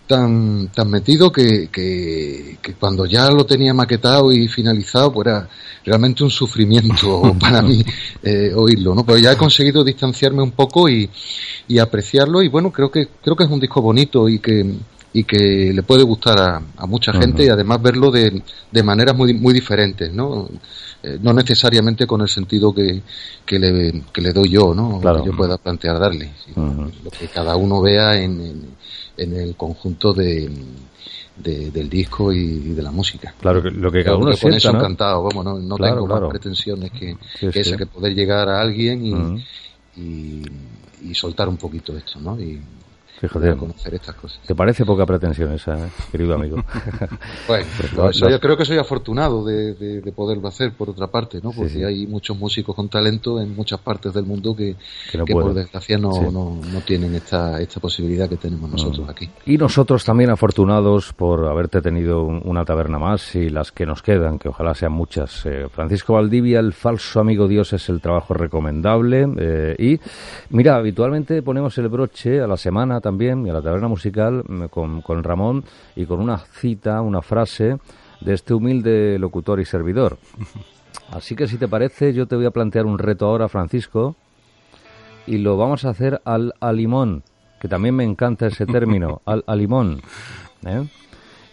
tan, 0.06 0.68
tan 0.68 0.90
metido 0.90 1.30
que, 1.30 1.68
que, 1.70 2.56
que 2.62 2.72
cuando 2.76 3.04
ya 3.04 3.30
lo 3.30 3.44
tenía 3.44 3.74
maquetado 3.74 4.32
y 4.32 4.48
finalizado, 4.48 5.12
pues 5.12 5.26
era 5.26 5.46
realmente 5.84 6.24
un 6.24 6.30
sufrimiento 6.30 7.36
para 7.38 7.60
mí 7.60 7.84
eh, 8.22 8.54
oírlo, 8.56 8.94
¿no? 8.94 9.04
Pero 9.04 9.18
ya 9.18 9.32
he 9.32 9.36
conseguido 9.36 9.84
distanciarme 9.84 10.42
un 10.42 10.52
poco 10.52 10.88
y, 10.88 11.10
y 11.68 11.78
apreciarlo 11.78 12.42
y 12.42 12.48
bueno, 12.48 12.72
creo 12.72 12.90
que, 12.90 13.08
creo 13.22 13.36
que 13.36 13.44
es 13.44 13.50
un 13.50 13.60
disco 13.60 13.82
bonito 13.82 14.30
y 14.30 14.38
que, 14.38 14.64
y 15.12 15.24
que 15.24 15.72
le 15.74 15.82
puede 15.82 16.02
gustar 16.02 16.38
a, 16.38 16.62
a 16.76 16.86
mucha 16.86 17.12
gente 17.12 17.44
y 17.44 17.48
además 17.48 17.80
verlo 17.80 18.10
de, 18.10 18.42
de 18.70 18.82
maneras 18.82 19.16
muy, 19.16 19.32
muy 19.32 19.54
diferentes, 19.54 20.12
¿no? 20.12 20.48
Eh, 21.02 21.18
no 21.22 21.32
necesariamente 21.32 22.06
con 22.06 22.20
el 22.20 22.28
sentido 22.28 22.74
que, 22.74 23.02
que, 23.44 23.58
le, 23.58 24.02
que 24.12 24.20
le 24.20 24.32
doy 24.32 24.50
yo, 24.50 24.74
¿no? 24.74 25.00
Claro. 25.00 25.20
Que 25.22 25.30
yo 25.30 25.36
pueda 25.36 25.56
plantear 25.56 25.98
darle. 25.98 26.32
Ujú. 26.54 26.90
Lo 27.04 27.10
que 27.10 27.28
cada 27.28 27.56
uno 27.56 27.80
vea 27.80 28.16
en, 28.20 28.40
en, 28.40 28.62
en 29.16 29.32
el 29.40 29.54
conjunto 29.56 30.12
de, 30.12 30.50
de- 31.36 31.70
del 31.70 31.88
disco 31.88 32.32
y, 32.32 32.58
de 32.74 32.82
la 32.82 32.90
música. 32.90 33.34
Claro, 33.40 33.62
que 33.62 33.70
lo 33.70 33.90
que 33.90 34.02
cada 34.04 34.16
uno 34.16 34.26
con 34.26 34.36
sienta, 34.36 34.56
eso 34.58 34.72
¿no? 34.72 34.78
encantado, 34.80 35.22
vamos, 35.22 35.44
no, 35.44 35.58
no 35.58 35.76
Claro, 35.76 35.94
tengo 35.94 36.06
claro. 36.08 36.20
más 36.22 36.30
pretensiones 36.30 36.90
que, 36.92 37.16
Sí, 37.38 37.46
que 37.46 37.52
sí. 37.52 37.60
esa, 37.60 37.76
que 37.78 37.86
poder 37.86 38.14
llegar 38.14 38.48
a 38.50 38.60
alguien 38.60 39.06
y, 39.06 40.00
y, 40.00 40.42
y 41.02 41.14
soltar 41.14 41.48
un 41.48 41.56
poquito 41.56 41.96
esto, 41.96 42.18
¿no? 42.20 42.38
Y 42.40 42.60
Fíjate. 43.20 43.50
a 43.50 43.56
conocer 43.56 43.94
estas 43.94 44.14
cosas. 44.14 44.40
¿Te 44.46 44.54
parece 44.54 44.84
poca 44.84 45.06
pretensión 45.06 45.52
esa, 45.52 45.74
eh, 45.86 45.88
querido 46.12 46.34
amigo? 46.34 46.56
Bueno, 47.48 47.64
soy- 48.12 48.32
lo- 48.32 48.40
creo 48.40 48.56
que 48.56 48.64
soy 48.64 48.78
afortunado 48.78 49.44
de, 49.44 49.74
de- 49.74 50.00
de 50.00 50.12
poderlo 50.12 50.48
hacer, 50.48 50.72
por 50.72 50.90
otra 50.90 51.06
parte, 51.08 51.40
¿no? 51.42 51.52
Porque 51.52 51.70
sí. 51.70 51.84
hay 51.84 52.06
muchos 52.06 52.36
músicos 52.38 52.74
con 52.74 52.88
talento 52.88 53.40
en 53.40 53.54
muchas 53.54 53.80
partes 53.80 54.12
del 54.12 54.24
mundo 54.24 54.54
que, 54.56 54.76
Que 55.10 55.18
no 55.18 55.24
que 55.24 55.32
por 55.32 55.54
desgracia 55.54 55.98
no, 55.98 56.12
Sí. 56.12 56.20
no, 56.32 56.60
no 56.72 56.80
tienen 56.80 57.14
esta, 57.14 57.60
esta 57.60 57.80
posibilidad 57.80 58.28
que 58.28 58.36
tenemos 58.36 58.70
nosotros 58.70 59.08
aquí. 59.08 59.28
Y 59.46 59.56
nosotros 59.58 60.04
también 60.04 60.30
afortunados 60.30 61.12
por 61.12 61.46
haberte 61.46 61.80
tenido 61.80 62.22
un- 62.24 62.42
una 62.44 62.64
taberna 62.64 62.98
más 62.98 63.34
y 63.34 63.48
las 63.50 63.72
que 63.72 63.86
nos 63.86 64.02
quedan, 64.02 64.38
que 64.38 64.48
ojalá 64.48 64.74
sean 64.74 64.92
muchas. 64.92 65.44
Eh, 65.46 65.66
Francisco 65.70 66.14
Valdivia, 66.14 66.60
el 66.60 66.72
falso 66.72 67.20
amigo 67.20 67.48
Dios, 67.48 67.72
es 67.72 67.88
el 67.88 68.00
trabajo 68.00 68.34
recomendable. 68.34 69.26
eh, 69.38 69.76
y 69.78 70.00
mira, 70.50 70.76
habitualmente 70.76 71.42
ponemos 71.42 71.76
el 71.78 71.88
broche 71.88 72.40
a 72.40 72.46
la 72.46 72.56
semana 72.56 73.00
también 73.06 73.46
y 73.46 73.50
a 73.50 73.52
la 73.52 73.62
taberna 73.62 73.88
musical 73.88 74.42
mm, 74.46 74.64
con, 74.66 75.00
con 75.00 75.22
Ramón 75.22 75.64
y 75.94 76.06
con 76.06 76.20
una 76.20 76.38
cita, 76.38 77.00
una 77.02 77.22
frase 77.22 77.76
de 78.20 78.34
este 78.34 78.52
humilde 78.54 79.18
locutor 79.18 79.60
y 79.60 79.64
servidor. 79.64 80.18
Así 81.12 81.36
que 81.36 81.46
si 81.46 81.56
te 81.56 81.68
parece, 81.68 82.12
yo 82.12 82.26
te 82.26 82.34
voy 82.34 82.46
a 82.46 82.50
plantear 82.50 82.84
un 82.84 82.98
reto 82.98 83.26
ahora, 83.26 83.48
Francisco, 83.48 84.16
y 85.26 85.38
lo 85.38 85.56
vamos 85.56 85.84
a 85.84 85.90
hacer 85.90 86.20
al 86.24 86.52
a 86.60 86.72
limón, 86.72 87.22
que 87.60 87.68
también 87.68 87.94
me 87.94 88.02
encanta 88.04 88.46
ese 88.46 88.66
término, 88.66 89.20
al 89.26 89.44
a 89.46 89.54
limón. 89.54 90.00
¿eh? 90.66 90.82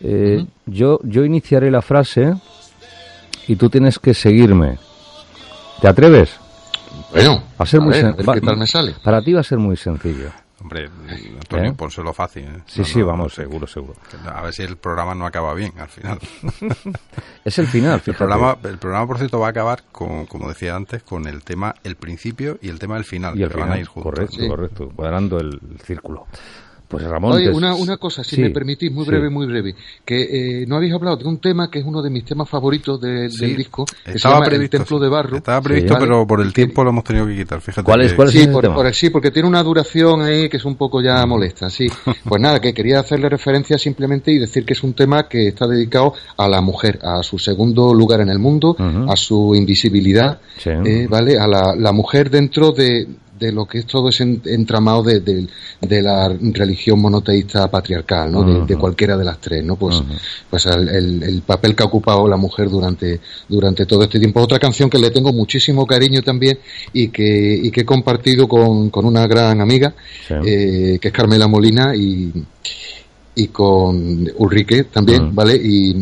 Eh, 0.02 0.46
yo, 0.66 1.00
yo 1.04 1.24
iniciaré 1.24 1.70
la 1.70 1.82
frase 1.84 2.34
y 3.48 3.56
tú 3.56 3.70
tienes 3.70 4.00
que 4.00 4.14
seguirme. 4.16 4.78
¿Te 5.82 5.88
atreves? 5.88 6.40
Bueno, 7.12 7.44
a 7.58 7.66
ser 7.66 7.82
muy 7.82 7.94
ver, 7.94 8.06
sen- 8.06 8.14
a 8.14 8.16
ver 8.16 8.30
va- 8.30 8.34
qué 8.34 8.42
tal 8.42 8.58
me 8.58 8.68
sale. 8.68 8.96
Para 9.04 9.22
ti 9.22 9.34
va 9.34 9.42
a 9.42 9.44
ser 9.44 9.60
muy 9.60 9.76
sencillo. 9.76 10.30
Hombre, 10.64 10.90
Antonio, 11.40 11.72
¿Eh? 11.72 11.74
pónselo 11.78 12.14
fácil. 12.14 12.46
¿eh? 12.46 12.62
Sí, 12.66 12.80
No, 12.80 12.86
sí, 12.86 13.00
no, 13.00 13.06
vamos, 13.08 13.26
no 13.26 13.30
seguro, 13.44 13.68
seguro. 13.68 13.96
A 14.34 14.42
ver 14.42 14.54
si 14.54 14.64
el 14.64 14.78
programa 14.78 15.14
no 15.14 15.26
acaba 15.28 15.54
bien 15.54 15.74
al 15.78 15.90
final. 15.90 16.18
Es 17.46 17.60
el 17.60 17.68
final, 17.68 18.02
El 18.06 18.16
programa, 18.16 18.58
el 18.64 18.78
programa, 18.78 19.06
por 19.06 19.18
cierto, 19.18 19.40
va 19.40 19.48
a 19.48 19.50
acabar, 19.50 19.84
con, 19.92 20.26
como 20.26 20.48
decía 20.48 20.76
antes, 20.76 21.04
con 21.04 21.28
el 21.28 21.44
tema, 21.44 21.76
el 21.84 21.98
principio 21.98 22.58
y 22.62 22.70
el 22.70 22.80
tema 22.80 22.96
del 22.96 23.04
final. 23.04 23.38
y 23.38 23.44
el 23.44 23.50
que 23.50 23.60
van 23.60 23.72
a 23.74 23.78
ir 23.78 23.86
juntos. 23.86 24.12
correcto, 24.14 24.36
Sí. 24.40 24.48
correcto, 24.48 24.90
cuadrando 24.96 25.40
el, 25.40 25.60
el 25.70 25.80
círculo. 25.82 26.26
Pues 26.94 27.06
Ramón... 27.06 27.34
Oye, 27.34 27.50
una, 27.52 27.76
una 27.76 27.98
cosa, 27.98 28.24
si 28.24 28.36
sí, 28.38 28.42
me 28.42 28.50
permitís, 28.52 28.92
muy 28.92 29.04
sí. 29.06 29.12
breve, 29.12 29.30
muy 29.30 29.46
breve, 29.48 29.76
que 30.06 30.62
eh, 30.62 30.66
no 30.68 30.76
habéis 30.78 30.94
hablado 30.94 31.18
de 31.18 31.26
un 31.26 31.40
tema 31.40 31.70
que 31.72 31.80
es 31.80 31.86
uno 31.86 32.02
de 32.02 32.10
mis 32.10 32.24
temas 32.26 32.48
favoritos 32.50 33.02
de- 33.02 33.30
Sí, 33.30 33.46
del 33.48 33.56
disco, 33.58 33.86
que 33.86 34.12
se 34.12 34.18
estaba 34.18 34.36
llama 34.36 34.46
previsto, 34.46 34.78
El 34.78 34.82
Templo 34.84 34.98
sí. 34.98 35.04
de 35.04 35.10
Barro. 35.10 35.38
Estaba 35.38 35.62
previsto, 35.62 35.94
¿vale? 35.94 36.06
pero 36.06 36.28
por 36.28 36.42
el 36.42 36.54
tiempo 36.54 36.84
lo 36.84 36.92
hemos 36.92 37.04
tenido 37.04 37.26
que 37.28 37.36
quitar. 37.36 37.62
Fíjate 37.62 37.84
¿Cuál 37.84 38.02
es- 38.02 38.12
que- 38.12 38.16
cuál 38.16 38.28
es 38.30 38.34
Sí, 38.34 38.42
ese 38.42 38.52
por, 38.52 38.62
tema? 38.62 38.76
por- 38.76 38.94
sí, 38.94 39.10
porque 39.10 39.32
tiene 39.32 39.48
una 39.50 39.64
duración 39.64 40.22
ahí 40.22 40.50
que 40.50 40.58
es 40.58 40.66
un 40.66 40.76
poco 40.76 41.02
ya 41.02 41.26
molesta, 41.26 41.70
sí. 41.70 41.88
Pues 42.28 42.42
nada, 42.42 42.60
que 42.60 42.74
quería 42.74 43.00
hacerle 43.00 43.30
referencia 43.30 43.78
simplemente 43.78 44.32
y 44.32 44.38
decir 44.40 44.66
que 44.66 44.74
es 44.74 44.84
un 44.84 44.94
tema 44.94 45.28
que 45.28 45.48
está 45.48 45.68
dedicado 45.68 46.14
a 46.38 46.48
la 46.48 46.62
mujer, 46.62 47.00
a 47.02 47.24
su 47.24 47.40
segundo 47.40 47.94
lugar 47.94 48.22
en 48.22 48.30
el 48.30 48.40
mundo, 48.40 48.76
Ujú. 48.78 49.12
a 49.12 49.16
su 49.16 49.56
invisibilidad, 49.56 50.40
Sí. 50.58 50.70
eh, 50.70 51.08
¿vale? 51.10 51.40
A 51.40 51.48
la, 51.48 51.76
la 51.76 51.92
mujer 51.92 52.30
dentro 52.30 52.72
de, 52.72 53.08
de 53.40 53.52
lo 53.52 53.66
que 53.66 53.80
es 53.80 53.86
todo 53.88 54.10
ese 54.10 54.24
en- 54.24 54.42
entramado 54.46 55.04
de, 55.04 55.20
de- 55.20 55.48
de 55.82 56.02
la 56.02 56.30
religión 56.30 57.00
monoteísta 57.02 57.70
patriarcal, 57.70 58.32
¿no? 58.32 58.44
De, 58.44 58.66
de 58.66 58.78
cualquiera 58.78 59.18
de 59.18 59.26
las 59.26 59.40
tres, 59.42 59.64
¿no? 59.64 59.76
Pues, 59.76 60.02
pues 60.50 60.66
el, 60.68 60.88
el- 60.90 61.24
el 61.24 61.42
papel 61.42 61.76
que 61.76 61.84
ha 61.84 61.88
ocupado 61.88 62.28
la 62.28 62.38
mujer 62.38 62.70
durante, 62.70 63.20
durante 63.50 63.86
todo 63.86 64.04
este 64.04 64.20
tiempo. 64.20 64.40
Otra 64.42 64.60
canción 64.60 64.90
que 64.90 65.00
le 65.00 65.12
tengo 65.12 65.34
muchísimo 65.34 65.86
cariño 65.86 66.22
también 66.22 66.58
y 66.94 67.10
que, 67.10 67.60
y 67.64 67.72
que 67.72 67.82
he 67.82 67.86
compartido 67.86 68.48
con, 68.48 68.90
con 68.90 69.06
una 69.06 69.28
gran 69.28 69.60
amiga, 69.62 69.94
Sí. 70.28 70.34
eh, 70.46 70.98
que 71.02 71.08
es 71.10 71.14
Carmela 71.14 71.48
Molina 71.48 71.96
y, 71.96 72.32
y 73.36 73.48
con 73.48 74.28
Ulrike 74.38 74.84
también, 74.86 75.30
Mm. 75.32 75.36
¿vale? 75.36 75.56
Y, 75.56 75.94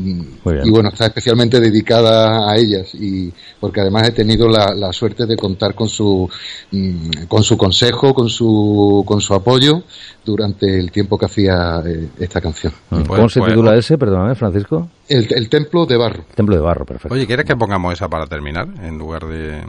bueno, 0.69 0.89
está 0.89 1.05
especialmente 1.05 1.59
dedicada 1.59 2.51
a 2.51 2.57
ellas 2.57 2.93
y 2.93 3.31
porque 3.59 3.79
además 3.81 4.09
he 4.09 4.11
tenido 4.11 4.49
la, 4.49 4.73
la 4.75 4.91
suerte 4.91 5.25
de 5.25 5.37
contar 5.37 5.73
con 5.73 5.87
su 5.87 6.29
mm, 6.71 7.25
con 7.27 7.43
su 7.43 7.55
consejo, 7.57 8.13
con 8.13 8.27
su 8.29 9.03
con 9.07 9.21
su 9.21 9.33
apoyo 9.33 9.83
durante 10.25 10.77
el 10.79 10.91
tiempo 10.91 11.17
que 11.17 11.25
hacía 11.25 11.81
eh, 11.85 12.09
esta 12.19 12.41
canción. 12.41 12.73
Mm. 12.89 12.95
Pues- 13.03 13.07
¿Cómo 13.07 13.29
se 13.29 13.39
pues- 13.39 13.51
titula 13.53 13.75
ese, 13.77 13.97
perdóname, 13.97 14.35
Francisco? 14.35 14.89
El, 15.07 15.27
el 15.33 15.49
templo 15.49 15.85
de 15.85 15.97
barro. 15.97 16.23
Templo 16.35 16.55
de 16.55 16.61
Barro, 16.61 16.85
perfecto. 16.85 17.13
Oye, 17.13 17.27
¿quieres 17.27 17.45
que 17.45 17.55
pongamos 17.55 17.93
esa 17.93 18.07
para 18.09 18.25
terminar 18.27 18.67
en 18.81 18.97
lugar 18.97 19.25
de 19.27 19.61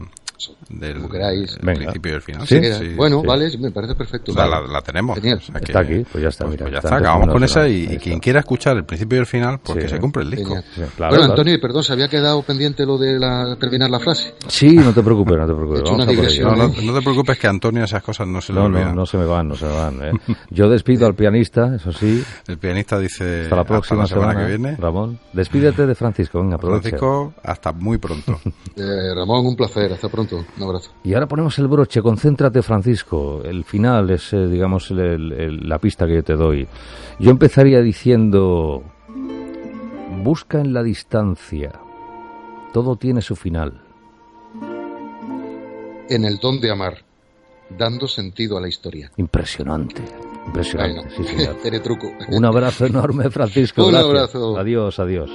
del 0.69 0.95
Como 0.97 1.09
queráis. 1.09 1.53
el 1.53 1.67
Venga. 1.67 1.81
principio 1.81 2.13
y 2.13 2.15
el 2.15 2.23
final? 2.23 2.47
Sí. 2.47 2.61
Bueno, 2.97 3.21
sí. 3.21 3.27
vale, 3.27 3.59
me 3.59 3.71
parece 3.71 3.95
perfecto. 3.95 4.33
O 4.33 4.35
sea, 4.35 4.47
Vale. 4.47 4.67
la, 4.67 4.73
la 4.75 4.81
tenemos. 4.83 5.19
Genial. 5.19 5.39
O 5.39 5.41
sea 5.41 5.55
que- 5.61 5.65
Está 5.65 5.81
aquí, 5.81 6.05
pues 6.11 6.23
ya 6.23 6.29
está, 6.29 6.45
pues- 6.45 6.53
mira, 6.53 6.65
pues 6.65 6.73
ya 6.73 6.79
está 6.79 6.89
está, 6.89 6.97
antes 6.97 7.09
acabamos 7.11 7.33
con 7.33 7.45
esa 7.45 7.69
y, 7.69 7.99
quien 7.99 8.19
quiera 8.21 8.41
escuchar 8.41 8.77
el 8.77 8.85
principio 8.85 9.17
y 9.19 9.21
el 9.21 9.27
final, 9.27 9.61
pues 9.61 9.77
Sí. 9.79 9.83
que 9.85 9.89
se 9.89 10.01
compre 10.01 10.23
el 10.23 10.31
disco. 10.31 10.55
Genial. 10.55 10.65
Sí, 10.75 10.83
claro, 10.97 11.15
bueno. 11.17 11.31
Antonio, 11.31 11.59
perdón, 11.61 11.83
se 11.85 11.93
había 11.93 12.09
quedado 12.09 12.43
pendiente 12.43 12.85
lo 12.87 12.99
de 12.99 13.19
la, 13.19 13.57
terminar 13.59 13.91
la 13.91 14.01
frase. 14.01 14.35
Sí, 14.49 14.75
no 14.77 14.93
te 14.93 15.03
preocupes, 15.03 15.37
no 15.37 15.47
te 15.47 15.55
preocupes. 15.55 15.83
Vamos 15.85 16.07
a 16.07 16.11
ello. 16.11 16.45
No, 16.45 16.57
no, 16.57 16.69
no 16.69 16.95
te 16.95 17.03
preocupes 17.03 17.39
que 17.39 17.47
a 17.47 17.51
Antonio 17.51 17.85
esas 17.85 18.03
cosas 18.03 18.27
no 18.27 18.41
se 18.41 18.53
le 18.53 18.61
No, 18.61 18.69
no, 18.69 18.77
olvidan. 18.79 18.95
no 18.97 19.07
se 19.07 19.17
me 19.19 19.25
van, 19.25 19.49
no 19.49 19.55
se 19.57 19.67
me 19.67 19.73
van. 19.73 20.03
¿eh? 20.03 20.13
Yo 20.51 20.69
despido 20.69 21.07
al 21.07 21.15
pianista, 21.15 21.75
eso 21.77 21.93
sí. 21.93 22.23
El 22.47 22.59
pianista 22.59 22.99
dice 22.99 23.43
Hasta 23.43 23.57
la 23.57 23.65
próxima 23.65 24.03
la 24.03 24.07
semana, 24.07 24.33
semana, 24.33 24.47
que 24.49 24.57
viene. 24.57 24.77
Ramón, 24.77 25.19
despídete 25.33 25.87
de 25.87 25.95
Francisco, 25.95 26.41
venga, 26.41 26.57
aprovecha. 26.57 26.83
Francisco, 26.91 27.35
hasta 27.43 27.73
muy 27.73 27.99
pronto. 27.99 28.41
Eh, 28.75 29.15
Ramón, 29.15 29.45
un 29.47 29.55
placer. 29.55 29.93
Hasta 29.93 30.09
pronto. 30.09 30.32
Un 30.39 30.63
abrazo. 30.63 30.91
Y 31.05 31.15
ahora 31.15 31.27
ponemos 31.29 31.59
el 31.59 31.69
broche, 31.69 32.01
concéntrate 32.03 32.63
Francisco. 32.63 33.43
El 33.45 33.65
final 33.65 34.11
es, 34.11 34.33
eh, 34.33 34.47
digamos, 34.47 34.91
el- 34.91 34.99
el- 35.01 35.33
el- 35.33 35.69
la 35.69 35.79
pista 35.79 36.07
que 36.07 36.15
yo 36.15 36.23
te 36.25 36.35
doy. 36.35 36.67
Yo 37.19 37.31
empezaría 37.31 37.81
diciendo, 37.83 38.83
busca 40.23 40.61
en 40.61 40.73
la 40.73 40.83
distancia, 40.83 41.73
todo 42.73 42.97
tiene 42.97 43.21
su 43.23 43.37
final. 43.37 43.81
En 46.09 46.25
el 46.25 46.39
don 46.39 46.61
de 46.61 46.71
amar, 46.71 46.99
dando 47.79 48.07
sentido 48.07 48.59
a 48.59 48.61
la 48.61 48.69
historia. 48.69 49.11
Impresionante, 49.17 50.03
impresionante, 50.47 51.01
Bueno, 51.01 51.11
sí 51.17 51.25
señor. 51.25 51.57
tiene 51.63 51.81
truco. 51.81 52.11
Un 52.29 52.45
abrazo 52.45 52.87
enorme 52.87 53.31
Francisco. 53.31 53.83
Un 53.87 53.93
gracias. 53.93 54.09
abrazo. 54.11 54.59
Adiós, 54.59 54.99
adiós. 54.99 55.31